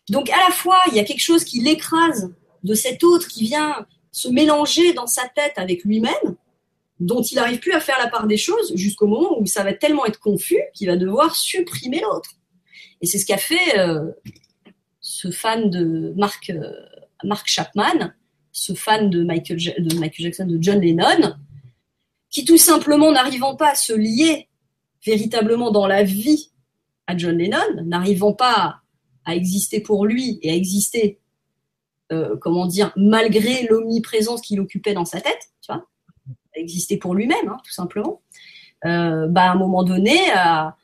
[0.10, 3.44] Donc à la fois il y a quelque chose qui l'écrase de cet autre qui
[3.44, 6.36] vient se mélanger dans sa tête avec lui-même,
[7.00, 9.74] dont il n'arrive plus à faire la part des choses jusqu'au moment où ça va
[9.74, 12.32] tellement être confus qu'il va devoir supprimer l'autre.
[13.02, 14.12] Et c'est ce qu'a fait euh,
[15.00, 16.72] ce fan de Mark, euh,
[17.24, 18.14] Mark Chapman,
[18.52, 21.36] ce fan de Michael, de Michael Jackson, de John Lennon,
[22.30, 24.48] qui tout simplement n'arrivant pas à se lier
[25.04, 26.52] véritablement dans la vie
[27.08, 28.82] à John Lennon, n'arrivant pas
[29.26, 31.20] à exister pour lui et à exister,
[32.12, 35.86] euh, comment dire, malgré l'omniprésence qu'il occupait dans sa tête, tu vois,
[36.56, 38.22] à exister pour lui-même, hein, tout simplement,
[38.86, 40.76] euh, bah, à un moment donné, a,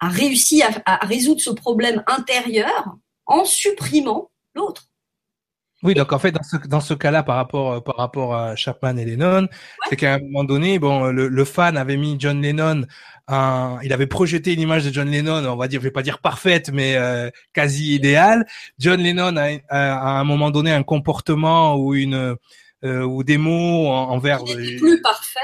[0.00, 4.90] réussi à résoudre ce problème intérieur en supprimant l'autre.
[5.84, 8.56] Oui, donc en fait, dans ce, dans ce cas-là, par rapport, euh, par rapport à
[8.56, 9.48] Chapman et Lennon,
[9.88, 12.86] c'est qu'à un moment donné, bon, le, le, fan avait mis John Lennon,
[13.28, 16.02] un, il avait projeté une image de John Lennon, on va dire, je vais pas
[16.02, 18.46] dire parfaite, mais euh, quasi idéale.
[18.78, 22.36] John Lennon a, à un moment donné un comportement ou une
[22.84, 24.40] euh, ou des mots envers.
[24.46, 25.40] Il plus parfait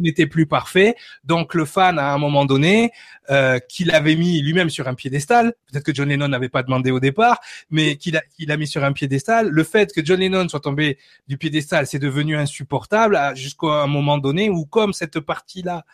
[0.00, 0.94] n'était plus parfait.
[1.24, 2.92] Donc le fan, à un moment donné,
[3.30, 6.90] euh, qu'il avait mis lui-même sur un piédestal, peut-être que John Lennon n'avait pas demandé
[6.90, 7.40] au départ,
[7.70, 9.48] mais qu'il a, mis sur un piédestal.
[9.48, 10.98] Le fait que John Lennon soit tombé
[11.28, 15.84] du piédestal, c'est devenu insupportable jusqu'à un moment donné où, comme cette partie-là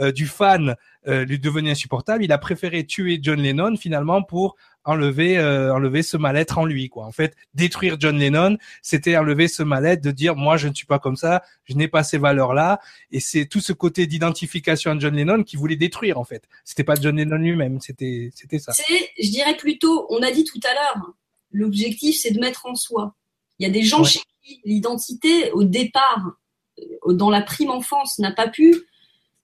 [0.00, 0.76] euh, du fan
[1.08, 4.56] euh, lui devenait insupportable, il a préféré tuer John Lennon finalement pour
[4.86, 7.04] enlever euh, enlever ce mal-être en lui quoi.
[7.04, 10.86] En fait, détruire John Lennon, c'était enlever ce mal-être de dire moi je ne suis
[10.86, 12.80] pas comme ça, je n'ai pas ces valeurs-là
[13.10, 16.44] et c'est tout ce côté d'identification à John Lennon qui voulait détruire en fait.
[16.64, 18.72] C'était pas John Lennon lui-même, c'était c'était ça.
[18.72, 21.12] C'est je dirais plutôt, on a dit tout à l'heure,
[21.50, 23.14] l'objectif c'est de mettre en soi.
[23.58, 26.36] Il y a des gens chez qui l'identité au départ
[26.78, 28.74] euh, dans la prime enfance n'a pas pu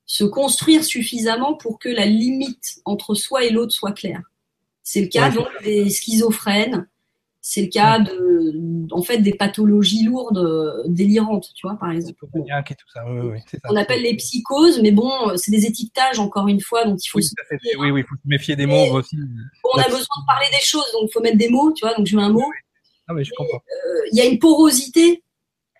[0.05, 4.23] se construire suffisamment pour que la limite entre soi et l'autre soit claire.
[4.83, 6.89] C'est le cas donc des schizophrènes,
[7.41, 12.25] c'est le cas de, en fait, des pathologies lourdes, euh, délirantes, tu vois, par exemple.
[13.69, 17.21] On appelle les psychoses, mais bon, c'est des étiquetages encore une fois, donc il faut
[17.21, 17.77] se méfier.
[17.77, 19.17] Oui, oui, faut se méfier des mots aussi.
[19.65, 21.95] on a besoin de parler des choses, donc il faut mettre des mots, tu vois,
[21.97, 22.51] donc je mets un mot.
[23.09, 23.59] Ah, mais je comprends.
[23.59, 25.25] Euh, il y a une porosité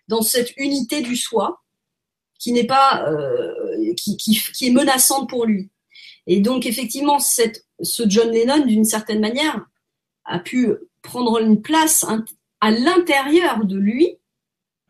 [0.09, 1.63] dans cette unité du soi
[2.41, 5.71] qui n'est pas, euh, qui, qui, qui est menaçante pour lui.
[6.27, 9.67] Et donc effectivement, cette ce John Lennon, d'une certaine manière,
[10.25, 10.73] a pu
[11.03, 12.05] prendre une place
[12.61, 14.19] à l'intérieur de lui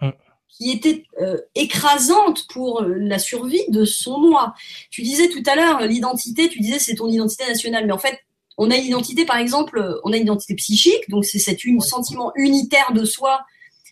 [0.01, 0.11] mm.
[0.49, 4.55] qui était euh, écrasante pour la survie de son moi.
[4.91, 8.21] Tu disais tout à l'heure l'identité, tu disais c'est ton identité nationale, mais en fait
[8.59, 12.33] on a une identité par exemple, on a une identité psychique, donc c'est cet sentiment
[12.37, 13.41] unitaire de soi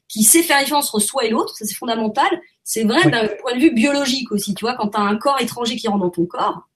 [0.08, 2.28] qui sait faire différence entre soi et l'autre, ça c'est fondamental.
[2.64, 5.40] C'est vrai d'un point de vue biologique aussi, tu vois, quand tu as un corps
[5.40, 6.68] étranger qui rentre dans ton corps,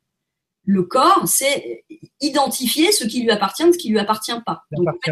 [0.64, 1.84] le corps, c'est
[2.20, 4.62] identifier ce qui lui appartient de ce qui lui appartient pas.
[4.72, 5.10] Donc, tu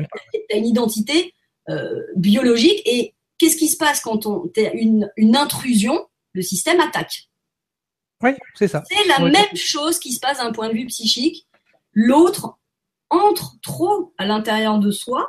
[0.50, 1.34] as une identité
[1.68, 6.80] euh, biologique et qu'est-ce qui se passe quand on as une, une intrusion Le système
[6.80, 7.28] attaque.
[8.22, 8.82] Oui, c'est ça.
[8.88, 11.46] C'est la même chose qui se passe d'un point de vue psychique.
[11.92, 12.58] L'autre
[13.10, 15.28] entre trop à l'intérieur de soi.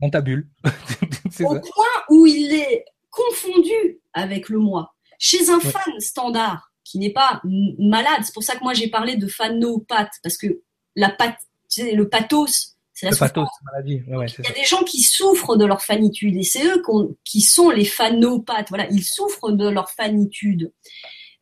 [0.00, 0.48] Dans ta bulle.
[1.40, 4.94] au point où il est confondu avec le moi.
[5.18, 7.42] Chez un fan standard, qui n'est pas
[7.78, 8.20] malade.
[8.24, 10.62] C'est pour ça que moi j'ai parlé de phanopathe, parce que
[10.96, 11.36] la path,
[11.76, 14.02] le pathos, c'est la le maladie.
[14.06, 16.82] Il y a des gens qui souffrent de leur fanitude et c'est eux
[17.24, 18.70] qui sont les phanopathes.
[18.70, 20.72] Voilà, ils souffrent de leur fanitude.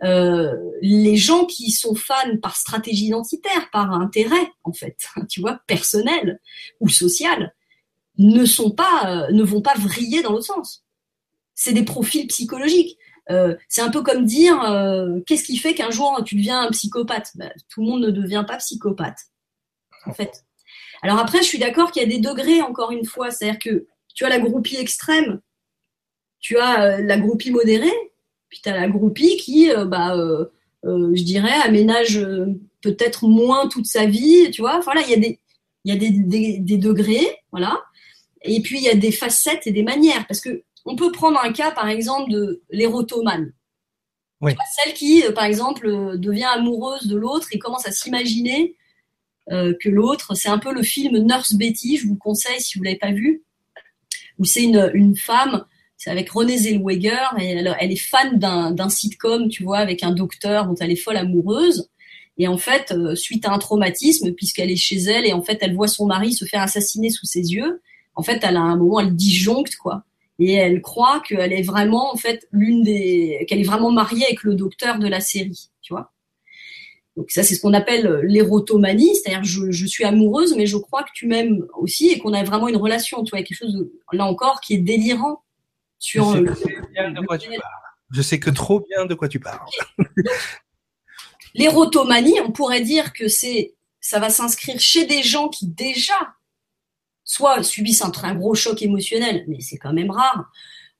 [0.02, 0.52] Euh,
[0.82, 4.98] les gens qui sont fans par stratégie identitaire, par intérêt en fait,
[5.30, 6.40] tu vois, personnel
[6.80, 7.54] ou social,
[8.18, 10.84] ne sont pas, euh, ne vont pas vriller dans l'autre sens.
[11.54, 12.98] C'est des profils psychologiques.
[13.30, 16.70] Euh, c'est un peu comme dire euh, qu'est-ce qui fait qu'un jour tu deviens un
[16.70, 17.32] psychopathe?
[17.34, 19.18] Bah, Tout le monde ne devient pas psychopathe,
[20.04, 20.44] en fait.
[21.02, 23.30] Alors après, je suis d'accord qu'il y a des degrés, encore une fois.
[23.30, 25.40] C'est-à-dire que tu as la groupie extrême,
[26.38, 27.92] tu as euh, la groupie modérée,
[28.48, 30.14] puis tu as la groupie qui, bah,
[30.84, 32.24] je dirais, aménage
[32.80, 34.80] peut-être moins toute sa vie, tu vois.
[35.04, 35.40] Il y a des,
[35.84, 37.82] y a des, des degrés, voilà.
[38.42, 41.38] Et puis il y a des facettes et des manières, parce que on peut prendre
[41.42, 43.52] un cas, par exemple, de l'érotomane.
[44.40, 48.76] Celle qui, euh, par exemple, euh, devient amoureuse de l'autre et commence à s'imaginer
[49.50, 52.84] euh, que l'autre, c'est un peu le film Nurse Betty, je vous conseille si vous
[52.84, 53.42] l'avez pas vu,
[54.38, 55.64] où c'est une, femme,
[55.96, 60.66] c'est avec Renée Zellweger, et elle, est fan d'un sitcom, tu vois, avec un docteur
[60.66, 61.88] dont elle est folle amoureuse.
[62.38, 65.74] Et en fait, suite à un traumatisme, puisqu'elle est chez elle et en fait, elle
[65.74, 67.80] voit son mari se faire assassiner sous ses yeux,
[68.14, 70.04] en fait, elle a un moment, elle disjoncte, quoi
[70.38, 74.42] et elle croit qu'elle est vraiment en fait l'une des qu'elle est vraiment mariée avec
[74.42, 76.12] le docteur de la série, tu vois.
[77.16, 81.02] Donc ça c'est ce qu'on appelle l'érotomanie, c'est-à-dire je, je, suis amoureuse mais je crois
[81.02, 83.92] que tu m'aimes aussi et qu'on a vraiment une relation, tu vois, quelque chose de,
[84.12, 85.42] là encore qui est délirant
[85.98, 87.60] sur je sais, bien de quoi tu parles.
[88.12, 89.60] Je sais que trop bien de quoi tu parles.
[91.54, 96.14] L'érotomanie, on pourrait dire que c'est ça va s'inscrire chez des gens qui déjà
[97.26, 100.46] soit subissent un, un gros choc émotionnel, mais c'est quand même rare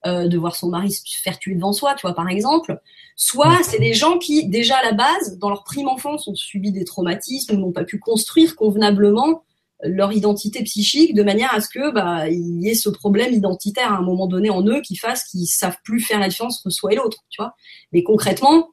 [0.07, 2.79] euh, de voir son mari se faire tuer devant soi, tu vois, par exemple.
[3.17, 6.71] Soit c'est des gens qui, déjà à la base, dans leur prime enfance, ont subi
[6.71, 9.45] des traumatismes, n'ont pas pu construire convenablement
[9.83, 13.93] leur identité psychique de manière à ce que bah il y ait ce problème identitaire
[13.93, 16.71] à un moment donné en eux qui fasse qu'ils savent plus faire la différence entre
[16.71, 17.55] soi et l'autre, tu vois.
[17.93, 18.71] Mais concrètement,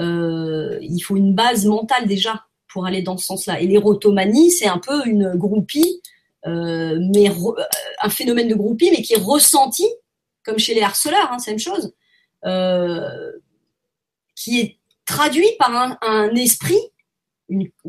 [0.00, 3.60] euh, il faut une base mentale déjà pour aller dans ce sens-là.
[3.60, 6.02] Et l'érotomanie, c'est un peu une groupie
[6.46, 7.30] mais
[8.02, 9.86] un phénomène de groupie, mais qui est ressenti,
[10.44, 11.94] comme chez les harceleurs, hein, c'est la même chose,
[12.44, 13.32] euh,
[14.36, 16.78] qui est traduit par un, esprit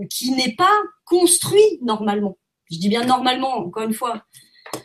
[0.10, 0.74] qui n'est pas
[1.06, 2.38] construit normalement.
[2.72, 4.24] Je dis bien normalement, encore une fois.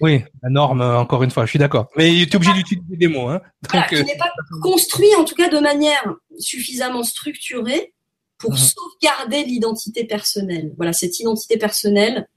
[0.01, 1.89] Oui, la norme, encore une fois, je suis d'accord.
[1.97, 3.29] Mais tu es obligé d'utiliser des mots.
[3.29, 3.41] Hein.
[3.89, 4.31] qui euh, n'est pas
[4.63, 7.93] construit, en tout cas, de manière suffisamment structurée
[8.39, 8.59] pour mhm.
[8.59, 10.73] sauvegarder l'identité personnelle.
[10.77, 12.29] Voilà, cette identité personnelle,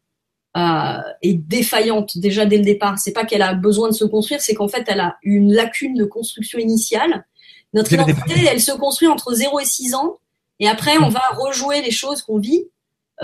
[0.55, 2.99] euh, est défaillante déjà dès le départ.
[2.99, 5.95] C'est pas qu'elle a besoin de se construire, c'est qu'en fait elle a une lacune
[5.95, 7.25] de construction initiale.
[7.73, 10.19] Notre identité, elle se construit entre 0 et 6 ans,
[10.59, 12.65] Et après, on va rejouer les choses qu'on vit.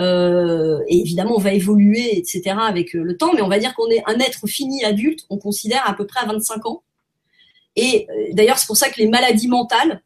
[0.00, 2.56] Euh, et évidemment, on va évoluer, etc.
[2.60, 3.32] avec le temps.
[3.32, 5.20] Mais on va dire qu'on est un être fini adulte.
[5.30, 6.82] On considère à peu près à 25 ans.
[7.76, 10.02] Et d'ailleurs, c'est pour ça que les maladies mentales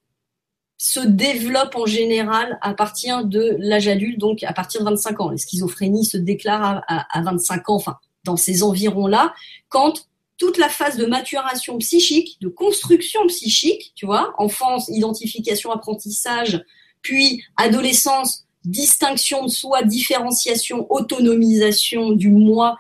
[0.77, 5.31] se développent en général à partir de l'âge adulte, donc à partir de 25 ans.
[5.31, 9.35] La schizophrénie se déclare à, à 25 ans, enfin dans ces environs-là,
[9.69, 16.63] quand toute la phase de maturation psychique, de construction psychique, tu vois, enfance, identification, apprentissage,
[17.03, 22.79] puis adolescence, distinction de soi, différenciation, autonomisation du moi,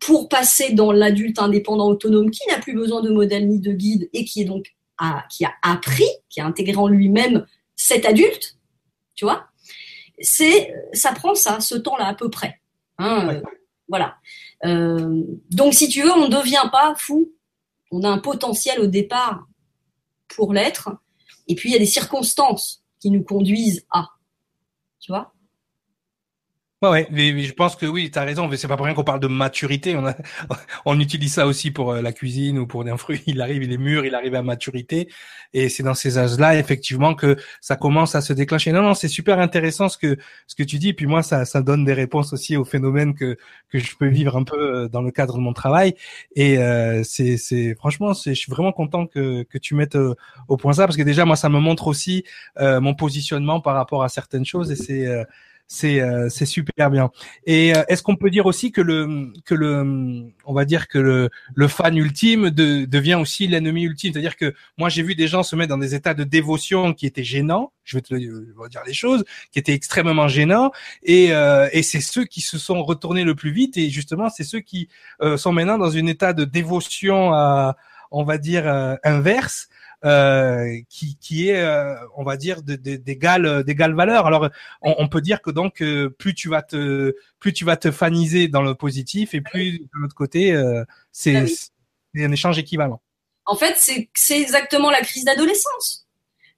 [0.00, 4.08] pour passer dans l'adulte indépendant autonome qui n'a plus besoin de modèle ni de guide
[4.12, 4.74] et qui est donc
[5.30, 8.58] qui a appris, qui a intégré en lui-même cet adulte,
[9.14, 9.46] tu vois,
[10.20, 12.60] c'est ça prend ça, ce temps-là à peu près.
[12.98, 13.42] Hein,
[13.88, 14.16] voilà.
[14.64, 17.32] Euh, donc, si tu veux, on ne devient pas fou.
[17.92, 19.46] On a un potentiel au départ
[20.28, 20.90] pour l'être.
[21.46, 24.08] Et puis, il y a des circonstances qui nous conduisent à.
[24.98, 25.32] Tu vois
[26.82, 28.50] Ouais, mais, je pense que oui, tu as raison.
[28.54, 29.96] C'est pas pour rien qu'on parle de maturité.
[29.96, 30.14] On, a,
[30.84, 33.22] on utilise ça aussi pour euh, la cuisine ou pour un fruit.
[33.26, 35.08] Il arrive, il est mûr, il arrive à maturité.
[35.54, 38.72] Et c'est dans ces âges-là, effectivement, que ça commence à se déclencher.
[38.72, 40.92] Non, non, c'est super intéressant ce que ce que tu dis.
[40.92, 43.38] Puis moi, ça, ça donne des réponses aussi aux phénomènes que
[43.70, 45.94] que je peux vivre un peu euh, dans le cadre de mon travail.
[46.34, 49.96] Et euh, c'est c'est franchement, je suis vraiment content que que tu mettes
[50.48, 52.24] au point ça parce que déjà moi, ça me montre aussi
[52.58, 54.70] mon positionnement par rapport à certaines choses.
[54.70, 55.06] Et c'est
[55.68, 57.10] c'est euh, super bien.
[57.44, 60.98] Et euh, est-ce qu'on peut dire aussi que le que le on va dire que
[60.98, 65.26] le le fan ultime de, devient aussi l'ennemi ultime, c'est-à-dire que moi j'ai vu des
[65.26, 68.82] gens se mettre dans des états de dévotion qui étaient gênants, je vais te dire
[68.86, 70.70] les choses, qui étaient extrêmement gênants
[71.02, 74.44] et euh, et c'est ceux qui se sont retournés le plus vite et justement c'est
[74.44, 74.88] ceux qui
[75.36, 77.76] sont maintenant dans un état de dévotion à
[78.12, 78.66] on va dire
[79.02, 79.68] inverse
[80.04, 84.26] euh, qui, qui est, euh, on va dire, d'égale d'égale valeur.
[84.26, 84.50] Alors,
[84.82, 88.46] on, peut dire que donc euh, plus tu vas te plus tu vas te faniser
[88.48, 90.54] dans le positif et plus de l'autre côté,
[91.12, 93.00] c'est ah un échange équivalent.
[93.46, 96.06] En fait, c'est exactement la crise d'adolescence.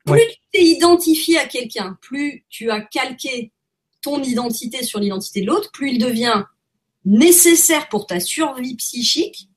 [0.05, 3.53] Plus tu t'es identifié à quelqu'un, plus tu as calqué
[4.01, 6.45] ton identité sur l'identité de l'autre, plus il devient
[7.05, 9.49] nécessaire pour ta survie psychique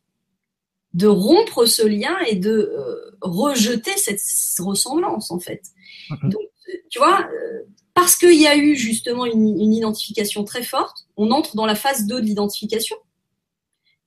[0.93, 4.21] de rompre ce lien et de euh, rejeter cette
[4.59, 5.61] ressemblance en fait.
[6.23, 6.41] Donc,
[6.89, 7.61] tu vois, euh,
[7.93, 12.05] parce qu'il y a eu justement une, identification très forte, on entre dans la phase
[12.07, 12.97] 2 de l'identification.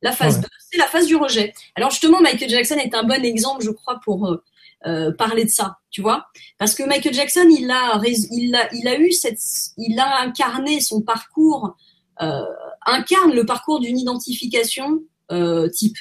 [0.03, 1.55] La phase 2, c'est la phase du rejet.
[1.77, 4.39] Alors justement, Michael Jackson est un bon exemple, je crois, pour
[4.87, 6.27] euh, parler de ça, tu vois,
[6.59, 9.41] parce que Michael Jackson, il a, il a, il a eu cette,
[9.79, 11.77] il a incarné son parcours,
[12.87, 15.03] incarne le parcours d'une identification
[15.73, 15.97] type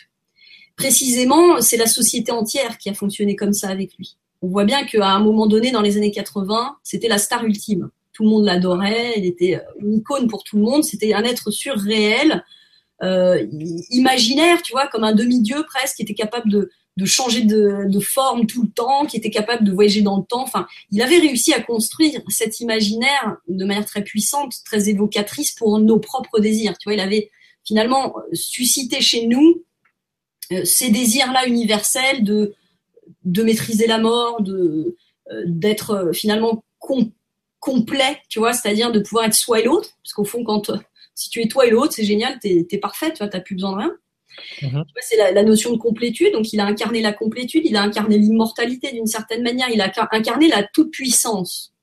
[0.75, 4.17] précisément, c'est la société entière qui a fonctionné comme ça avec lui.
[4.41, 7.89] On voit bien qu'à un moment donné, dans les années 80, c'était la star ultime.
[8.11, 11.49] Tout le monde l'adorait, il était une icône pour tout le monde, c'était un être
[11.49, 12.43] surréel,
[13.01, 13.45] euh,
[13.89, 16.69] imaginaire, tu vois, comme un demi-dieu presque, qui était capable de,
[17.05, 20.43] changer de, de, forme tout le temps, qui était capable de voyager dans le temps.
[20.43, 25.79] Enfin, il avait réussi à construire cet imaginaire de manière très puissante, très évocatrice pour
[25.79, 26.77] nos propres désirs.
[26.77, 27.31] Tu vois, il avait
[27.65, 29.63] finalement suscité chez nous euh,
[30.65, 32.53] ces désirs-là universels de,
[33.25, 34.95] de maîtriser la mort, de
[35.31, 36.63] euh, d'être euh, finalement
[37.59, 40.69] complet, tu vois, c'est-à-dire de pouvoir être soi et l'autre, parce qu'au fond, quand
[41.15, 43.55] si tu es toi et l'autre, c'est génial, t'es es parfait, tu vois, t'as plus
[43.55, 43.95] besoin de rien.
[44.61, 44.83] Mm-hmm.
[45.01, 48.17] C'est la, la, notion de complétude, donc il a incarné la complétude, il a incarné
[48.17, 51.73] l'immortalité d'une certaine manière, il a incarné la toute puissance,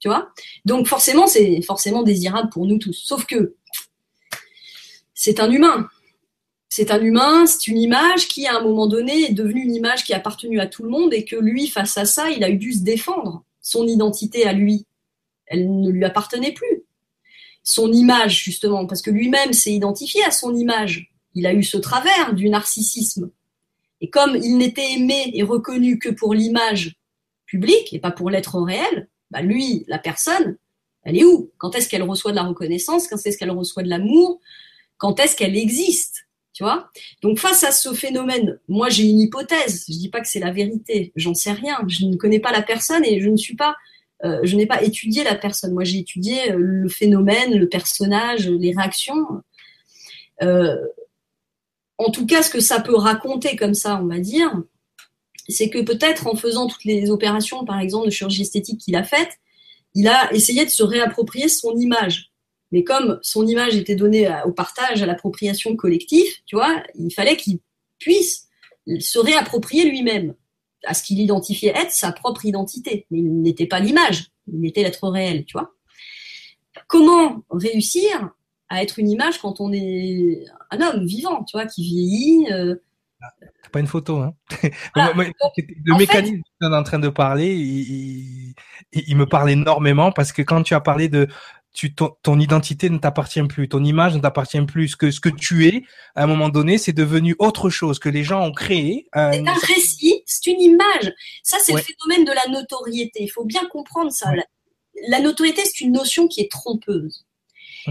[0.00, 0.30] tu vois.
[0.66, 2.92] Donc forcément, c'est forcément désirable pour nous tous.
[2.92, 3.54] Sauf que
[5.14, 5.88] c'est un humain,
[6.74, 10.04] c'est un humain, c'est une image qui, à un moment donné, est devenue une image
[10.04, 12.48] qui a appartenu à tout le monde et que lui, face à ça, il a
[12.48, 13.44] eu dû se défendre.
[13.60, 14.86] Son identité à lui,
[15.44, 16.84] elle ne lui appartenait plus.
[17.62, 21.12] Son image, justement, parce que lui-même s'est identifié à son image.
[21.34, 23.30] Il a eu ce travers du narcissisme.
[24.00, 26.96] Et comme il n'était aimé et reconnu que pour l'image
[27.44, 30.56] publique et pas pour l'être réel, bah lui, la personne,
[31.02, 31.50] elle est où?
[31.58, 33.08] Quand est-ce qu'elle reçoit de la reconnaissance?
[33.08, 34.40] Quand est-ce qu'elle reçoit de l'amour?
[34.96, 36.22] Quand est-ce qu'elle existe?
[36.52, 36.90] Tu vois?
[37.22, 39.84] Donc face à ce phénomène, moi j'ai une hypothèse.
[39.88, 41.12] Je dis pas que c'est la vérité.
[41.16, 41.78] J'en sais rien.
[41.88, 43.74] Je ne connais pas la personne et je ne suis pas,
[44.24, 45.72] euh, je n'ai pas étudié la personne.
[45.72, 49.26] Moi j'ai étudié euh, le phénomène, le personnage, les réactions.
[50.42, 50.76] Euh,
[51.98, 54.52] en tout cas, ce que ça peut raconter comme ça, on va dire,
[55.48, 59.04] c'est que peut-être en faisant toutes les opérations, par exemple, de chirurgie esthétique qu'il a
[59.04, 59.38] faites,
[59.94, 62.31] il a essayé de se réapproprier son image.
[62.72, 67.36] Mais comme son image était donnée au partage, à l'appropriation collective, tu vois, il fallait
[67.36, 67.58] qu'il
[67.98, 68.48] puisse
[68.98, 70.34] se réapproprier lui-même
[70.84, 73.06] à ce qu'il identifiait être sa propre identité.
[73.10, 74.30] Mais il n'était pas l'image.
[74.52, 75.74] il était l'être réel, tu vois.
[76.88, 78.30] Comment réussir
[78.68, 82.74] à être une image quand on est un homme vivant, tu vois, qui vieillit euh,
[83.62, 84.34] C'est pas une photo, hein.
[84.96, 88.54] le mécanisme que tu es en train de parler, il,
[88.92, 91.28] il, me parle énormément parce que quand tu as parlé de
[91.72, 94.88] tu, ton, ton, identité ne t'appartient plus, ton image ne t'appartient plus.
[94.88, 95.84] Ce que, ce que tu es,
[96.14, 99.06] à un moment donné, c'est devenu autre chose que les gens ont créé.
[99.14, 101.12] C'est un récit, c'est une image.
[101.42, 103.22] Ça, c'est le phénomène de la notoriété.
[103.22, 104.30] Il faut bien comprendre ça.
[105.08, 107.24] La, notoriété, c'est une notion qui est trompeuse.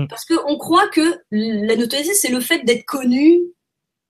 [0.10, 3.40] Parce qu'on croit que la notoriété, c'est le fait d'être connu,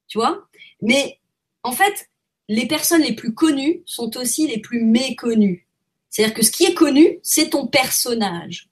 [0.07, 0.47] tu vois.
[0.81, 1.19] Mais
[1.63, 2.09] en fait,
[2.49, 5.67] les personnes les plus connues sont aussi les plus méconnues.
[6.09, 8.70] C'est-à-dire que ce qui est connu, c'est ton personnage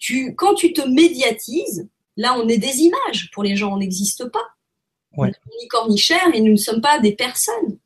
[0.00, 3.30] tu, quand tu te médiatises, là, on est des images.
[3.32, 4.44] Pour les gens, on n'existe pas.
[5.16, 5.30] Ouais.
[5.60, 7.78] Ni corps ni chair, et nous ne sommes pas des personnes.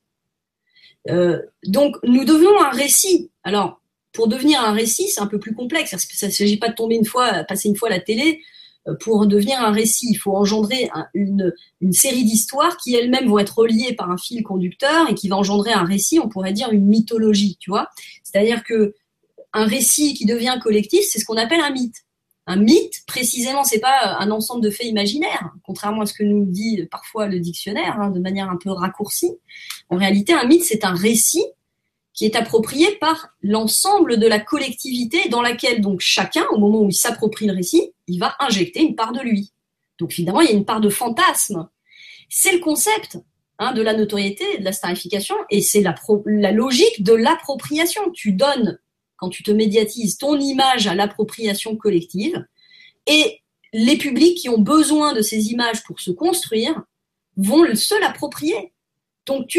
[1.11, 3.31] Euh, donc, nous devenons un récit.
[3.43, 3.81] Alors,
[4.12, 5.95] pour devenir un récit, c'est un peu plus complexe.
[5.97, 8.41] Ça ne s'agit pas de tomber une fois, passer une fois à la télé.
[8.86, 13.39] Euh, pour devenir un récit, il faut engendrer une, une série d'histoires qui elles-mêmes vont
[13.39, 16.70] être reliées par un fil conducteur et qui va engendrer un récit, on pourrait dire
[16.70, 17.89] une mythologie, tu vois.
[18.23, 18.95] C'est-à-dire que
[19.53, 22.03] un récit qui devient collectif, c'est ce qu'on appelle un mythe.
[22.47, 26.45] Un mythe, précisément, c'est pas un ensemble de faits imaginaires, contrairement à ce que nous
[26.45, 29.33] dit parfois le dictionnaire, hein, de manière un peu raccourcie.
[29.89, 31.45] En réalité, un mythe, c'est un récit
[32.12, 36.89] qui est approprié par l'ensemble de la collectivité dans laquelle donc chacun, au moment où
[36.89, 39.53] il s'approprie le récit, il va injecter une part de lui.
[39.99, 41.69] Donc évidemment, il y a une part de fantasme.
[42.29, 43.19] C'est le concept
[43.59, 45.95] hein, de la notoriété, de la starification, et c'est la,
[46.27, 48.03] la logique de l'appropriation.
[48.12, 48.79] Tu donnes
[49.16, 52.45] quand tu te médiatises ton image à l'appropriation collective.
[53.07, 53.43] Et
[53.73, 56.82] les publics qui ont besoin de ces images pour se construire
[57.36, 58.73] vont se l'approprier.
[59.27, 59.57] Donc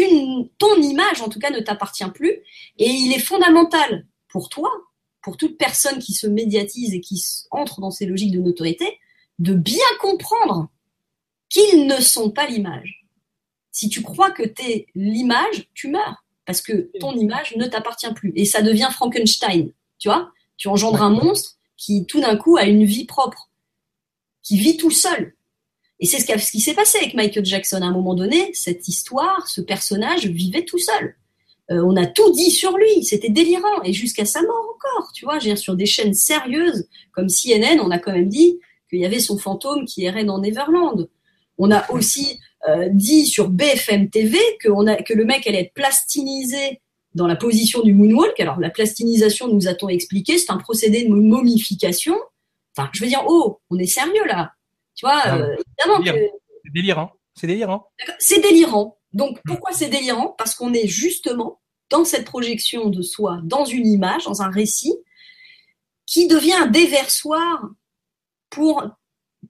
[0.58, 2.32] ton image, en tout cas, ne t'appartient plus.
[2.78, 4.70] Et il est fondamental pour toi,
[5.22, 8.98] pour toute personne qui se médiatise et qui entre dans ces logiques de notoriété,
[9.38, 10.68] de bien comprendre
[11.48, 13.06] qu'ils ne sont pas l'image.
[13.70, 18.12] Si tu crois que tu es l'image, tu meurs parce que ton image ne t'appartient
[18.14, 18.32] plus.
[18.36, 20.30] Et ça devient Frankenstein, tu vois?
[20.56, 23.50] Tu engendres un monstre qui, tout d'un coup, a une vie propre,
[24.42, 25.34] qui vit tout seul.
[25.98, 27.82] Et c'est ce, qui s'est passé avec Michael Jackson.
[27.82, 31.16] À un moment donné, cette histoire, ce personnage vivait tout seul.
[31.70, 35.24] Euh, on a tout dit sur lui, c'était délirant, et jusqu'à sa mort encore, tu
[35.24, 39.18] vois, sur des chaînes sérieuses, comme CNN, on a quand même dit qu'il y avait
[39.18, 41.08] son fantôme qui errait dans Neverland.
[41.58, 42.38] On a aussi
[42.68, 46.80] euh, dit sur BFM TV que, on a, que le mec allait être plastinisé
[47.14, 48.38] dans la position du moonwalk.
[48.40, 52.16] Alors la plastinisation, nous a-t-on expliqué, c'est un procédé de momification.
[52.76, 54.52] Enfin, je veux dire, oh, on est sérieux là.
[54.94, 56.18] Tu vois, ah euh, évidemment que...
[56.64, 57.12] C'est délirant.
[57.34, 57.86] C'est délirant.
[58.18, 58.98] C'est délirant.
[59.12, 60.34] Donc pourquoi c'est délirant?
[60.36, 61.60] Parce qu'on est justement
[61.90, 64.94] dans cette projection de soi, dans une image, dans un récit,
[66.06, 67.62] qui devient un déversoir
[68.50, 68.84] pour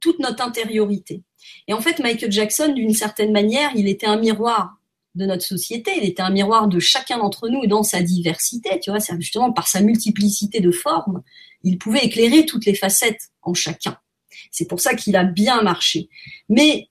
[0.01, 1.23] toute notre intériorité.
[1.69, 4.77] Et en fait, Michael Jackson, d'une certaine manière, il était un miroir
[5.15, 8.91] de notre société, il était un miroir de chacun d'entre nous dans sa diversité, tu
[8.91, 11.23] vois, justement par sa multiplicité de formes,
[11.63, 13.99] il pouvait éclairer toutes les facettes en chacun.
[14.51, 16.09] C'est pour ça qu'il a bien marché.
[16.49, 16.89] Mais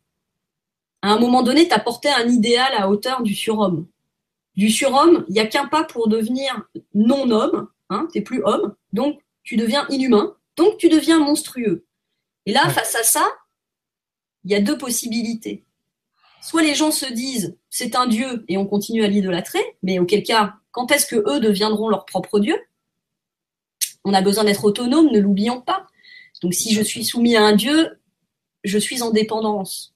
[1.02, 3.88] à un moment donné, tu apportais un idéal à hauteur du surhomme.
[4.56, 6.64] Du surhomme, il n'y a qu'un pas pour devenir
[6.94, 11.86] non-homme, hein, tu plus homme, donc tu deviens inhumain, donc tu deviens monstrueux.
[12.46, 13.28] Et là, face à ça,
[14.46, 15.66] il y a deux possibilités.
[16.42, 20.24] Soit les gens se disent c'est un dieu et on continue à l'idolâtrer, mais auquel
[20.24, 22.56] cas, quand est-ce que eux deviendront leur propre dieu?
[24.04, 25.88] On a besoin d'être autonome, ne l'oublions pas.
[26.42, 28.00] Donc si je suis soumis à un dieu,
[28.64, 29.96] je suis en dépendance.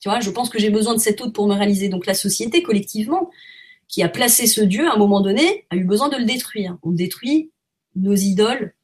[0.00, 1.88] Tu vois, je pense que j'ai besoin de cet autre pour me réaliser.
[1.88, 3.30] Donc la société collectivement
[3.88, 6.78] qui a placé ce dieu à un moment donné a eu besoin de le détruire.
[6.84, 7.50] On détruit
[7.96, 8.74] nos idoles,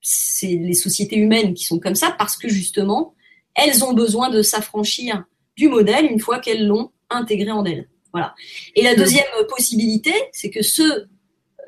[0.00, 3.14] c'est les sociétés humaines qui sont comme ça parce que justement
[3.58, 5.24] elles ont besoin de s'affranchir
[5.56, 7.88] du modèle une fois qu'elles l'ont intégré en elles.
[8.12, 8.34] Voilà.
[8.74, 11.06] Et la deuxième possibilité, c'est que ce,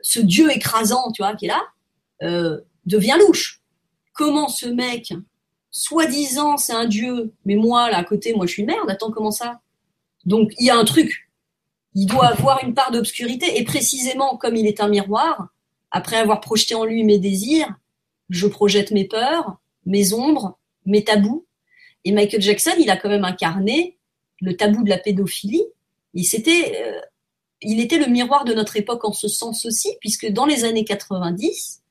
[0.00, 1.62] ce dieu écrasant, tu vois, qui est là,
[2.22, 3.60] euh, devient louche.
[4.14, 5.12] Comment ce mec,
[5.70, 8.88] soi-disant c'est un dieu, mais moi là à côté, moi je suis une merde.
[8.90, 9.60] Attends, comment ça?
[10.24, 11.30] Donc il y a un truc.
[11.94, 15.48] Il doit avoir une part d'obscurité et précisément comme il est un miroir,
[15.90, 17.74] après avoir projeté en lui mes désirs,
[18.28, 21.46] je projette mes peurs, mes ombres, mes tabous
[22.04, 23.98] et Michael Jackson, il a quand même incarné
[24.40, 25.64] le tabou de la pédophilie.
[26.14, 27.00] Il, euh,
[27.62, 30.84] il était le miroir de notre époque en ce sens aussi, puisque dans les années
[30.84, 31.82] 90,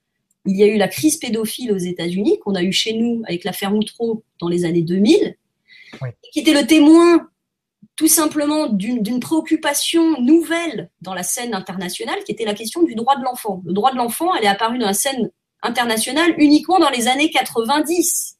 [0.45, 3.43] il y a eu la crise pédophile aux États-Unis, qu'on a eu chez nous avec
[3.43, 5.35] l'affaire Moutreau dans les années 2000,
[6.31, 7.29] qui était le témoin
[7.95, 13.17] tout simplement d'une préoccupation nouvelle dans la scène internationale, qui était la question du droit
[13.17, 13.61] de l'enfant.
[13.65, 15.29] Le droit de l'enfant, elle est apparue dans la scène
[15.61, 18.38] internationale uniquement dans les années 90.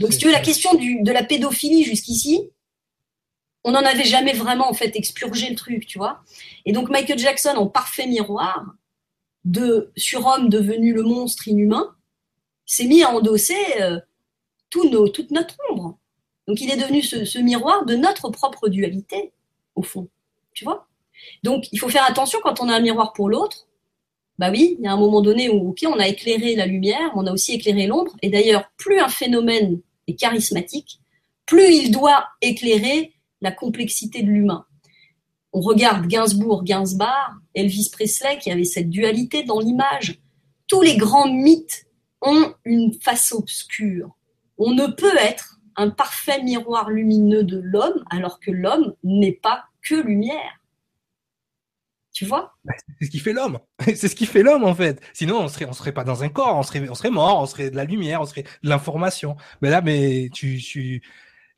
[0.00, 2.50] Donc, si tu veux, la question de la pédophilie jusqu'ici,
[3.64, 6.22] on n'en avait jamais vraiment en fait expurgé le truc, tu vois.
[6.66, 8.74] Et donc Michael Jackson, en parfait miroir
[9.44, 11.94] de surhomme devenu le monstre inhumain,
[12.66, 13.98] s'est mis à endosser euh,
[14.70, 15.98] tout toute notre ombre.
[16.46, 19.32] Donc il est devenu ce, miroir de notre propre dualité,
[19.74, 20.08] au fond.
[20.52, 20.86] Tu vois
[21.42, 23.66] Donc il faut faire attention quand on a un miroir pour l'autre.
[24.38, 27.12] Bah oui, il y a un moment donné où ok, on a éclairé la lumière,
[27.14, 28.16] on a aussi éclairé l'ombre.
[28.22, 31.00] Et d'ailleurs, plus un phénomène est charismatique,
[31.46, 34.66] plus il doit éclairer la complexité de l'humain.
[35.52, 40.20] On regarde Gainsbourg, Gainsbar, Elvis Presley qui avait cette dualité dans l'image.
[40.66, 41.86] Tous les grands mythes
[42.22, 44.16] ont une face obscure.
[44.58, 49.64] On ne peut être un parfait miroir lumineux de l'homme, alors que l'homme n'est pas
[49.82, 50.60] que lumière.
[52.14, 53.58] Tu vois bah, C'est ce qui fait l'homme.
[53.84, 55.02] C'est ce qui fait l'homme en fait.
[55.12, 57.46] Sinon, on serait, on serait pas dans un corps, on serait, on serait mort, on
[57.46, 59.36] serait de la lumière, on serait de l'information.
[59.60, 61.02] Mais là, mais tu, tu,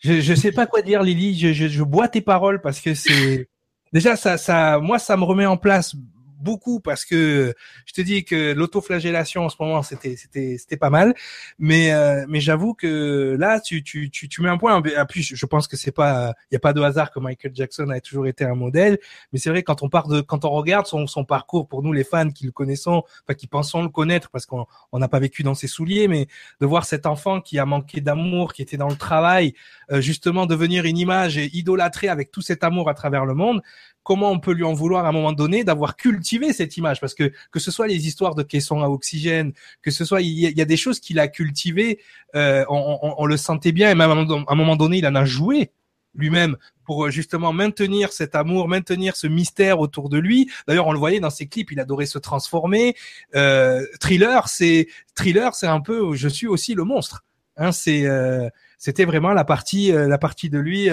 [0.01, 1.39] je, je sais pas quoi dire, Lily.
[1.39, 3.49] Je, je, je bois tes paroles parce que c'est
[3.93, 5.95] déjà ça, ça, moi, ça me remet en place
[6.39, 7.55] beaucoup parce que
[7.87, 11.15] je te dis que l'autoflagellation en ce moment c'était c'était c'était pas mal.
[11.59, 14.75] Mais euh, mais j'avoue que là tu tu tu tu mets un point.
[14.75, 17.53] En plus je pense que c'est pas il y a pas de hasard que Michael
[17.55, 18.99] Jackson a toujours été un modèle.
[19.33, 21.93] Mais c'est vrai quand on part de quand on regarde son son parcours pour nous
[21.93, 25.19] les fans qui le connaissons enfin qui pensons le connaître parce qu'on on n'a pas
[25.19, 26.27] vécu dans ses souliers mais
[26.61, 29.55] de voir cet enfant qui a manqué d'amour qui était dans le travail
[29.91, 33.63] euh, justement devenir une image et idolâtré avec tout cet amour à travers le monde
[34.07, 37.01] comment on peut lui en vouloir à un moment donné d'avoir cultivé cette image?
[37.01, 39.53] Parce que que ce soit les histoires de caissons à oxygène,
[39.83, 41.99] que ce soit il y a, des choses qu'il a cultivées,
[42.37, 45.73] euh, on, le sentait bien et même à un moment donné, il en a joué
[46.15, 50.49] lui-même pour euh, justement maintenir cet amour, maintenir ce mystère autour de lui.
[50.69, 52.95] D'ailleurs, on le voyait dans ses clips, il adorait se transformer.
[53.35, 57.25] Euh, thriller, c'est thriller, c'est un peu, je suis aussi le monstre.
[57.57, 60.89] Hein, c'est, euh, c'était vraiment la partie, la partie de lui.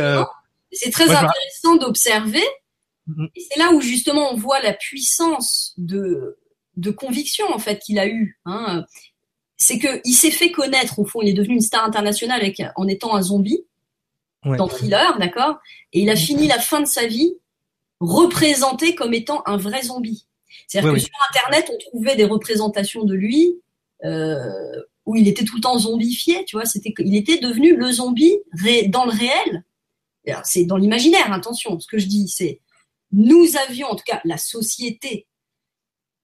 [0.71, 2.41] c'est très intéressant d'observer
[3.07, 3.29] Mm-hmm.
[3.35, 6.37] Et c'est là où justement on voit la puissance de,
[6.77, 8.39] de conviction en fait qu'il a eu.
[8.45, 8.85] Hein.
[9.57, 12.87] C'est qu'il s'est fait connaître au fond, il est devenu une star internationale avec, en
[12.87, 13.65] étant un zombie
[14.45, 15.59] dans Thriller, d'accord
[15.93, 17.35] Et il a fini la fin de sa vie
[17.99, 20.27] représenté comme étant un vrai zombie.
[20.67, 23.61] C'est-à-dire que sur Internet, on trouvait des représentations de lui
[24.03, 24.37] euh,
[25.05, 26.65] où il était tout le temps zombifié, tu vois.
[26.65, 28.37] C'était, il était devenu le zombie
[28.87, 29.63] dans le réel.
[30.43, 31.79] C'est dans l'imaginaire, attention.
[31.79, 32.59] Ce que je dis, c'est
[33.13, 35.27] nous avions, en tout cas la société,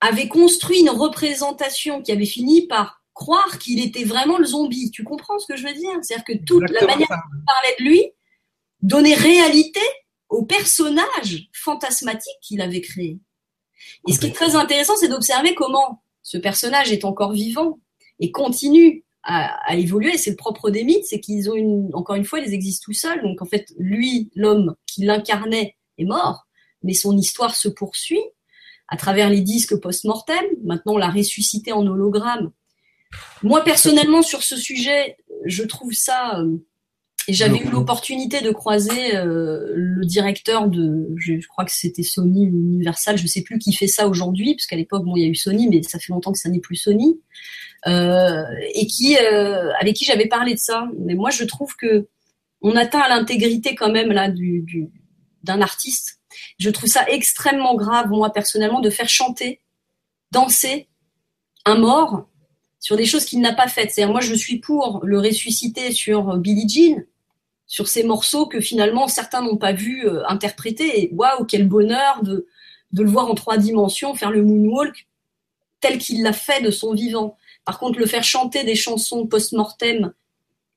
[0.02, 4.92] avait construit une représentation qui avait fini par croire qu'il était vraiment le zombie.
[4.92, 5.92] Tu comprends ce que je veux dire?
[6.02, 8.12] C'est-à-dire que toute la manière dont on parlait de lui
[8.82, 9.82] donnait réalité
[10.30, 13.20] au personnage fantasmatique qu'il avait créé.
[14.08, 17.80] Et ce qui est très intéressant, c'est d'observer comment ce personnage est encore vivant
[18.20, 20.18] et continue à, évoluer.
[20.18, 22.94] C'est le propre des mythes, c'est qu'ils ont une, encore une fois, ils existent tout
[22.94, 23.22] seuls.
[23.22, 26.48] Donc en fait, lui, l'homme qui l'incarnait, est mort
[26.84, 28.22] mais son histoire se poursuit
[28.88, 30.44] à travers les disques post-mortem.
[30.64, 32.52] Maintenant, on l'a ressuscité en hologramme.
[33.44, 36.40] Moi, personnellement, sur ce sujet, je trouve ça.
[36.40, 36.58] Euh,
[37.28, 42.46] et j'avais eu l'opportunité de croiser euh, le directeur de, je, crois que c'était Sony
[42.46, 45.30] Universal, je sais plus qui fait ça aujourd'hui, parce qu'à l'époque, bon, il y a
[45.30, 47.20] eu Sony, mais ça fait longtemps que ça n'est plus Sony,
[47.86, 48.44] euh,
[48.74, 50.88] et qui, avec qui j'avais parlé de ça.
[50.98, 52.08] Mais moi, je trouve que
[52.62, 54.90] on atteint à l'intégrité quand même là du,
[55.44, 56.19] d'un artiste
[56.58, 59.62] je trouve ça extrêmement grave, moi personnellement, de faire chanter,
[60.32, 60.88] danser
[61.66, 62.28] un mort
[62.80, 63.92] sur des choses qu'il n'a pas faites.
[63.92, 67.04] C'est-à-dire, moi, je suis pour le ressusciter sur Billie Jean,
[67.68, 71.04] sur ces morceaux que finalement certains n'ont pas vu euh, interpréter.
[71.04, 72.48] Et waouh, quel bonheur de,
[72.92, 75.08] de le voir en trois dimensions faire le moonwalk
[75.80, 77.38] tel qu'il l'a fait de son vivant.
[77.66, 80.14] Par contre, le faire chanter des chansons post-mortem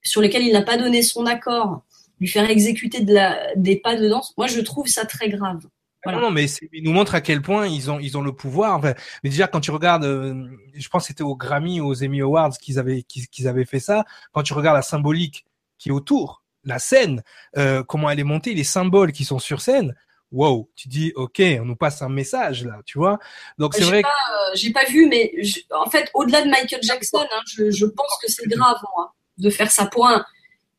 [0.03, 1.83] sur lesquelles il n'a pas donné son accord,
[2.23, 5.67] lui faire exécuter de la, des pas de danse, moi je trouve ça très grave.
[6.05, 6.21] Voilà.
[6.21, 8.77] Non, mais il nous montre à quel point ils ont ils ont le pouvoir.
[8.77, 8.95] Enfin,
[9.25, 12.57] mais déjà quand tu regardes, euh, je pense que c'était aux Grammy aux Emmy Awards
[12.59, 14.05] qu'ils avaient qu'ils avaient fait ça.
[14.33, 15.45] Quand tu regardes la symbolique
[15.79, 17.25] qui est autour, la scène,
[17.57, 19.97] euh, comment elle est montée, les symboles qui sont sur scène.
[20.31, 23.19] Wow, tu dis ok, on nous passe un message là, tu vois.
[23.59, 24.03] Donc c'est vrai.
[24.03, 25.33] Pas, euh, j'ai pas vu, mais
[25.73, 29.51] en fait, au-delà de Michael Jackson, hein, je, je, pense que c'est grave moi de
[29.51, 30.25] faire ça pour un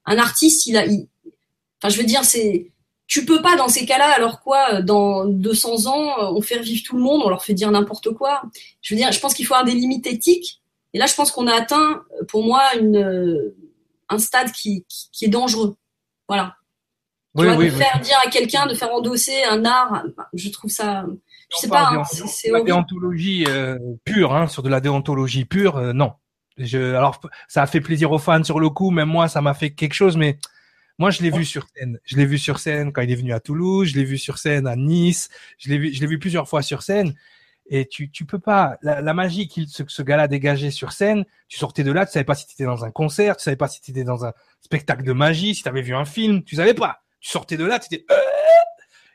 [0.06, 0.66] un artiste.
[0.68, 1.08] Il a, il,
[1.84, 2.72] Enfin, je veux dire, c'est
[3.08, 6.96] tu peux pas dans ces cas-là, alors quoi, dans 200 ans, on fait revivre tout
[6.96, 8.42] le monde, on leur fait dire n'importe quoi.
[8.82, 10.62] Je veux dire, je pense qu'il faut avoir des limites éthiques.
[10.94, 13.54] Et là, je pense qu'on a atteint, pour moi, une,
[14.10, 15.76] un stade qui, qui, est dangereux.
[16.28, 16.56] Voilà.
[17.38, 21.04] Tu vois, de faire dire à quelqu'un de faire endosser un art, je trouve ça,
[21.52, 25.78] je sais pas, hein, c'est la déontologie euh, pure, hein, sur de la déontologie pure,
[25.78, 26.14] euh, non.
[26.58, 29.56] Je, alors, ça a fait plaisir aux fans sur le coup, même moi, ça m'a
[29.56, 30.38] fait quelque chose, mais
[31.00, 32.00] moi, je l'ai vu sur scène.
[32.04, 34.38] Je l'ai vu sur scène quand il est venu à Toulouse, je l'ai vu sur
[34.38, 37.14] scène à Nice, je l'ai vu, je l'ai vu plusieurs fois sur scène.
[37.68, 41.26] Et tu, tu peux pas, la, la magie qu'il, ce, ce gars-là dégageait sur scène,
[41.48, 43.56] tu sortais de là, tu savais pas si tu étais dans un concert, tu savais
[43.56, 46.44] pas si tu étais dans un spectacle de magie, si tu avais vu un film,
[46.44, 47.04] tu savais pas.
[47.22, 48.16] Tu sortais de là, tu étais, euh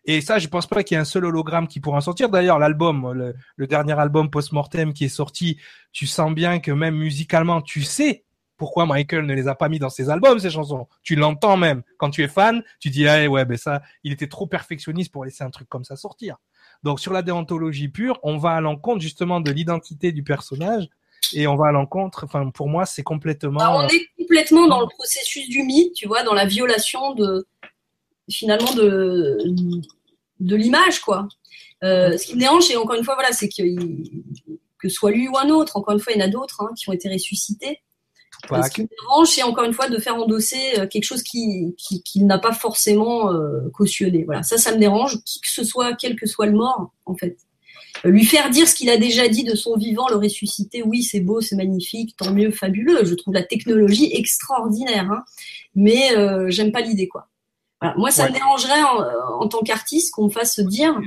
[0.08, 2.30] et ça, je pense pas qu'il y ait un seul hologramme qui pourra en sortir.
[2.30, 5.58] D'ailleurs, l'album, le, le, dernier album post-mortem qui est sorti,
[5.92, 8.24] tu sens bien que même musicalement, tu sais
[8.58, 10.86] pourquoi Michael ne les a pas mis dans ses albums, ces chansons?
[11.02, 11.82] Tu l'entends même.
[11.96, 15.24] Quand tu es fan, tu dis, ah ouais, ben ça, il était trop perfectionniste pour
[15.24, 16.36] laisser un truc comme ça sortir.
[16.82, 20.88] Donc sur la déontologie pure, on va à l'encontre justement de l'identité du personnage
[21.32, 22.24] et on va à l'encontre.
[22.24, 23.58] Enfin, pour moi, c'est complètement.
[23.58, 27.46] Bah, on est complètement dans le processus du mythe, tu vois, dans la violation de
[28.28, 29.38] finalement de
[30.40, 31.26] de l'image, quoi.
[31.84, 33.62] Euh, ce qui me dérange, c'est encore une fois, voilà, c'est que
[34.78, 35.76] que soit lui ou un autre.
[35.76, 37.82] Encore une fois, il y en a d'autres hein, qui ont été ressuscités.
[38.48, 41.74] Ce qui me dérange, c'est encore une fois de faire endosser euh, quelque chose qui,
[41.76, 44.24] qui, qui n'a pas forcément euh, cautionné.
[44.24, 47.14] Voilà, ça, ça me dérange, qui que ce soit, quel que soit le mort, en
[47.14, 47.36] fait.
[48.04, 51.02] Euh, lui faire dire ce qu'il a déjà dit de son vivant, le ressusciter, oui,
[51.02, 53.04] c'est beau, c'est magnifique, tant mieux, fabuleux.
[53.04, 55.24] Je trouve la technologie extraordinaire, hein.
[55.74, 57.28] mais euh, j'aime pas l'idée, quoi.
[57.80, 57.96] Voilà.
[57.96, 60.98] Moi, ça me dérangerait en, en tant qu'artiste qu'on me fasse dire,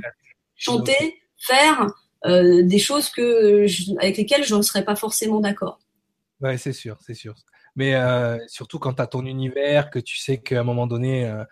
[0.55, 1.91] chanter, faire
[2.25, 5.79] euh, des choses que je, avec lesquelles je ne serais pas forcément d'accord.
[6.41, 7.35] Ouais, c'est sûr, c'est sûr.
[7.75, 11.25] Mais euh, surtout quand tu as ton univers, que tu sais qu'à un moment donné,
[11.25, 11.43] euh,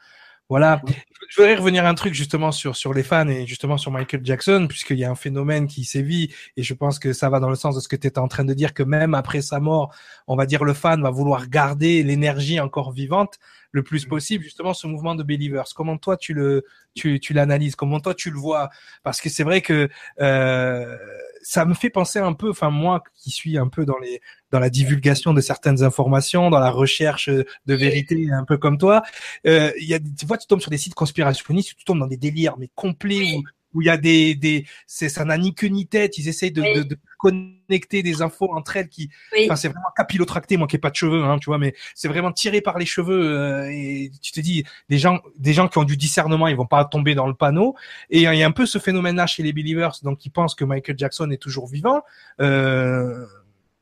[0.49, 0.81] voilà.
[1.29, 4.67] Je voudrais revenir un truc justement sur sur les fans et justement sur Michael Jackson,
[4.69, 7.55] puisqu'il y a un phénomène qui sévit et je pense que ça va dans le
[7.55, 9.93] sens de ce que tu étais en train de dire, que même après sa mort,
[10.27, 13.39] on va dire le fan va vouloir garder l'énergie encore vivante
[13.71, 14.09] le plus mm.
[14.09, 15.65] possible, justement ce mouvement de believers.
[15.75, 16.63] Comment toi tu le
[16.95, 17.75] tu, tu l'analyses?
[17.75, 18.69] Comment toi tu le vois?
[19.03, 19.89] Parce que c'est vrai que
[20.19, 20.97] euh,
[21.41, 24.21] ça me fait penser un peu, enfin moi qui suis un peu dans les
[24.51, 29.03] dans la divulgation de certaines informations, dans la recherche de vérité, un peu comme toi,
[29.45, 32.07] euh, il y a, tu vois, tu tombes sur des sites conspirationnistes, tu tombes dans
[32.07, 33.43] des délires mais complets où
[33.73, 36.51] où il y a des, des c'est ça n'a ni queue ni tête ils essayent
[36.51, 39.09] de, de, de, connecter des infos entre elles qui
[39.43, 42.07] enfin c'est vraiment capillotracté moi qui ai pas de cheveux hein tu vois mais c'est
[42.07, 45.77] vraiment tiré par les cheveux euh, et tu te dis des gens des gens qui
[45.77, 47.75] ont du discernement ils vont pas tomber dans le panneau
[48.09, 50.55] et il y a un peu ce phénomène là chez les believers donc ils pensent
[50.55, 52.01] que Michael Jackson est toujours vivant
[52.39, 53.25] euh,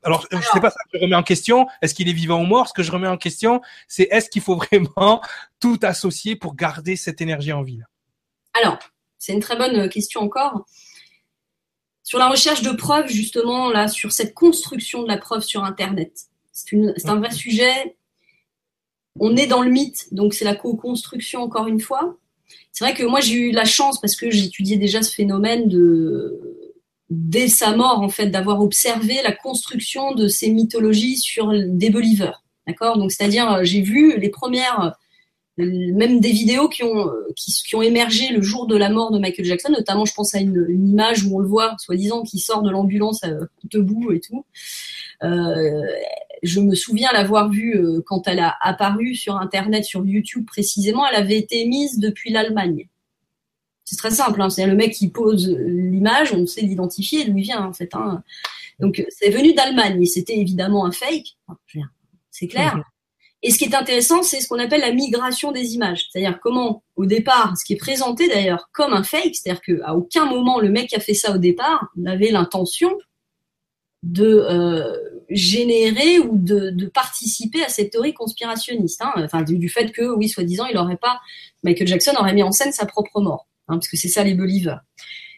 [0.04, 1.68] alors, je sais pas ça que je remets en question.
[1.82, 2.70] Est-ce qu'il est vivant ou mort?
[2.70, 5.22] Ce que je remets en question, c'est est-ce qu'il faut vraiment
[5.60, 7.82] tout associer pour garder cette énergie en vie
[8.54, 8.80] Alors,
[9.18, 10.66] c'est une très bonne question encore.
[12.08, 16.14] Sur la recherche de preuves, justement, là, sur cette construction de la preuve sur Internet.
[16.54, 17.98] C'est un vrai sujet.
[19.20, 22.16] On est dans le mythe, donc c'est la co-construction encore une fois.
[22.72, 26.72] C'est vrai que moi j'ai eu la chance parce que j'étudiais déjà ce phénomène de
[27.10, 32.42] dès sa mort en fait d'avoir observé la construction de ces mythologies sur des believers.
[32.68, 32.98] D'accord?
[32.98, 34.96] Donc c'est-à-dire j'ai vu les premières
[35.58, 39.20] même des vidéos qui ont, qui, qui, ont émergé le jour de la mort de
[39.20, 42.40] Michael Jackson, notamment je pense à une, une image où on le voit, soi-disant, qui
[42.40, 44.46] sort de l'ambulance euh, debout et tout.
[45.24, 45.86] Euh,
[46.44, 51.08] je me souviens l'avoir vue euh, quand elle a apparu sur Internet, sur YouTube précisément,
[51.08, 52.88] elle avait été mise depuis l'Allemagne.
[53.84, 57.44] C'est très simple, hein, c'est le mec qui pose l'image, on sait l'identifier, d'où il
[57.44, 57.90] vient en fait.
[57.94, 58.22] Hein.
[58.80, 61.38] Donc c'est venu d'Allemagne, et c'était évidemment un fake,
[62.30, 62.84] c'est clair.
[63.48, 66.08] Et ce qui est intéressant, c'est ce qu'on appelle la migration des images.
[66.12, 70.26] C'est-à-dire comment, au départ, ce qui est présenté d'ailleurs comme un fake, c'est-à-dire qu'à aucun
[70.26, 72.92] moment le mec qui a fait ça au départ n'avait l'intention
[74.04, 74.98] de euh,
[75.30, 79.02] générer ou de, participer à cette théorie conspirationniste.
[79.02, 79.14] Hein.
[79.16, 81.22] Enfin, du, du, fait que, oui, soi-disant, il aurait pas,
[81.64, 84.34] Michael Jackson aurait mis en scène sa propre mort, hein, parce que c'est ça les
[84.34, 84.82] believers.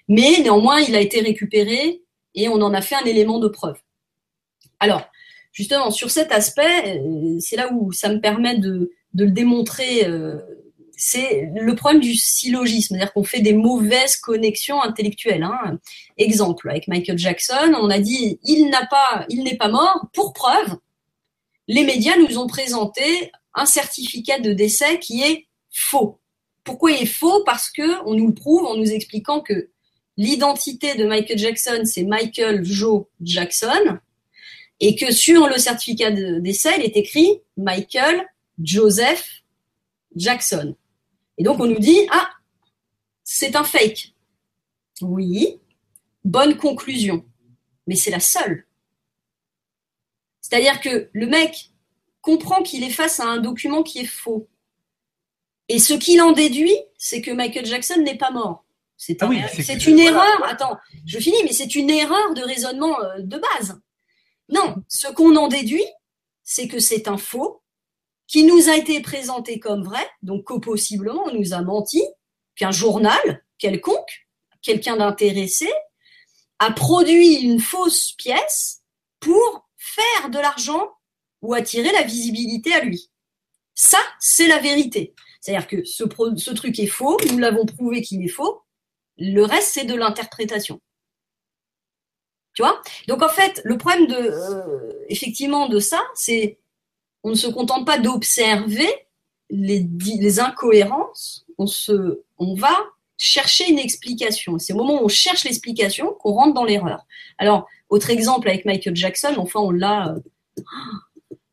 [0.07, 2.02] Mais néanmoins, il a été récupéré
[2.34, 3.77] et on en a fait un élément de preuve.
[4.80, 5.03] Alors,
[5.52, 10.06] justement, sur cet aspect, euh, c'est là où ça me permet de, le démontrer.
[10.06, 10.38] Euh,
[11.02, 15.44] c'est le problème du syllogisme, c'est-à-dire qu'on fait des mauvaises connexions intellectuelles.
[15.44, 15.80] Hein.
[16.18, 20.08] Exemple, avec Michael Jackson, on a dit il n'a pas, il n'est pas mort.
[20.14, 20.76] Pour preuve,
[21.70, 26.20] les médias nous ont présenté un certificat de décès qui est faux.
[26.66, 27.44] Pourquoi il est faux?
[27.46, 29.70] Parce que on nous le prouve en nous expliquant que
[30.18, 34.00] l'identité de Michael Jackson, c'est Michael Joe Jackson,
[34.80, 38.26] et que sur le certificat de décès, il est écrit Michael
[38.64, 39.44] Joseph
[40.16, 40.76] Jackson.
[41.38, 42.30] Et donc on nous dit ah
[43.24, 44.14] c'est un fake.
[45.02, 45.60] Oui,
[46.24, 47.26] bonne conclusion,
[47.88, 48.66] mais c'est la seule.
[50.42, 51.72] C'est-à-dire que le mec
[52.22, 54.48] comprend qu'il est face à un document qui est faux.
[55.68, 58.66] Et ce qu'il en déduit, c'est que Michael Jackson n'est pas mort.
[58.98, 59.30] C'est Ah un-
[59.92, 60.44] une erreur.
[60.46, 60.76] Attends,
[61.06, 63.80] je finis, mais c'est une erreur de raisonnement euh, de base.
[64.50, 65.86] Non, ce qu'on en déduit,
[66.44, 67.62] c'est que c'est un faux
[68.28, 72.04] qui nous a été présenté comme vrai, donc possiblement on nous a menti,
[72.56, 74.28] qu'un journal quelconque,
[74.62, 75.70] quelqu'un d'intéressé,
[76.60, 78.82] a produit une fausse pièce
[79.20, 80.90] pour faire de l'argent
[81.42, 83.10] ou attirer la visibilité à lui.
[83.76, 85.14] Ça, c'est la vérité.
[85.40, 88.62] C'est-à-dire que ce truc est faux, nous l'avons prouvé qu'il est faux,
[89.18, 90.82] le reste, c'est de l'interprétation.
[93.07, 96.57] Donc en fait, le problème de, euh, effectivement de ça, c'est
[97.23, 98.88] on ne se contente pas d'observer
[99.49, 102.77] les, incohérences, on, se, va
[103.18, 104.60] chercher une explication.
[104.60, 107.06] C'est au moment où on cherche l'explication qu'on rentre dans l'erreur.
[107.38, 110.61] Alors, autre exemple avec Michael Jackson, enfin on l'a euh,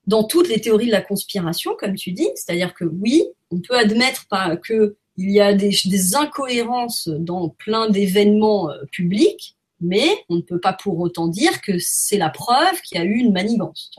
[0.06, 3.76] dans toutes les théories de la conspiration, comme tu dis, c'est-à-dire que oui, on peut
[3.76, 10.09] admettre pas que il y a des, des incohérences dans plein d'événements euh, publics, mais
[10.28, 13.16] on ne peut pas pour autant dire que c'est la preuve qu'il y a eu
[13.16, 13.90] une manigance.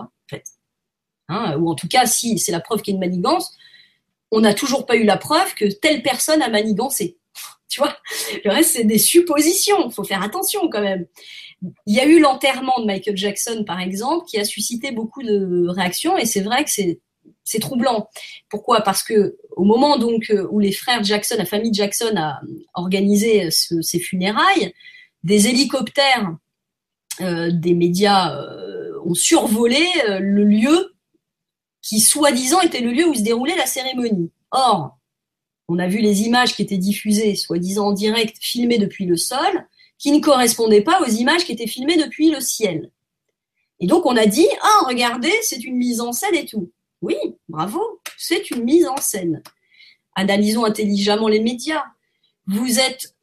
[1.29, 3.51] Hein, ou en tout cas, si c'est la preuve qu'il y a une manigance,
[4.31, 7.17] on n'a toujours pas eu la preuve que telle personne a manigancé.
[7.69, 7.97] Tu vois,
[8.45, 9.89] le reste c'est des suppositions.
[9.89, 11.05] Il faut faire attention quand même.
[11.85, 15.67] Il y a eu l'enterrement de Michael Jackson, par exemple, qui a suscité beaucoup de
[15.67, 18.07] réactions, et c'est vrai que c'est troublant.
[18.49, 18.79] Pourquoi?
[18.81, 22.39] Parce que au moment donc euh, où les frères Jackson, la famille Jackson a
[22.73, 24.73] organisé ce- ces funérailles,
[25.27, 26.37] des hélicoptères
[27.19, 30.95] euh, des médias euh, ont survolé euh, le lieu
[31.81, 34.31] qui soi-disant était le lieu où se déroulait la cérémonie.
[34.51, 34.97] Or,
[35.67, 39.67] on a vu les images qui étaient diffusées, soi-disant en direct, filmées depuis le sol,
[39.97, 42.89] qui ne correspondaient pas aux images qui étaient filmées depuis le ciel.
[43.81, 46.71] Et donc on a dit, ah regardez, c'est une mise en scène et tout.
[47.01, 47.17] Oui,
[47.49, 47.81] bravo,
[48.17, 49.43] c'est une mise en scène.
[50.15, 51.83] Analysons intelligemment les médias.
[52.45, 53.13] Vous êtes,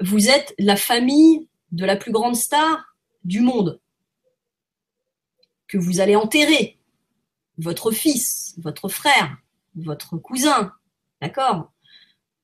[0.00, 3.80] vous êtes la famille de la plus grande star du monde
[5.66, 6.78] que vous allez enterrer.
[7.58, 9.36] Votre fils, votre frère,
[9.74, 10.72] votre cousin,
[11.20, 11.72] d'accord?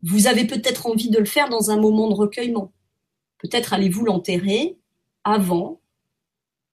[0.03, 2.73] Vous avez peut-être envie de le faire dans un moment de recueillement.
[3.39, 4.77] Peut-être allez-vous l'enterrer
[5.23, 5.81] avant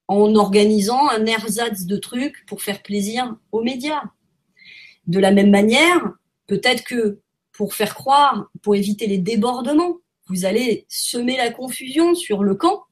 [0.08, 4.04] en organisant un ersatz de trucs pour faire plaisir aux médias.
[5.08, 6.14] De la même manière,
[6.48, 7.20] peut-être que
[7.54, 9.98] pour faire croire, pour éviter les débordements,
[10.32, 12.84] vous allez semer la confusion sur le camp.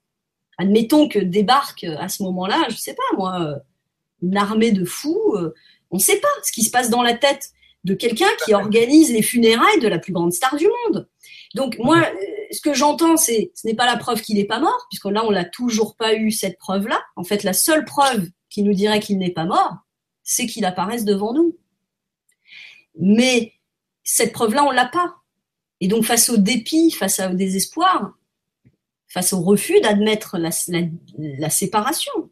[0.58, 3.56] Admettons que débarque à ce moment-là, je sais pas moi, euh,
[4.22, 5.34] une armée de fous.
[5.36, 5.54] euh,
[5.90, 7.52] On ne sait pas ce qui se passe dans la tête
[7.86, 11.08] de quelqu'un qui organise les funérailles de la plus grande star du monde.
[11.56, 14.60] Donc moi, euh, ce que j'entends, c'est ce n'est pas la preuve qu'il n'est pas
[14.60, 17.02] mort, puisque là, on n'a toujours pas eu cette preuve-là.
[17.16, 19.78] En fait, la seule preuve qui nous dirait qu'il n'est pas mort,
[20.24, 21.58] c'est qu'il apparaisse devant nous.
[23.00, 23.54] Mais
[24.04, 25.16] cette preuve-là, on l'a pas.
[25.82, 28.14] Et donc, face au dépit, face au désespoir,
[29.08, 32.30] face au refus d'admettre la, séparation,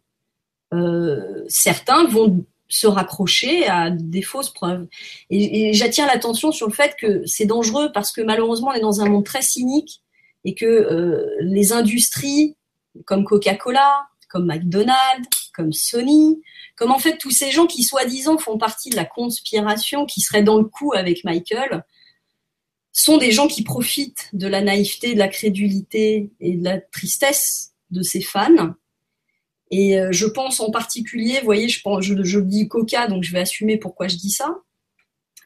[0.74, 4.88] euh, certains vont se raccrocher à des fausses preuves.
[5.30, 9.02] Et, j'attire l'attention sur le fait que c'est dangereux parce que malheureusement, on est dans
[9.02, 10.02] un monde très cynique
[10.46, 12.56] et que euh, les industries
[13.06, 16.42] comme Coca-Cola, comme McDonald's, comme Sony,
[16.76, 20.44] comme en fait tous ces gens qui soi-disant font partie de la conspiration, qui seraient
[20.44, 21.84] dans le coup avec Michael,
[23.04, 27.74] sont des gens qui profitent de la naïveté, de la crédulité et de la tristesse
[27.92, 28.74] de ces fans.
[29.70, 33.24] Et euh, je pense en particulier, vous voyez, je, pense, je, je dis Coca, donc
[33.24, 34.58] je vais assumer pourquoi je dis ça.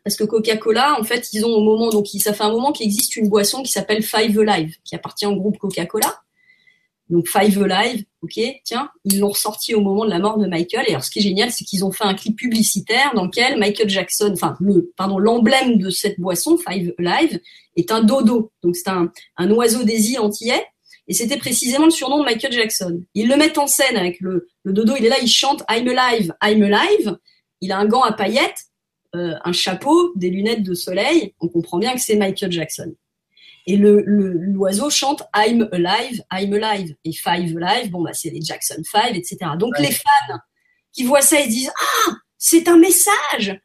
[0.04, 2.86] Parce que Coca-Cola, en fait, ils ont au moment, donc ça fait un moment qu'il
[2.86, 6.22] existe une boisson qui s'appelle Five Alive, qui appartient au groupe Coca-Cola.
[7.12, 10.86] Donc Five Alive, ok, tiens, ils l'ont ressorti au moment de la mort de Michael.
[10.88, 13.60] Et alors, ce qui est génial, c'est qu'ils ont fait un clip publicitaire dans lequel
[13.60, 17.40] Michael Jackson, enfin, le, pardon, l'emblème de cette boisson, Five Alive,
[17.76, 18.52] est un dodo.
[18.64, 20.66] Donc c'est un, un oiseau des îles antillais.
[21.08, 23.04] Et c'était précisément le surnom de Michael Jackson.
[23.14, 24.94] Ils le mettent en scène avec le, le dodo.
[24.98, 27.18] Il est là, il chante I'm alive, I'm alive.
[27.60, 28.68] Il a un gant à paillettes,
[29.16, 31.34] euh, un chapeau, des lunettes de soleil.
[31.42, 32.94] On comprend bien que c'est Michael Jackson.
[33.68, 36.96] Et le, le, l'oiseau chante I'm alive, I'm alive.
[37.06, 39.38] Et Five alive, bon, bah, c'est les Jackson Five, etc.
[39.58, 39.88] Donc, Ouais.
[39.88, 40.40] les fans
[40.92, 41.72] qui voient ça, ils disent,
[42.08, 43.62] ah, c'est un message.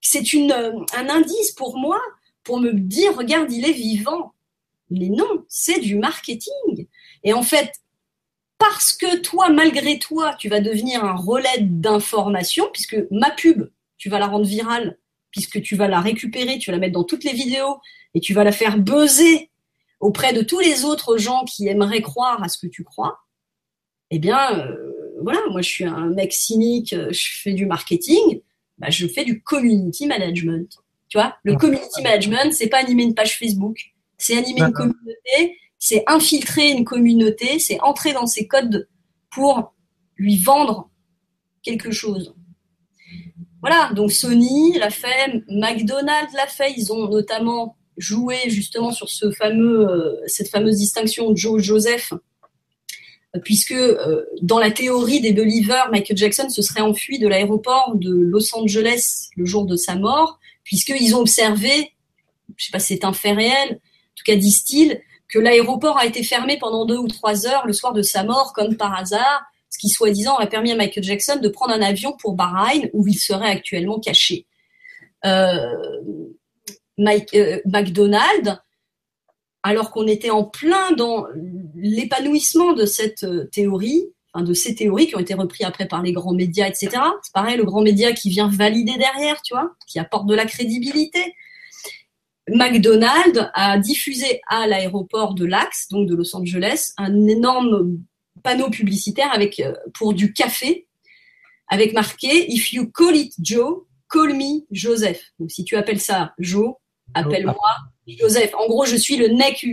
[0.00, 2.00] C'est une, euh, un indice pour moi,
[2.44, 4.32] pour me dire, regarde, il est vivant.
[4.90, 6.86] Mais non, c'est du marketing.
[7.24, 7.72] Et en fait,
[8.58, 13.68] parce que toi, malgré toi, tu vas devenir un relais d'information, puisque ma pub,
[13.98, 14.98] tu vas la rendre virale,
[15.30, 17.78] puisque tu vas la récupérer, tu vas la mettre dans toutes les vidéos,
[18.16, 19.50] et tu vas la faire buzzer
[20.00, 23.18] auprès de tous les autres gens qui aimeraient croire à ce que tu crois,
[24.10, 28.40] eh bien, euh, voilà, moi je suis un mec cynique, euh, je fais du marketing,
[28.78, 30.70] bah, je fais du community management.
[30.70, 30.78] Tu
[31.10, 33.76] Tu vois, le community management, c'est pas animer une page Facebook,
[34.16, 38.88] c'est animer une communauté, c'est infiltrer une communauté, c'est entrer dans ses codes
[39.30, 39.74] pour
[40.16, 40.88] lui vendre
[41.62, 42.34] quelque chose.
[43.60, 49.30] Voilà, donc Sony l'a fait, McDonald's l'a fait, ils ont notamment joué justement sur ce
[49.30, 52.12] fameux, euh, cette fameuse distinction Joe Joseph,
[53.44, 58.10] puisque euh, dans la théorie des believers, Michael Jackson se serait enfui de l'aéroport de
[58.12, 61.92] Los Angeles le jour de sa mort, puisqu'ils ont observé,
[62.56, 66.06] je sais pas si c'est un fait réel, en tout cas disent-ils, que l'aéroport a
[66.06, 69.44] été fermé pendant deux ou trois heures le soir de sa mort, comme par hasard,
[69.70, 73.06] ce qui soi-disant aurait permis à Michael Jackson de prendre un avion pour Bahreïn, où
[73.06, 74.46] il serait actuellement caché.
[75.24, 75.66] Euh,
[76.98, 78.58] Euh, McDonald,
[79.62, 81.26] alors qu'on était en plein dans
[81.74, 86.02] l'épanouissement de cette euh, théorie, enfin de ces théories qui ont été reprises après par
[86.02, 86.90] les grands médias, etc.
[87.22, 90.46] C'est pareil, le grand média qui vient valider derrière, tu vois, qui apporte de la
[90.46, 91.34] crédibilité.
[92.48, 97.98] McDonald's a diffusé à l'aéroport de Lax, donc de Los Angeles, un énorme
[98.42, 100.86] panneau publicitaire avec euh, pour du café,
[101.68, 105.32] avec marqué If you call it Joe, call me Joseph.
[105.38, 106.74] Donc si tu appelles ça Joe,
[107.16, 107.76] appelle-moi
[108.06, 108.54] Joseph.
[108.58, 109.66] En gros, je suis le nec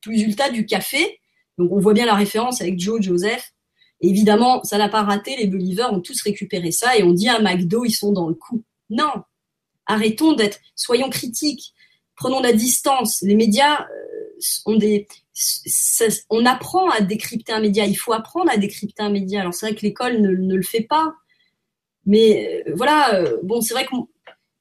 [0.00, 1.20] plus ultra du café.
[1.58, 3.52] Donc on voit bien la référence avec Joe, Joseph.
[4.00, 5.36] évidemment, ça n'a pas raté.
[5.36, 8.34] Les believers ont tous récupéré ça et on dit à McDo, ils sont dans le
[8.34, 8.62] coup.
[8.90, 9.10] Non,
[9.86, 11.72] arrêtons d'être, soyons critiques,
[12.14, 13.22] prenons la distance.
[13.22, 15.06] Les médias euh, ont des,
[16.30, 17.86] on apprend à décrypter un média.
[17.86, 19.40] Il faut apprendre à décrypter un média.
[19.40, 21.14] Alors c'est vrai que l'école ne, ne, le fait pas,
[22.04, 23.14] mais euh, voilà.
[23.14, 23.94] Euh, bon, c'est vrai que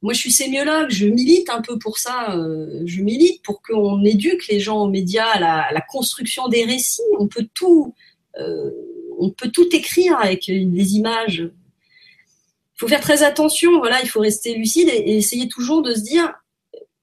[0.05, 2.35] moi, je suis sémiologue, je milite un peu pour ça.
[2.35, 5.39] Euh, je milite pour qu'on éduque les gens aux médias, à
[5.73, 7.01] la, construction des récits.
[7.17, 7.95] On peut tout,
[8.37, 8.69] euh,
[9.17, 11.39] on peut tout écrire avec des images.
[11.39, 13.79] Il faut faire très attention.
[13.79, 16.31] Voilà, il faut rester lucide et, essayer toujours de se dire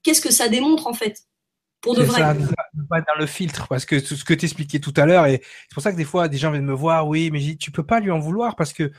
[0.01, 1.23] qu'est-ce que ça démontre en fait
[1.81, 2.21] pour de vrai?
[2.21, 2.37] Ça,
[2.89, 5.73] pas dans le filtre parce que ce que tu expliquais tout à l'heure et c'est
[5.73, 7.99] pour ça que des fois des gens viennent me voir, oui, mais tu peux pas
[7.99, 8.93] lui en vouloir parce que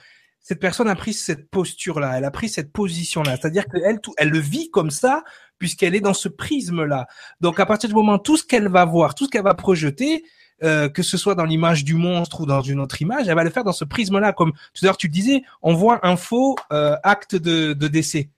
[0.44, 3.38] cette personne a pris cette posture-là, elle a pris cette position-là.
[3.38, 5.24] C'est-à-dire qu'elle, elle le vit comme ça,
[5.58, 7.06] puisqu'elle est dans ce prisme-là.
[7.40, 10.22] Donc, à partir du moment, tout ce qu'elle va voir, tout ce qu'elle va projeter,
[10.62, 13.42] euh, que ce soit dans l'image du monstre ou dans une autre image, elle va
[13.42, 14.34] le faire dans ce prisme-là.
[14.34, 18.28] Comme tout à l'heure, tu disais, on voit un faux euh, acte de, de décès.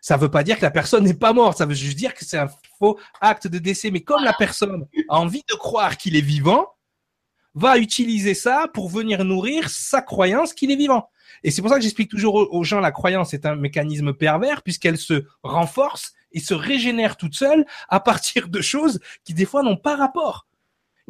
[0.00, 2.24] Ça veut pas dire que la personne n'est pas morte, ça veut juste dire que
[2.24, 2.50] c'est un
[2.80, 3.92] faux acte de décès.
[3.92, 6.66] Mais comme la personne a envie de croire qu'il est vivant,
[7.54, 11.08] va utiliser ça pour venir nourrir sa croyance qu'il est vivant.
[11.44, 14.62] Et c'est pour ça que j'explique toujours aux gens la croyance est un mécanisme pervers
[14.62, 19.62] puisqu'elle se renforce et se régénère toute seule à partir de choses qui des fois
[19.62, 20.47] n'ont pas rapport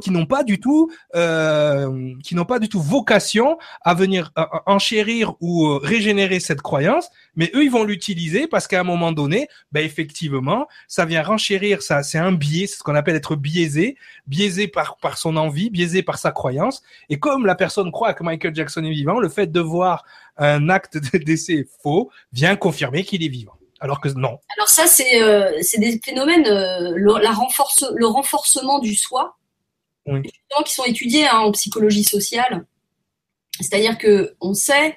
[0.01, 4.45] qui n'ont pas du tout, euh, qui n'ont pas du tout vocation à venir euh,
[4.67, 9.13] enchérir ou euh, régénérer cette croyance, mais eux ils vont l'utiliser parce qu'à un moment
[9.13, 13.37] donné, ben effectivement, ça vient renchérir ça, c'est un biais, c'est ce qu'on appelle être
[13.37, 13.97] biaisé,
[14.27, 18.23] biaisé par par son envie, biaisé par sa croyance, et comme la personne croit que
[18.23, 20.05] Michael Jackson est vivant, le fait de voir
[20.37, 23.55] un acte de décès faux vient confirmer qu'il est vivant.
[23.81, 24.41] Alors que non.
[24.57, 29.38] Alors ça, c'est euh, des phénomènes, le, la renforce, le renforcement du soi
[30.65, 32.67] qui sont étudiés hein, en psychologie sociale.
[33.61, 34.97] C'est-à-dire que on sait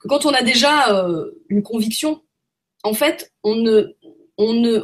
[0.00, 2.22] que quand on a déjà euh, une conviction,
[2.84, 3.94] en fait, on ne,
[4.38, 4.80] on, ne,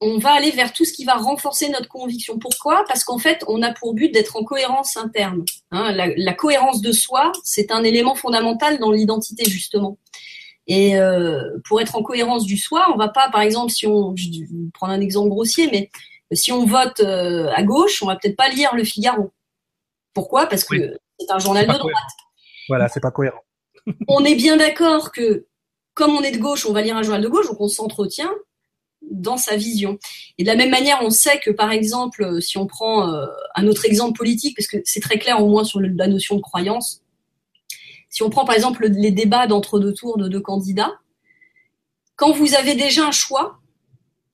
[0.00, 2.38] on, va aller vers tout ce qui va renforcer notre conviction.
[2.38, 2.84] Pourquoi?
[2.88, 5.44] Parce qu'en fait, on a pour but d'être en cohérence interne.
[5.70, 5.92] Hein.
[5.92, 9.98] la, cohérence de soi, c'est un élément fondamental dans l'identité, justement.
[10.66, 14.16] Et euh, pour être en cohérence du soi, on va pas, par exemple, si on,
[14.16, 15.90] je vais prendre un exemple grossier, mais
[16.32, 19.32] si on vote euh, à gauche, on va peut-être pas lire Le Figaro.
[20.14, 20.46] Pourquoi?
[20.46, 21.92] Parce que c'est un journal de droite.
[22.68, 23.42] Voilà, c'est pas cohérent.
[24.08, 25.46] on est bien d'accord que
[25.94, 28.32] comme on est de gauche, on va lire un journal de gauche, donc on s'entretient
[29.02, 29.98] dans sa vision.
[30.36, 33.66] Et de la même manière, on sait que, par exemple, si on prend euh, un
[33.66, 37.02] autre exemple politique, parce que c'est très clair au moins sur la notion de croyance,
[38.10, 40.94] si on prend par exemple les débats d'entre-deux tours de deux candidats,
[42.16, 43.58] quand vous avez déjà un choix,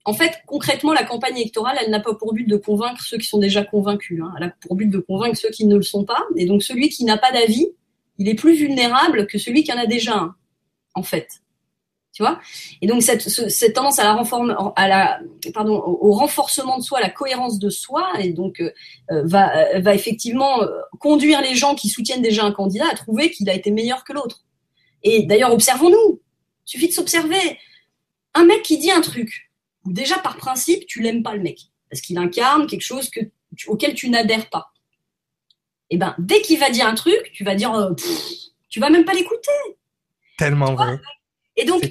[0.04, 3.26] en fait, concrètement, la campagne électorale, elle n'a pas pour but de convaincre ceux qui
[3.26, 4.20] sont déjà convaincus.
[4.22, 4.32] Hein.
[4.36, 6.24] Elle a pour but de convaincre ceux qui ne le sont pas.
[6.36, 7.68] Et donc, celui qui n'a pas d'avis,
[8.18, 10.34] il est plus vulnérable que celui qui en a déjà un,
[10.94, 11.28] en fait.
[12.12, 12.40] Tu vois?
[12.82, 14.04] Et donc, cette, tendance à
[14.88, 15.20] la,
[15.56, 18.70] au renforcement de soi, à la cohérence de soi, et donc euh,
[19.24, 20.68] va, va effectivement euh,
[20.98, 24.12] conduire les gens qui soutiennent déjà un candidat à trouver qu'il a été meilleur que
[24.12, 24.44] l'autre.
[25.02, 26.20] Et d'ailleurs, observons-nous.
[26.64, 27.58] Suffit de s'observer.
[28.34, 29.51] Un mec qui dit un truc,
[29.84, 31.58] déjà par principe, tu l'aimes pas le mec,
[31.90, 33.20] parce qu'il incarne quelque chose que,
[33.66, 34.72] auquel tu n'adhères pas.
[35.90, 37.92] Et eh ben, dès qu'il va dire un truc, tu vas dire, euh,
[38.70, 39.50] tu vas même pas l'écouter.
[40.38, 40.98] Tellement vrai.
[41.56, 41.82] Et donc,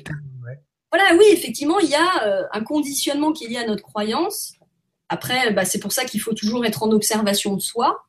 [0.91, 4.53] Voilà, oui, effectivement, il y a un conditionnement qui est lié à notre croyance.
[5.07, 8.05] Après, bah, c'est pour ça qu'il faut toujours être en observation de soi,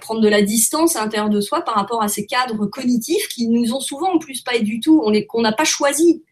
[0.00, 3.48] prendre de la distance à l'intérieur de soi par rapport à ces cadres cognitifs qui
[3.48, 6.22] nous ont souvent en plus pas du tout, qu'on n'a pas choisi.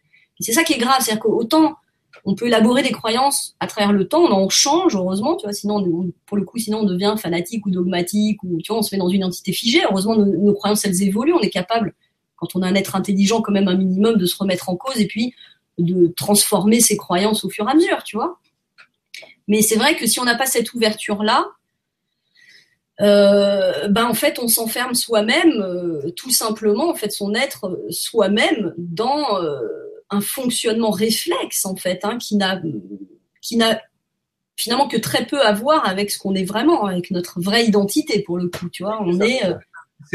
[0.40, 1.76] C'est ça qui est grave, c'est-à-dire qu'autant
[2.24, 5.52] on peut élaborer des croyances à travers le temps, on en change heureusement, tu vois,
[5.52, 5.84] sinon
[6.26, 8.98] pour le coup sinon on devient fanatique ou dogmatique ou tu vois, on se met
[8.98, 9.82] dans une entité figée.
[9.84, 11.94] Heureusement nos, croyances elles évoluent, on est capable
[12.36, 14.98] quand on a un être intelligent quand même un minimum de se remettre en cause
[15.00, 15.34] et puis
[15.78, 18.38] de transformer ses croyances au fur et à mesure, tu vois.
[19.48, 21.46] Mais c'est vrai que si on n'a pas cette ouverture là,
[23.00, 27.90] euh, ben en fait on s'enferme soi-même euh, tout simplement en fait son être euh,
[27.90, 29.26] soi-même dans
[30.14, 32.60] un fonctionnement réflexe en fait, hein, qui n'a
[33.40, 33.80] qui n'a
[34.56, 38.22] finalement que très peu à voir avec ce qu'on est vraiment, avec notre vraie identité
[38.22, 38.68] pour le coup.
[38.70, 39.44] Tu vois, on est.
[39.44, 39.54] Euh,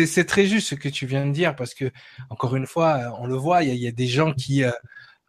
[0.06, 1.92] c'est très juste ce que tu viens de dire parce que
[2.30, 4.72] encore une fois, on le voit, il y, a des gens qui euh,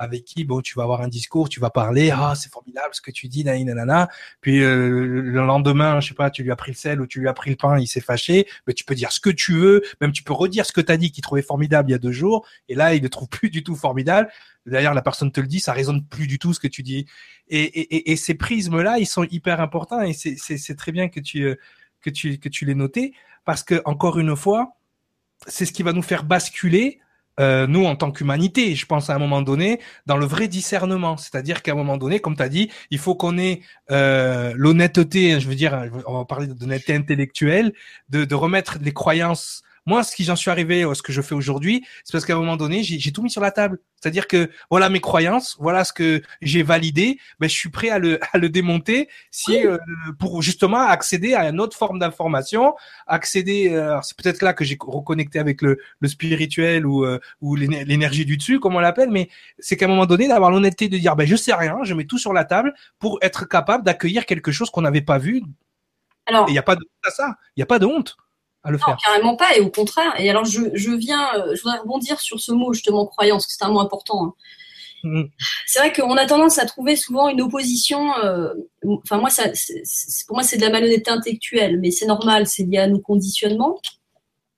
[0.01, 3.03] avec qui bon tu vas avoir un discours, tu vas parler, ah c'est formidable ce
[3.03, 4.09] que tu dis, nanana.
[4.41, 7.21] Puis euh, le lendemain, je sais pas, tu lui as pris le sel ou tu
[7.21, 8.49] lui as pris le pain, il s'est fâché.
[8.67, 10.91] Mais tu peux dire ce que tu veux, même tu peux redire ce que tu
[10.91, 13.29] as dit qu'il trouvait formidable il y a deux jours, et là il ne trouve
[13.29, 14.31] plus du tout formidable.
[14.65, 17.05] D'ailleurs la personne te le dit, ça résonne plus du tout ce que tu dis.
[17.49, 21.21] Et, et, et ces prismes là, ils sont hyper importants et c'est très bien que
[21.21, 21.59] tu
[22.01, 23.13] que tu que tu noté
[23.45, 24.77] parce que encore une fois,
[25.47, 27.01] c'est ce qui va nous faire basculer
[27.41, 31.17] euh, nous en tant qu'humanité, je pense à un moment donné, dans le vrai discernement.
[31.17, 35.41] C'est-à-dire qu'à un moment donné, comme tu as dit, il faut qu'on ait euh, l'honnêteté,
[35.41, 37.73] je veux dire, on va parler d'honnêteté intellectuelle,
[38.09, 41.35] de, de remettre les croyances moi, ce qui j'en suis arrivé, ce que je fais
[41.35, 43.79] aujourd'hui, c'est parce qu'à un moment donné, j'ai tout mis sur la table.
[44.01, 47.99] C'est-à-dire que voilà mes croyances, voilà ce que j'ai validé, ben je suis prêt à
[47.99, 49.77] le, à le démonter si euh,
[50.19, 52.75] pour justement accéder à une autre forme d'information,
[53.07, 53.71] accéder.
[53.71, 58.25] Euh, c'est peut-être là que j'ai reconnecté avec le, le spirituel ou euh, ou l'énergie
[58.25, 59.29] du dessus, comme on l'appelle, mais
[59.59, 62.07] c'est qu'à un moment donné d'avoir l'honnêteté de dire ben je sais rien, je mets
[62.07, 65.43] tout sur la table pour être capable d'accueillir quelque chose qu'on n'avait pas vu.
[66.27, 68.17] Alors, il n'y a pas de honte à ça, il n'y a pas de honte
[68.67, 70.15] non, carrément pas, et au contraire.
[70.19, 73.53] Et alors, je, je viens, euh, je voudrais rebondir sur ce mot, justement, croyance, que
[73.53, 74.27] c'est un mot important.
[74.27, 74.35] Hein.
[75.03, 75.23] Mm.
[75.67, 78.15] C'est vrai qu'on a tendance à trouver souvent une opposition.
[78.19, 78.53] Euh,
[78.85, 79.45] enfin, moi, ça,
[80.27, 83.81] pour moi, c'est de la malhonnêteté intellectuelle, mais c'est normal, c'est lié à nos conditionnements.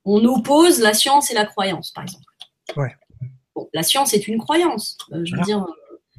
[0.05, 2.25] On oppose la science et la croyance, par exemple.
[2.77, 2.93] Ouais.
[3.55, 4.99] Bon, la science est une croyance.
[5.13, 5.65] Euh, je veux dire,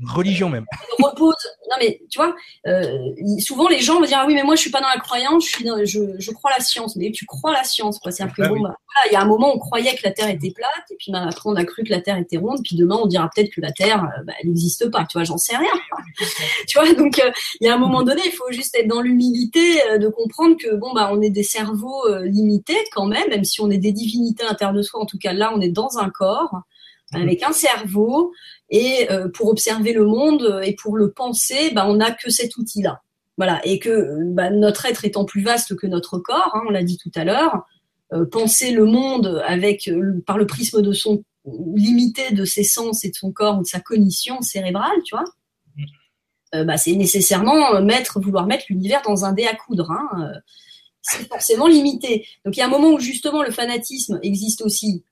[0.02, 0.66] religion même.
[1.00, 1.36] repose.
[1.70, 2.36] Non mais tu vois,
[2.68, 2.98] euh,
[3.40, 5.46] souvent les gens vont dire ah oui mais moi je suis pas dans la croyance,
[5.46, 6.96] je suis dans, je, je crois la science.
[6.96, 8.12] Mais tu crois la science quoi.
[8.12, 8.62] Peu ah bon.
[8.62, 8.76] Bah,
[9.10, 11.26] il y a un moment on croyait que la Terre était plate et puis bah,
[11.28, 12.60] après on a cru que la Terre était ronde.
[12.64, 15.06] Puis demain on dira peut-être que la Terre euh, bah, elle n'existe pas.
[15.06, 15.72] Tu vois, j'en sais rien.
[16.68, 19.02] tu vois donc euh, il y a un moment donné il faut juste être dans
[19.02, 23.62] l'humilité de comprendre que bon bah on est des cerveaux limités quand même, même si
[23.62, 25.02] on est des divinités à l'intérieur de soi.
[25.02, 26.64] En tout cas là on est dans un corps
[27.14, 28.32] avec un cerveau
[28.70, 32.58] et euh, pour observer le monde et pour le penser, bah, on n'a que cet
[32.58, 33.02] outil-là.
[33.38, 36.84] Voilà, et que bah, notre être étant plus vaste que notre corps, hein, on l'a
[36.84, 37.66] dit tout à l'heure,
[38.14, 41.24] euh, penser le monde avec euh, par le prisme de son
[41.76, 45.26] limité de ses sens et de son corps ou de sa cognition cérébrale, tu vois,
[46.66, 49.92] bah, c'est nécessairement mettre, vouloir mettre l'univers dans un dé à coudre.
[49.92, 50.32] Hein,
[51.02, 52.26] c'est forcément limité.
[52.46, 55.04] Donc il y a un moment où justement le fanatisme existe aussi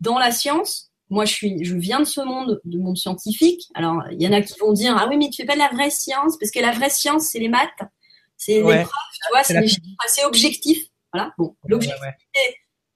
[0.00, 3.68] dans la science, moi, je suis, je viens de ce monde, du monde scientifique.
[3.74, 5.58] Alors, il y en a qui vont dire, ah oui, mais tu fais pas de
[5.58, 7.70] la vraie science, parce que la vraie science, c'est les maths,
[8.36, 9.56] c'est les preuves, tu vois, c'est
[10.04, 10.78] assez objectif.
[11.12, 11.32] Voilà.
[11.38, 12.40] Bon, l'objectivité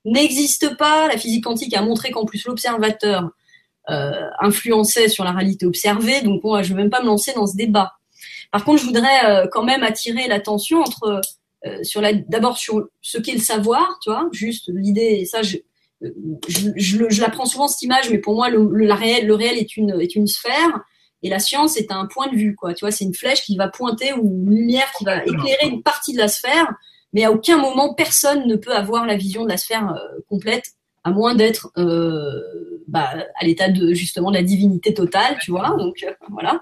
[0.05, 1.09] n'existe pas.
[1.09, 3.31] La physique quantique a montré qu'en plus l'observateur
[3.91, 6.21] euh, influençait sur la réalité observée.
[6.21, 7.93] Donc, bon, je vais même pas me lancer dans ce débat.
[8.51, 11.23] Par contre, je voudrais euh, quand même attirer l'attention entre
[11.65, 15.43] euh, sur la, d'abord sur ce qu'est le savoir, tu vois, juste l'idée, et ça,
[15.43, 15.57] je,
[16.49, 19.35] je, je, je, la prends souvent cette image, mais pour moi, le, le, réel, le
[19.35, 20.81] réel est une, est une sphère
[21.23, 22.75] et la science est un point de vue, quoi.
[22.75, 25.83] Tu vois, c'est une flèche qui va pointer ou une lumière qui va éclairer une
[25.83, 26.73] partie de la sphère,
[27.13, 30.65] mais à aucun moment personne ne peut avoir la vision de la sphère euh, complète,
[31.05, 35.77] à moins d'être euh, bah, à l'état de justement de la divinité totale, tu vois.
[35.79, 36.61] Donc euh, voilà.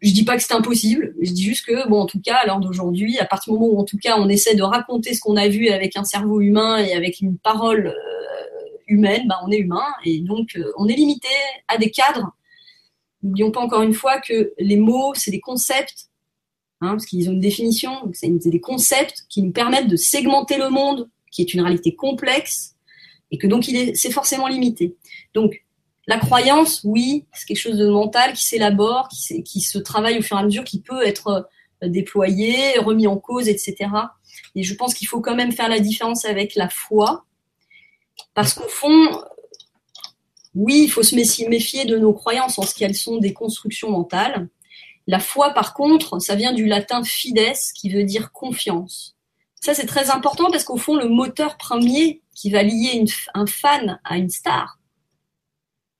[0.00, 2.46] Je dis pas que c'est impossible, je dis juste que bon, en tout cas, à
[2.46, 5.20] l'heure d'aujourd'hui, à partir du moment où en tout cas on essaie de raconter ce
[5.20, 9.50] qu'on a vu avec un cerveau humain et avec une parole euh, humaine, bah, on
[9.50, 11.28] est humain et donc euh, on est limité
[11.68, 12.32] à des cadres.
[13.22, 16.08] N'oublions pas encore une fois que les mots, c'est des concepts,
[16.80, 20.70] hein, parce qu'ils ont une définition, c'est des concepts qui nous permettent de segmenter le
[20.70, 22.76] monde, qui est une réalité complexe,
[23.30, 24.96] et que donc c'est forcément limité.
[25.34, 25.61] Donc
[26.06, 30.36] la croyance, oui, c'est quelque chose de mental qui s'élabore, qui, se travaille au fur
[30.36, 31.48] et à mesure, qui peut être
[31.82, 33.90] euh, déployé, remis en cause, etc.
[34.54, 37.24] Et je pense qu'il faut quand même faire la différence avec la foi,
[38.34, 39.22] parce qu'au fond,
[40.54, 44.48] oui, il faut se méfier de nos croyances en ce qu'elles sont des constructions mentales.
[45.06, 49.16] La foi, par contre, ça vient du latin fides, qui veut dire confiance.
[49.60, 53.04] Ça, c'est très important parce qu'au fond, le moteur premier qui va lier
[53.34, 54.78] un fan à une star,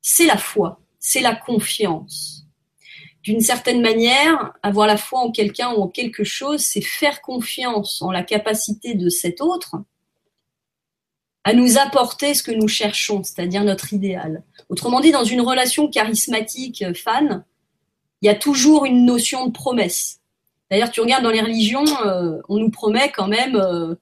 [0.02, 2.44] c'est la foi, c'est la confiance.
[3.22, 8.02] D'une certaine manière, avoir la foi en quelqu'un ou en quelque chose, c'est faire confiance
[8.02, 9.76] en la capacité de cet autre
[11.44, 14.44] à nous apporter ce que nous cherchons, c'est-à-dire notre idéal.
[14.68, 17.44] Autrement dit, dans une relation charismatique euh, fan,
[18.20, 20.20] il y a toujours une notion de promesse.
[20.70, 23.94] D'ailleurs, tu regardes dans les religions, euh, on nous promet quand même euh,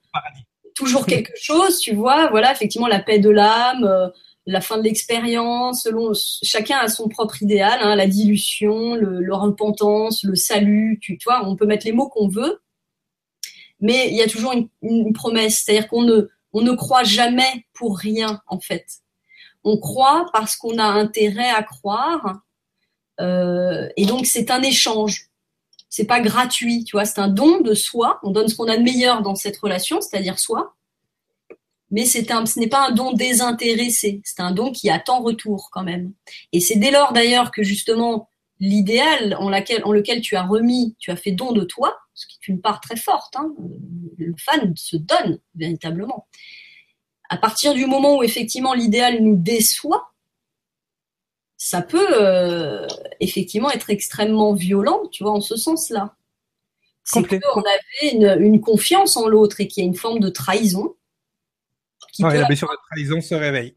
[0.74, 2.28] toujours quelque chose, tu vois.
[2.30, 4.12] Voilà, effectivement, la paix de l'âme,
[4.50, 5.88] la fin de l'expérience.
[6.42, 10.98] Chacun a son propre idéal, hein, la dilution, le, repentance, le salut.
[11.00, 12.60] Tu on peut mettre les mots qu'on veut,
[13.80, 17.96] mais il y a toujours une, promesse, c'est-à-dire qu'on ne on ne croit jamais pour
[17.96, 18.86] rien, en fait.
[19.62, 22.40] On croit parce qu'on a intérêt à croire.
[23.20, 25.28] Euh, et donc, c'est un échange.
[25.88, 27.04] C'est pas gratuit, tu vois.
[27.04, 28.18] C'est un don de soi.
[28.24, 30.74] On donne ce qu'on a de meilleur dans cette relation, c'est-à-dire soi.
[31.90, 34.20] Mais c'est un, ce n'est pas un don désintéressé.
[34.24, 36.12] C'est un don qui attend retour quand même.
[36.52, 38.28] Et c'est dès lors d'ailleurs que justement
[38.60, 42.26] l'idéal en, laquelle, en lequel tu as remis, tu as fait don de toi, ce
[42.26, 43.34] qui est une part très forte.
[43.36, 43.52] Hein.
[44.18, 46.28] Le fan se donne véritablement.
[47.28, 50.10] À partir du moment où effectivement l'idéal nous déçoit,
[51.56, 52.86] ça peut euh,
[53.20, 56.16] effectivement être extrêmement violent, tu vois, en ce sens-là.
[57.04, 60.94] C'est qu'on avait une, confiance en l'autre et qu'il y a une forme de trahison.
[62.18, 63.76] La blessure de trahison se réveille.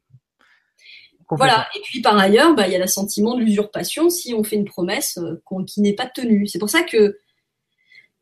[1.38, 1.68] Voilà.
[1.76, 4.66] Et puis par ailleurs, bah, il y a l'assentiment de l'usurpation si on fait une
[4.66, 6.48] promesse euh, qui n'est pas tenue.
[6.48, 7.18] C'est pour ça que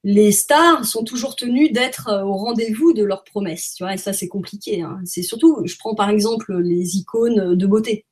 [0.03, 3.73] les stars sont toujours tenues d'être euh, au rendez-vous de leurs promesses.
[3.75, 4.81] Tu vois, et ça, c'est compliqué.
[4.81, 4.99] Hein.
[5.05, 8.05] C'est surtout, je prends par exemple les icônes de beauté.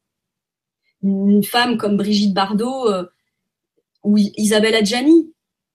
[1.01, 3.05] Une femme comme Brigitte Bardot euh,
[4.03, 5.33] ou Isabelle Adjani,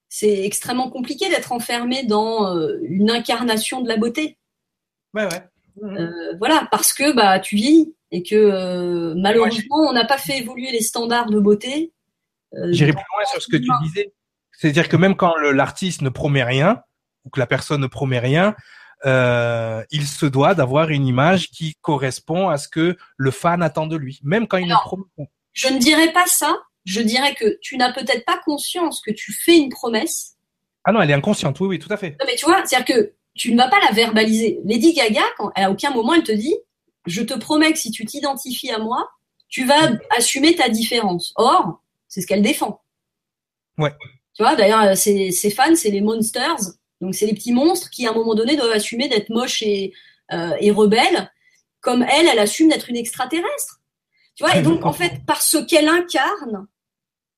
[0.09, 4.39] c'est extrêmement compliqué d'être enfermée dans une incarnation de la beauté.
[5.13, 5.43] Ouais, ouais.
[6.39, 10.71] Voilà, parce que bah tu vis, et que euh, malheureusement, on n'a pas fait évoluer
[10.71, 11.93] les standards de beauté.
[12.55, 14.13] Euh, J'irai plus loin sur ce que tu disais.
[14.53, 16.81] C'est-à-dire que même quand l'artiste ne promet rien,
[17.25, 18.55] ou que la personne ne promet rien,
[19.05, 23.89] euh, il se doit d'avoir une image qui correspond à ce que le fan attend
[23.89, 25.25] de lui, même quand il ne promet pas.
[25.53, 26.57] Je ne dirais pas ça.
[26.85, 30.37] Je dirais que tu n'as peut-être pas conscience que tu fais une promesse.
[30.85, 32.11] Ah non, elle est inconsciente, oui, oui, tout à fait.
[32.11, 34.61] Non, mais tu vois, c'est-à-dire que tu ne vas pas la verbaliser.
[34.65, 36.55] Lady Gaga, quand, à aucun moment elle te dit
[37.07, 39.11] je te promets que si tu t'identifies à moi,
[39.49, 41.33] tu vas assumer ta différence.
[41.37, 42.83] Or, c'est ce qu'elle défend.
[43.79, 43.93] Ouais.
[44.35, 46.57] Tu vois, d'ailleurs, ses, fans, c'est les monsters.
[47.01, 49.93] Donc, c'est les petits monstres qui, à un moment donné, doivent assumer d'être moches et,
[50.33, 51.31] euh, et rebelles,
[51.81, 53.81] comme elle, elle assume d'être une extraterrestre.
[54.35, 56.67] Tu vois, et donc, en fait, parce qu'elle incarne,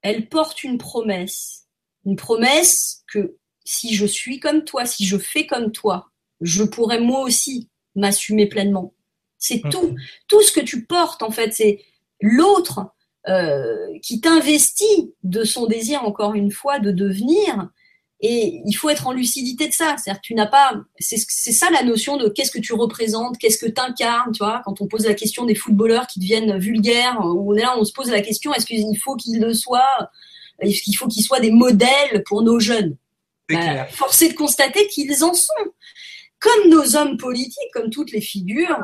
[0.01, 1.67] elle porte une promesse.
[2.07, 3.37] Une promesse que
[3.67, 6.11] si je suis comme toi, si je fais comme toi,
[6.41, 8.95] je pourrais moi aussi m'assumer pleinement.
[9.39, 9.71] C'est mm.
[9.71, 9.97] tout,
[10.29, 11.83] tout ce que tu portes en fait, c'est
[12.21, 12.93] l'autre
[13.29, 17.69] euh, qui t'investit de son désir encore une fois de devenir.
[18.21, 19.97] Et il faut être en lucidité de ça.
[19.99, 21.19] C'est-à-dire tu n'as pas, c'est
[21.53, 24.63] ça la notion de qu'est-ce que tu représentes, qu'est-ce que tu incarnes, tu vois.
[24.65, 27.93] Quand on pose la question des footballeurs qui deviennent vulgaires, on est là, on se
[27.93, 30.11] pose la question est-ce qu'il faut qu'ils le soient,
[30.61, 32.97] est-ce qu'il faut qu'ils soient des modèles pour nos jeunes?
[33.49, 35.53] Bah, Forcé de constater qu'ils en sont.
[36.39, 38.79] Comme nos hommes politiques, comme toutes les figures,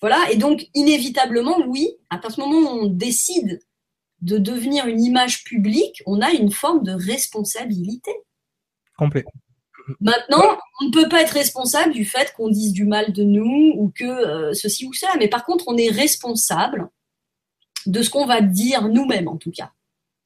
[0.00, 3.60] voilà, et donc inévitablement, oui, à partir du moment où on décide
[4.20, 8.12] de devenir une image publique, on a une forme de responsabilité.
[8.96, 9.24] Complet.
[10.00, 13.72] Maintenant, on ne peut pas être responsable du fait qu'on dise du mal de nous
[13.76, 16.88] ou que euh, ceci ou cela, mais par contre, on est responsable
[17.86, 19.72] de ce qu'on va dire nous-mêmes, en tout cas,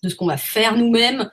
[0.02, 1.30] de ce qu'on va faire nous-mêmes.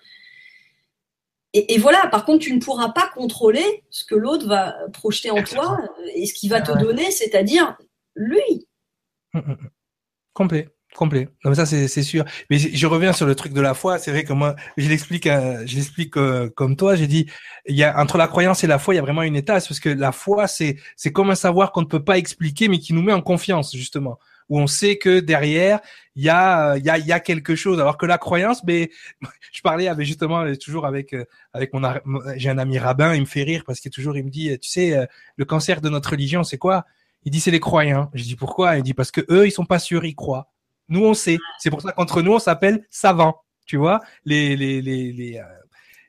[1.54, 5.32] Et, et, voilà, par contre, tu ne pourras pas contrôler ce que l'autre va projeter
[5.32, 5.80] en toi
[6.14, 7.76] et ce qu'il va te donner, c'est-à-dire
[8.16, 8.68] lui.
[9.34, 9.70] Hum, hum, hum.
[10.34, 10.70] Complet.
[10.96, 11.30] Complet.
[11.46, 12.26] Mais ça, c'est sûr.
[12.50, 14.00] Mais je reviens sur le truc de la foi.
[14.00, 16.96] C'est vrai que moi, je l'explique, euh, je l'explique euh, comme toi.
[16.96, 17.28] J'ai dit,
[17.68, 19.64] il y a entre la croyance et la foi, il y a vraiment une étape
[19.68, 22.80] parce que la foi, c'est c'est comme un savoir qu'on ne peut pas expliquer, mais
[22.80, 24.18] qui nous met en confiance justement,
[24.50, 25.80] où on sait que derrière,
[26.16, 27.80] il y a il y a y a quelque chose.
[27.80, 28.92] Alors que la croyance, mais
[29.52, 31.82] je parlais avec justement toujours avec euh, avec mon
[32.36, 34.70] j'ai un ami rabbin, il me fait rire parce que toujours il me dit, tu
[34.70, 36.86] sais, le cancer de notre religion, c'est quoi?
[37.24, 38.10] Il dit c'est les croyants.
[38.14, 38.78] Je dis pourquoi?
[38.78, 40.52] Il dit parce que eux ils sont pas sûrs, ils croient.
[40.90, 41.38] Nous on sait.
[41.60, 43.42] C'est pour ça qu'entre nous on s'appelle savants.
[43.66, 44.02] Tu vois?
[44.26, 45.44] Les les les les, euh,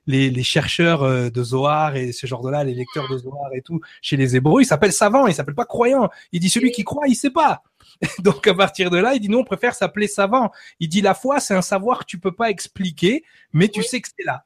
[0.07, 3.53] les, les chercheurs euh, de Zohar et ce genre de là, les lecteurs de Zohar
[3.55, 6.11] et tout, chez les Hébreux, ils s'appellent savants, ils s'appellent pas croyants.
[6.33, 7.63] Il dit celui qui croit, il sait pas.
[8.21, 10.51] Donc à partir de là, il dit non, on préfère s'appeler savant.
[10.79, 14.01] Il dit la foi, c'est un savoir que tu peux pas expliquer, mais tu sais
[14.01, 14.45] que c'est là.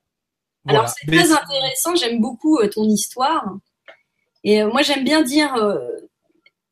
[0.66, 3.56] Alors c'est très intéressant, j'aime beaucoup euh, ton histoire.
[4.44, 5.78] Et euh, moi j'aime bien dire, euh,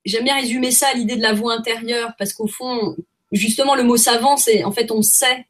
[0.05, 2.97] j'aime bien résumer ça à l'idée de la voix intérieure, parce qu'au fond,
[3.33, 5.47] justement le mot savant, c'est en fait on sait.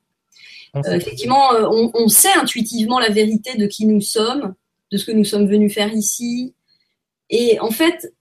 [0.75, 4.55] effectivement, on, on, sait intuitivement la vérité de qui nous sommes,
[4.91, 6.55] de ce que nous sommes venus faire ici.
[7.31, 8.13] Et en fait,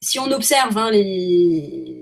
[0.00, 1.95] si on observe hein, les,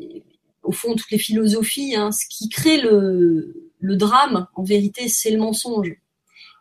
[0.64, 5.30] au fond toutes les philosophies, hein, ce qui crée le, le drame, en vérité, c'est
[5.30, 5.94] le mensonge.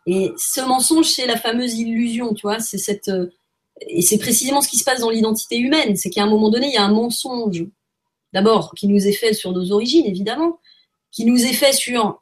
[0.06, 3.10] Et ce mensonge, c'est la fameuse illusion, tu vois, c'est cette
[3.80, 6.68] et c'est précisément ce qui se passe dans l'identité humaine, c'est qu'à un moment donné,
[6.68, 7.64] il y a un mensonge.
[8.32, 10.58] D'abord, qui nous est fait sur nos origines, évidemment,
[11.12, 12.20] qui nous est fait sur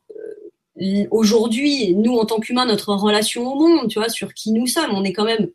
[0.81, 4.67] euh, aujourd'hui, nous en tant qu'humains, notre relation au monde, tu vois, sur qui nous
[4.67, 4.93] sommes.
[4.93, 5.49] On est quand même,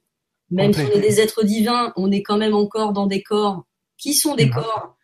[0.50, 3.66] même si on est des êtres divins, on est quand même encore dans des corps
[3.98, 4.96] qui sont des corps.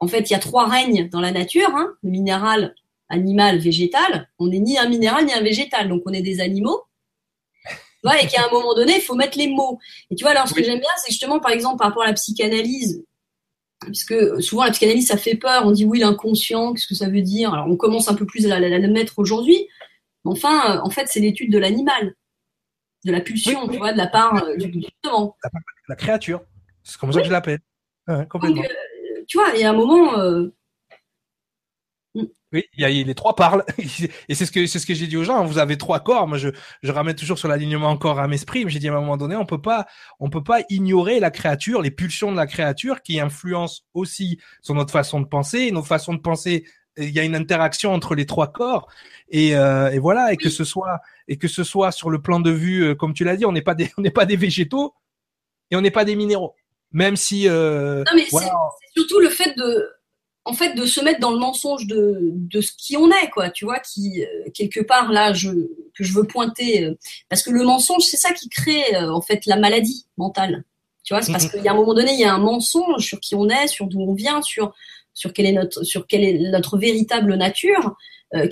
[0.00, 2.74] En fait, il y a trois règnes dans la nature, hein, le minéral,
[3.08, 4.28] animal, végétal.
[4.38, 6.84] On n'est ni un minéral ni un végétal, donc on est des animaux.
[8.22, 9.78] Et qu'à un moment donné, il faut mettre les mots.
[10.10, 12.06] Et tu vois, alors ce que j'aime bien, c'est justement, par exemple, par rapport à
[12.06, 13.04] la psychanalyse,
[13.80, 15.66] puisque souvent la psychanalyse, ça fait peur.
[15.66, 17.52] On dit oui, l'inconscient, qu'est-ce que ça veut dire?
[17.52, 19.68] Alors on commence un peu plus à la, mettre aujourd'hui.
[20.24, 22.14] Enfin, euh, en fait, c'est l'étude de l'animal,
[23.04, 25.36] de la pulsion, tu vois, de la part euh, du justement.
[25.88, 26.42] La, créature.
[26.82, 27.60] C'est comme ça que je l'appelle.
[28.28, 28.62] complètement.
[28.62, 28.66] Euh,
[29.30, 30.50] tu vois, il y a un moment,
[32.52, 33.64] oui, il y a, les trois parlent
[34.28, 35.44] et c'est ce que c'est ce que j'ai dit aux gens.
[35.44, 36.26] Vous avez trois corps.
[36.26, 36.48] Moi, je
[36.82, 38.64] je ramène toujours sur l'alignement corps âme esprit.
[38.64, 39.86] Mais j'ai dit à un moment donné, on peut pas
[40.18, 44.74] on peut pas ignorer la créature, les pulsions de la créature qui influencent aussi sur
[44.74, 46.64] notre façon de penser, notre façon de penser.
[46.96, 48.88] Il y a une interaction entre les trois corps
[49.28, 50.98] et, euh, et voilà et que ce soit
[51.28, 53.52] et que ce soit sur le plan de vue, euh, comme tu l'as dit, on
[53.52, 54.94] n'est pas des on n'est pas des végétaux
[55.70, 56.56] et on n'est pas des minéraux.
[56.92, 58.50] Même si euh, non mais c'est
[58.94, 59.88] surtout le fait de
[60.44, 63.50] en fait de se mettre dans le mensonge de, de ce qui on est quoi
[63.50, 65.50] tu vois qui euh, quelque part là je
[65.94, 66.94] que je veux pointer euh,
[67.28, 70.64] parce que le mensonge c'est ça qui crée euh, en fait la maladie mentale.
[71.04, 71.50] Tu vois c'est parce mhm.
[71.50, 73.68] qu'il y a un moment donné il y a un mensonge sur qui on est
[73.68, 74.72] sur d'où on vient sur
[75.12, 77.96] sur quelle est notre sur quelle est notre véritable nature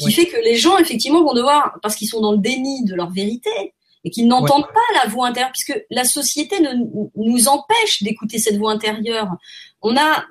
[0.00, 2.96] qui fait que les gens effectivement vont devoir parce qu'ils sont dans le déni de
[2.96, 3.74] leur vérité
[4.08, 6.70] et qu'ils n'entendent pas la voix intérieure puisque la société ne,
[7.14, 9.36] nous empêche d'écouter cette voix intérieure
[9.82, 10.24] on a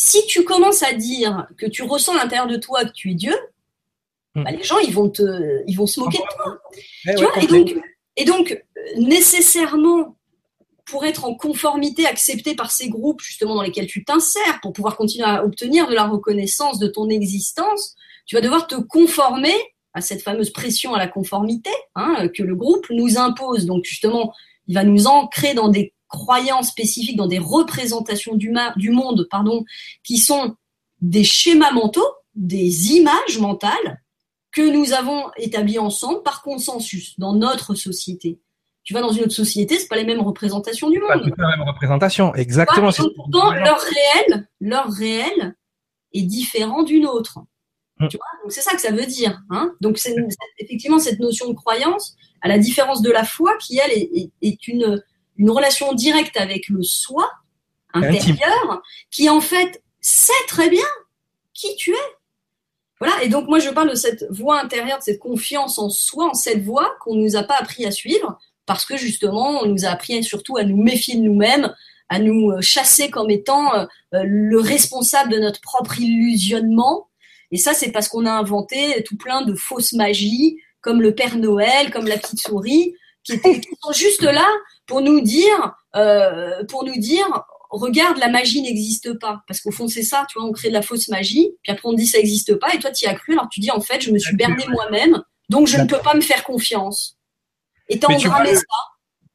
[0.00, 3.14] si tu commences à dire que tu ressens à l'intérieur de toi que tu es
[3.14, 3.34] Dieu,
[4.36, 4.44] hmm.
[4.44, 6.60] bah, les gens ils vont te, ils vont se moquer de toi.
[7.04, 7.82] Eh et, donc,
[8.14, 8.64] et donc
[8.96, 10.16] nécessairement
[10.84, 14.96] pour être en conformité, accepté par ces groupes justement dans lesquels tu t'insères, pour pouvoir
[14.96, 19.54] continuer à obtenir de la reconnaissance de ton existence, tu vas devoir te conformer
[19.94, 23.66] à cette fameuse pression à la conformité hein, que le groupe nous impose.
[23.66, 24.32] Donc justement,
[24.66, 29.64] il va nous ancrer dans des croyances spécifiques, dans des représentations du, du monde, pardon,
[30.04, 30.56] qui sont
[31.00, 34.02] des schémas mentaux, des images mentales
[34.52, 38.40] que nous avons établies ensemble par consensus dans notre société.
[38.84, 41.34] Tu vas dans une autre société, c'est pas les mêmes représentations du monde.
[41.36, 42.90] Pas la même représentation, exactement.
[43.16, 45.56] pourtant, leur réel, leur réel
[46.14, 47.40] est différent d'une autre.
[48.00, 48.08] Mm.
[48.08, 49.40] Tu vois Donc c'est ça que ça veut dire.
[49.50, 50.14] Hein Donc c'est
[50.58, 54.68] effectivement cette notion de croyance, à la différence de la foi, qui elle est, est
[54.68, 55.02] une
[55.38, 57.30] une relation directe avec le soi
[57.94, 60.86] intérieur, qui en fait sait très bien
[61.54, 62.08] qui tu es.
[63.00, 66.30] Voilà, et donc moi je parle de cette voix intérieure, de cette confiance en soi,
[66.30, 69.84] en cette voix qu'on nous a pas appris à suivre, parce que justement on nous
[69.86, 71.72] a appris surtout à nous méfier de nous-mêmes,
[72.08, 77.07] à nous euh, chasser comme étant euh, euh, le responsable de notre propre illusionnement.
[77.50, 81.36] Et ça c'est parce qu'on a inventé tout plein de fausses magies, comme le Père
[81.36, 82.94] Noël, comme la petite souris,
[83.24, 84.46] qui, qui sont juste là
[84.86, 87.26] pour nous dire, euh, pour nous dire,
[87.70, 89.42] regarde, la magie n'existe pas.
[89.46, 91.88] Parce qu'au fond, c'est ça, tu vois, on crée de la fausse magie, puis après
[91.88, 93.80] on dit ça n'existe pas, et toi tu y as cru, alors tu dis en
[93.80, 97.16] fait, je me suis berné moi-même, donc je ne peux pas me faire confiance.
[97.88, 98.62] Et t'as engrammé ça.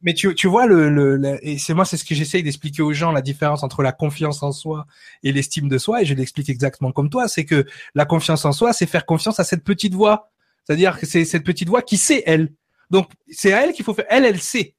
[0.03, 2.93] Mais tu, tu vois le, le, et c'est moi c'est ce que j'essaye d'expliquer aux
[2.93, 4.85] gens la différence entre la confiance en soi
[5.23, 7.65] et l'estime de soi et je l'explique exactement comme toi c'est que
[7.95, 10.29] la confiance en soi c'est faire confiance à cette petite voix.
[10.65, 12.53] C'est-à-dire que c'est cette petite voix qui sait elle.
[12.89, 14.05] Donc c'est à elle qu'il faut faire.
[14.09, 14.75] Elle elle sait.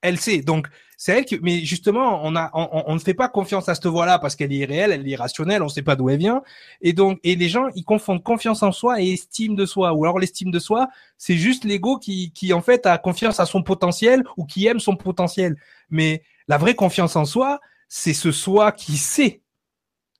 [0.00, 0.42] Elle sait.
[0.42, 0.68] Donc,
[1.00, 4.18] c'est elle qui, mais justement, on a, on, ne fait pas confiance à cette voix-là
[4.18, 6.42] parce qu'elle est irréelle, elle est irrationnelle, on sait pas d'où elle vient.
[6.80, 9.92] Et donc, et les gens, ils confondent confiance en soi et estime de soi.
[9.92, 13.46] Ou alors l'estime de soi, c'est juste l'ego qui, qui en fait a confiance à
[13.46, 15.54] son potentiel ou qui aime son potentiel.
[15.88, 19.42] Mais la vraie confiance en soi, c'est ce soi qui sait.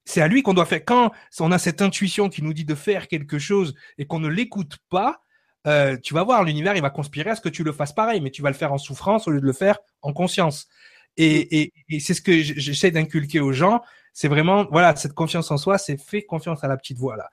[0.05, 0.85] C'est à lui qu'on doit faire.
[0.85, 1.11] Quand
[1.41, 4.77] on a cette intuition qui nous dit de faire quelque chose et qu'on ne l'écoute
[4.91, 5.23] pas,
[5.67, 8.21] euh, tu vas voir, l'univers, il va conspirer à ce que tu le fasses pareil,
[8.21, 10.69] mais tu vas le faire en souffrance au lieu de le faire en conscience.
[11.17, 13.83] Et, et, et c'est ce que j'essaie d'inculquer aux gens,
[14.13, 17.29] c'est vraiment, voilà, cette confiance en soi, c'est fais confiance à la petite voix là.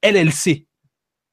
[0.00, 0.66] Elle, elle sait.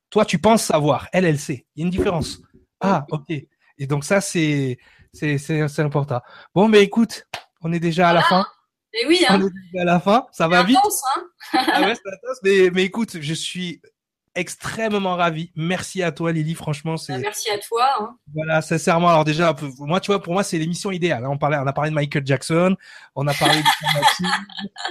[0.10, 1.08] Toi, tu penses savoir.
[1.12, 1.66] Elle, elle sait.
[1.76, 2.40] Il y a une différence.
[2.80, 3.30] Ah, ok.
[3.30, 4.78] Et donc ça, c'est,
[5.14, 6.22] c'est, c'est, important.
[6.54, 7.28] Bon, mais écoute,
[7.62, 8.46] on est déjà à la fin.
[8.94, 9.40] Et eh oui, hein.
[9.42, 10.28] On est déjà à la fin.
[10.32, 10.78] Ça va vite.
[11.14, 11.24] Hein
[11.54, 11.94] ah ouais,
[12.44, 13.82] mais, mais écoute, je suis
[14.38, 15.52] extrêmement ravi.
[15.56, 16.54] Merci à toi, Lily.
[16.54, 17.14] Franchement, c'est.
[17.14, 17.88] Bah, merci à toi.
[18.00, 18.16] Hein.
[18.34, 19.10] Voilà, sincèrement.
[19.10, 21.26] Alors déjà, moi, tu vois, pour moi, c'est l'émission idéale.
[21.26, 21.30] Hein.
[21.32, 22.76] On parlait, on a parlé de Michael Jackson,
[23.16, 23.64] on a parlé de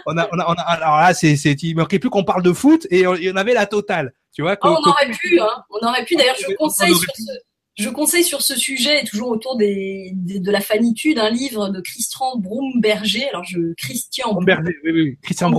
[0.07, 2.43] on a, on a, on a, alors là, c'est, c'est, il manquait plus qu'on parle
[2.43, 4.13] de foot et il y en avait la totale.
[4.35, 4.57] Tu vois.
[4.63, 5.65] Oh, on aurait pu, hein.
[5.71, 6.17] On aurait pu.
[6.17, 7.33] D'ailleurs, je conseille sur ce.
[7.79, 12.39] Je conseille sur ce sujet, toujours autour des, de la fanitude, un livre de Christian
[12.39, 13.29] Brumberger.
[13.29, 15.51] Alors, je Christian Brumberger, oui, oui, Christian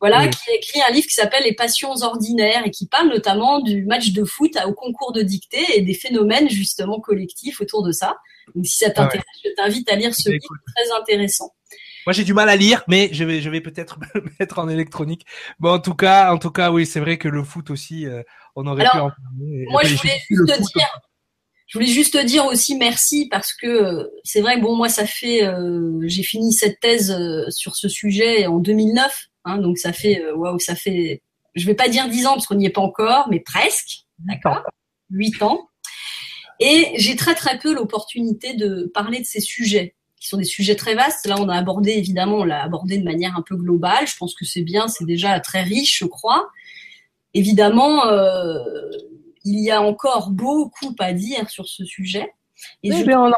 [0.00, 3.60] voilà, qui a écrit un livre qui s'appelle Les passions ordinaires et qui parle notamment
[3.60, 7.92] du match de foot au concours de dictée et des phénomènes justement collectifs autour de
[7.92, 8.16] ça.
[8.54, 11.52] Donc si ça ah t'intéresse, je t'invite à lire ce livre très intéressant.
[12.06, 14.70] Moi j'ai du mal à lire, mais je vais je vais peut-être me mettre en
[14.70, 15.26] électronique.
[15.58, 18.22] Bon en tout cas en tout cas oui c'est vrai que le foot aussi euh,
[18.56, 19.66] on aurait pu en parler.
[19.70, 21.00] Moi je voulais juste dire.
[21.66, 25.06] Je voulais juste te dire aussi merci parce que euh, c'est vrai bon moi ça
[25.06, 27.14] fait euh, j'ai fini cette thèse
[27.50, 31.22] sur ce sujet en 2009 Hein, donc ça fait, euh, waouh, ça fait,
[31.54, 34.62] je vais pas dire 10 ans parce qu'on n'y est pas encore, mais presque, d'accord,
[35.10, 35.68] 8 ans.
[36.60, 40.76] Et j'ai très très peu l'opportunité de parler de ces sujets qui sont des sujets
[40.76, 41.26] très vastes.
[41.26, 44.06] Là, on a abordé, évidemment, on l'a abordé de manière un peu globale.
[44.06, 46.50] Je pense que c'est bien, c'est déjà très riche, je crois.
[47.32, 48.58] Évidemment, euh,
[49.44, 52.30] il y a encore beaucoup à dire sur ce sujet.
[52.82, 53.04] Et je...
[53.04, 53.34] bien, on en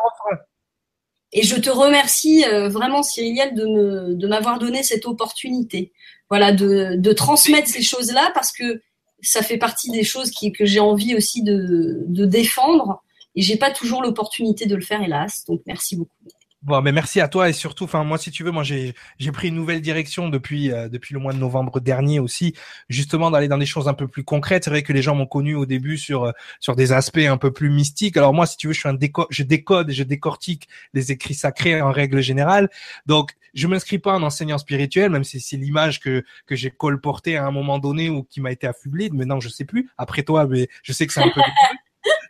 [1.33, 5.93] et je te remercie euh, vraiment, Cyriliel, de me, de m'avoir donné cette opportunité.
[6.29, 8.81] Voilà, de, transmettre ces choses-là parce que
[9.23, 13.03] ça fait partie des choses que j'ai envie aussi de, de défendre.
[13.35, 15.45] Et j'ai pas toujours l'opportunité de le faire, hélas.
[15.47, 16.11] Donc, merci beaucoup.
[16.63, 19.33] Bon, mais merci à toi et surtout, enfin moi si tu veux, moi j'ai j'ai
[19.33, 22.55] pris une nouvelle direction depuis euh, depuis le mois de novembre dernier aussi,
[22.89, 24.63] justement d'aller dans des choses un peu plus concrètes.
[24.63, 26.31] C'est vrai que les gens m'ont connu au début sur euh,
[26.61, 28.17] sur des aspects un peu plus mystiques.
[28.17, 31.11] Alors moi, si tu veux, je suis un déco je décode et je décortique les
[31.11, 32.69] écrits sacrés en règle générale.
[33.07, 37.37] Donc je m'inscris pas en enseignant spirituel, même si c'est l'image que que j'ai colportée
[37.37, 39.11] à un moment donné ou qui m'a été affublée.
[39.11, 39.91] Maintenant, je sais plus.
[39.99, 41.41] Après toi, mais je sais que c'est un peu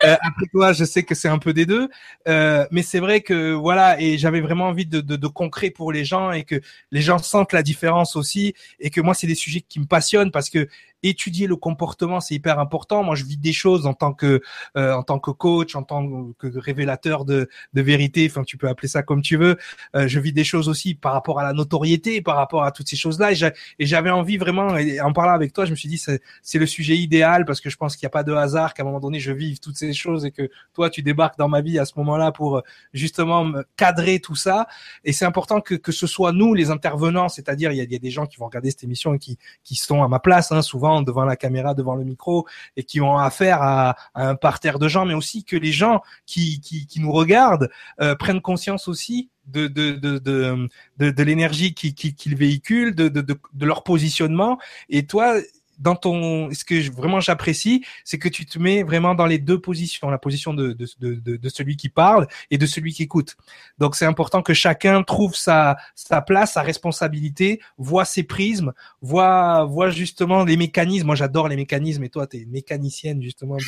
[0.05, 1.89] euh, après toi, je sais que c'est un peu des deux,
[2.29, 5.93] euh, mais c'est vrai que voilà, et j'avais vraiment envie de, de, de, concret pour
[5.93, 6.61] les gens et que
[6.91, 10.31] les gens sentent la différence aussi, et que moi c'est des sujets qui me passionnent
[10.31, 10.69] parce que
[11.03, 13.03] étudier le comportement, c'est hyper important.
[13.03, 14.41] Moi, je vis des choses en tant que
[14.77, 18.27] euh, en tant que coach, en tant que révélateur de, de vérité.
[18.31, 19.57] Enfin, tu peux appeler ça comme tu veux.
[19.97, 22.89] Euh, je vis des choses aussi par rapport à la notoriété, par rapport à toutes
[22.89, 23.33] ces choses-là.
[23.33, 25.99] Et j'avais envie vraiment, et en parlant avec toi, je me suis dit
[26.43, 28.83] c'est le sujet idéal parce que je pense qu'il n'y a pas de hasard qu'à
[28.83, 31.61] un moment donné je vive toutes ces choses et que toi tu débarques dans ma
[31.61, 32.63] vie à ce moment-là pour euh,
[32.93, 34.67] justement cadrer tout ça.
[35.05, 37.97] Et c'est important que que ce soit nous les intervenants, c'est-à-dire il y a, y
[37.97, 40.53] a des gens qui vont regarder cette émission et qui qui sont à ma place
[40.53, 42.47] hein, souvent devant la caméra, devant le micro,
[42.77, 46.61] et qui ont affaire à, un parterre de gens, mais aussi que les gens qui,
[46.97, 47.71] nous regardent
[48.01, 54.59] euh, prennent conscience aussi de, l'énergie qu'ils qui, véhiculent, de, de, de, leur positionnement.
[54.89, 55.35] Et toi,
[55.79, 59.61] dans ton, ce que vraiment j'apprécie, c'est que tu te mets vraiment dans les deux
[59.61, 63.37] positions, la position de, de, de, de celui qui parle et de celui qui écoute.
[63.79, 69.65] Donc c'est important que chacun trouve sa, sa place, sa responsabilité, voit ses prismes, voit,
[69.65, 71.07] voit justement les mécanismes.
[71.07, 73.57] Moi j'adore les mécanismes et toi tu es mécanicienne justement.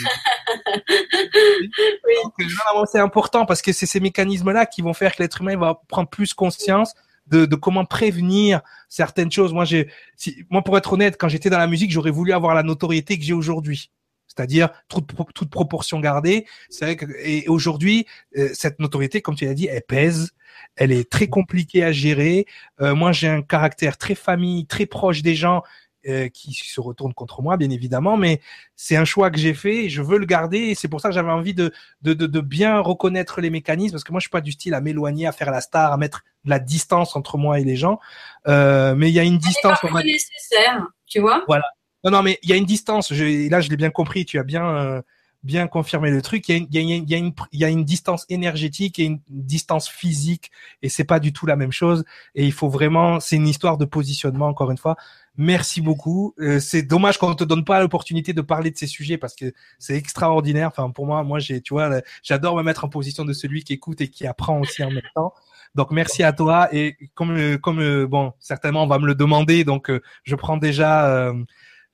[2.39, 2.47] oui.
[2.91, 6.09] C'est important parce que c'est ces mécanismes-là qui vont faire que l'être humain va prendre
[6.09, 6.95] plus conscience
[7.27, 9.53] de, de comment prévenir certaines choses.
[9.53, 12.55] Moi, j'ai, si, moi, pour être honnête, quand j'étais dans la musique, j'aurais voulu avoir
[12.55, 13.91] la notoriété que j'ai aujourd'hui.
[14.27, 15.07] C'est-à-dire toute,
[15.51, 16.47] proportion gardée.
[16.69, 18.07] C'est vrai que et aujourd'hui,
[18.37, 20.33] euh, cette notoriété, comme tu l'as dit, elle pèse.
[20.77, 22.47] Elle est très compliquée à gérer.
[22.81, 25.63] Euh, moi, j'ai un caractère très famille, très proche des gens.
[26.07, 28.43] Euh, qui se retourne contre moi, bien évidemment, mais
[28.77, 31.09] c'est un choix que j'ai fait, et je veux le garder, et c'est pour ça
[31.09, 31.73] que j'avais envie de,
[32.03, 34.75] de, de, de, bien reconnaître les mécanismes, parce que moi je suis pas du style
[34.75, 37.77] à m'éloigner, à faire la star, à mettre de la distance entre moi et les
[37.77, 38.01] gens,
[38.49, 39.79] euh, mais il y a une distance.
[39.81, 41.43] C'est nécessaire, tu vois?
[41.47, 41.65] Voilà.
[42.05, 43.15] Non, non, mais il y a une distance.
[43.15, 44.27] Je, là, je l'ai bien compris.
[44.27, 45.03] Tu as bien, euh,
[45.45, 46.49] bien confirmé le truc.
[46.49, 49.05] Il y, a, a, il, y a une, il y a une distance énergétique et
[49.05, 50.51] une distance physique,
[50.83, 52.05] et c'est pas du tout la même chose.
[52.35, 54.97] Et il faut vraiment, c'est une histoire de positionnement encore une fois.
[55.37, 56.35] Merci beaucoup.
[56.39, 59.35] Euh, c'est dommage qu'on ne te donne pas l'opportunité de parler de ces sujets parce
[59.35, 60.69] que c'est extraordinaire.
[60.69, 63.75] Enfin, pour moi, moi, j'ai, tu vois, j'adore me mettre en position de celui qui
[63.75, 65.35] écoute et qui apprend aussi en même temps.
[65.75, 66.69] Donc, merci à toi.
[66.73, 69.65] Et comme, comme euh, bon, certainement, on va me le demander.
[69.65, 71.33] Donc, euh, je prends déjà,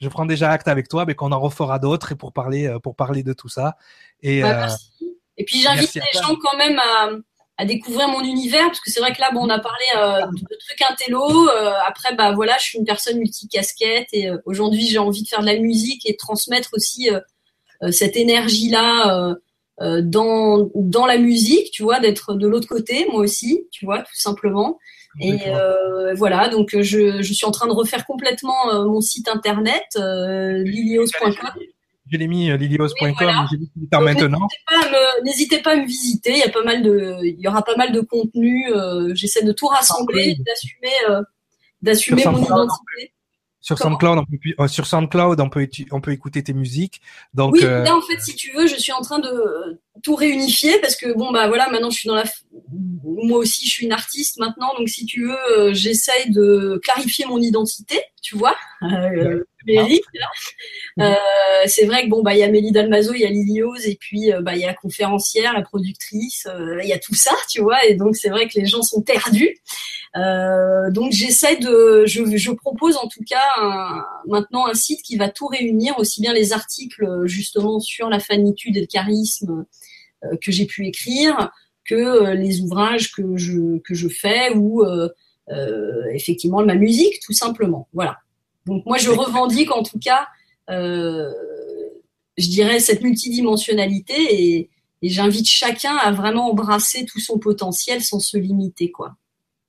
[0.00, 2.96] je prends déjà acte avec toi, mais qu'on en refera d'autres et pour parler, pour
[2.96, 3.76] parler de tout ça.
[4.22, 4.68] Et, bah,
[5.36, 7.10] et puis, j'invite les gens quand même à
[7.60, 10.26] à découvrir mon univers parce que c'est vrai que là bon on a parlé euh,
[10.32, 14.86] de trucs intello euh, après bah voilà je suis une personne multicasquette et euh, aujourd'hui
[14.86, 17.10] j'ai envie de faire de la musique et de transmettre aussi
[17.90, 19.34] cette énergie là
[19.78, 24.14] dans dans la musique tu vois d'être de l'autre côté moi aussi tu vois tout
[24.14, 24.78] simplement
[25.20, 25.38] et
[26.16, 31.36] voilà donc je, je suis en train de refaire complètement mon site internet lilios.com
[32.10, 33.14] je l'ai mis lilios.com,
[34.02, 34.48] maintenant.
[35.22, 36.32] N'hésitez pas, à me visiter.
[36.32, 38.72] Il y a pas mal de, il y aura pas mal de contenu.
[38.72, 41.22] Euh, j'essaie de tout rassembler, d'assumer, euh,
[41.82, 43.12] d'assumer mon identité.
[43.60, 47.00] Sur SoundCloud, on peut, euh, sur SoundCloud, on peut, on peut écouter tes musiques.
[47.34, 50.78] Donc, oui, là, en fait, si tu veux, je suis en train de tout réunifier
[50.80, 52.24] parce que bon, bah voilà, maintenant je suis dans la,
[53.02, 57.40] moi aussi, je suis une artiste maintenant, donc si tu veux, j'essaye de clarifier mon
[57.40, 58.56] identité, tu vois.
[58.82, 59.44] Euh,
[60.98, 61.14] euh,
[61.66, 63.96] c'est vrai que bon bah il y a Mélie Dalmazo, il y a Lilios et
[63.96, 67.14] puis euh, bah il y a la conférencière, la productrice, euh, il y a tout
[67.14, 67.84] ça, tu vois.
[67.84, 69.56] Et donc c'est vrai que les gens sont perdus.
[70.14, 75.46] donc j'essaie de, je, je, propose en tout cas maintenant un site qui va tout
[75.46, 79.66] réunir, aussi bien les articles justement sur la fanitude et le charisme
[80.40, 81.50] que j'ai pu écrire,
[81.84, 84.84] que les ouvrages que je que je fais ou
[86.12, 87.88] effectivement ma musique tout simplement.
[87.92, 88.18] Voilà.
[88.66, 90.28] Donc moi, je revendique en tout cas,
[90.70, 91.30] euh,
[92.36, 94.70] je dirais, cette multidimensionnalité et,
[95.02, 99.14] j'invite chacun à vraiment embrasser tout son potentiel sans se limiter, quoi.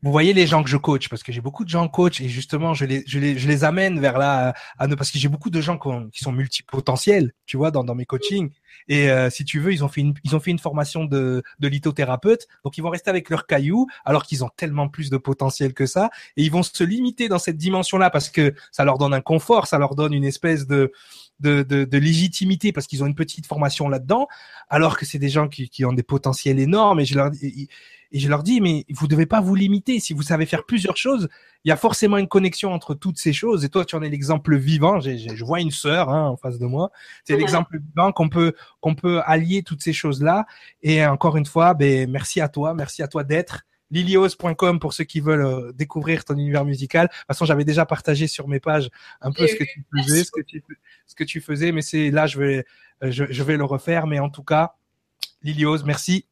[0.03, 2.27] Vous voyez les gens que je coach, parce que j'ai beaucoup de gens coach et
[2.27, 5.27] justement je les, je les, je les amène vers là à ne parce que j'ai
[5.27, 5.77] beaucoup de gens
[6.11, 8.49] qui, sont multipotentiels, tu vois, dans, dans mes coachings.
[8.87, 11.43] Et euh, si tu veux, ils ont fait une, ils ont fait une formation de,
[11.59, 15.17] de lithothérapeute, donc ils vont rester avec leurs cailloux, alors qu'ils ont tellement plus de
[15.17, 18.97] potentiel que ça, et ils vont se limiter dans cette dimension-là parce que ça leur
[18.97, 20.91] donne un confort, ça leur donne une espèce de
[21.41, 24.27] de, de, de légitimité parce qu'ils ont une petite formation là-dedans,
[24.69, 26.99] alors que c'est des gens qui, qui ont des potentiels énormes.
[26.99, 27.31] Et je leur,
[28.13, 29.99] et je leur dis, mais vous devez pas vous limiter.
[29.99, 31.30] Si vous savez faire plusieurs choses,
[31.63, 33.63] il y a forcément une connexion entre toutes ces choses.
[33.63, 34.99] Et toi, tu en es l'exemple vivant.
[34.99, 36.91] je vois une sœur hein, en face de moi.
[37.23, 40.45] C'est l'exemple vivant qu'on peut qu'on peut allier toutes ces choses-là.
[40.84, 45.03] Et encore une fois, ben merci à toi, merci à toi d'être lilios.com pour ceux
[45.03, 47.07] qui veulent euh, découvrir ton univers musical.
[47.07, 48.90] De toute façon, j'avais déjà partagé sur mes pages
[49.22, 50.64] un peu ce que tu faisais, ce que tu,
[51.06, 52.65] ce que tu faisais, mais c'est là je vais
[53.03, 54.07] euh, je, je vais le refaire.
[54.07, 54.75] Mais en tout cas,
[55.43, 56.25] Lilios, merci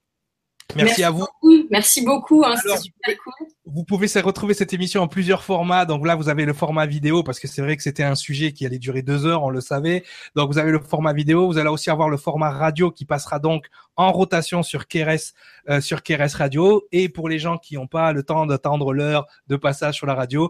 [0.75, 1.25] Merci, à vous.
[1.71, 2.43] Merci beaucoup.
[2.45, 3.47] Hein, super cool.
[3.65, 5.85] Vous pouvez retrouver cette émission en plusieurs formats.
[5.85, 8.51] Donc là, vous avez le format vidéo parce que c'est vrai que c'était un sujet
[8.51, 10.03] qui allait durer deux heures, on le savait.
[10.35, 11.47] Donc vous avez le format vidéo.
[11.47, 15.33] Vous allez aussi avoir le format radio qui passera donc en rotation sur KRS,
[15.69, 16.87] euh, sur KRS Radio.
[16.91, 20.15] Et pour les gens qui n'ont pas le temps d'attendre l'heure de passage sur la
[20.15, 20.49] radio,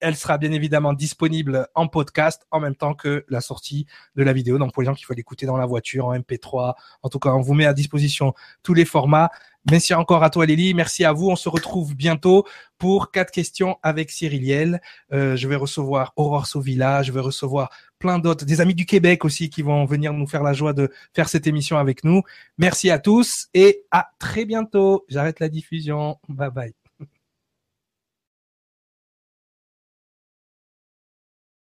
[0.00, 4.32] elle sera bien évidemment disponible en podcast en même temps que la sortie de la
[4.32, 4.58] vidéo.
[4.58, 7.30] Donc pour les gens qui veulent l'écouter dans la voiture, en MP3, en tout cas,
[7.30, 9.30] on vous met à disposition tous les formats.
[9.70, 11.28] Merci encore à toi Lily, merci à vous.
[11.28, 12.46] On se retrouve bientôt
[12.78, 14.80] pour quatre questions avec Cyriliel.
[15.12, 19.26] Euh, je vais recevoir Aurore Sauvilla, je vais recevoir plein d'autres, des amis du Québec
[19.26, 22.22] aussi qui vont venir nous faire la joie de faire cette émission avec nous.
[22.56, 25.04] Merci à tous et à très bientôt.
[25.08, 26.16] J'arrête la diffusion.
[26.28, 26.77] Bye bye.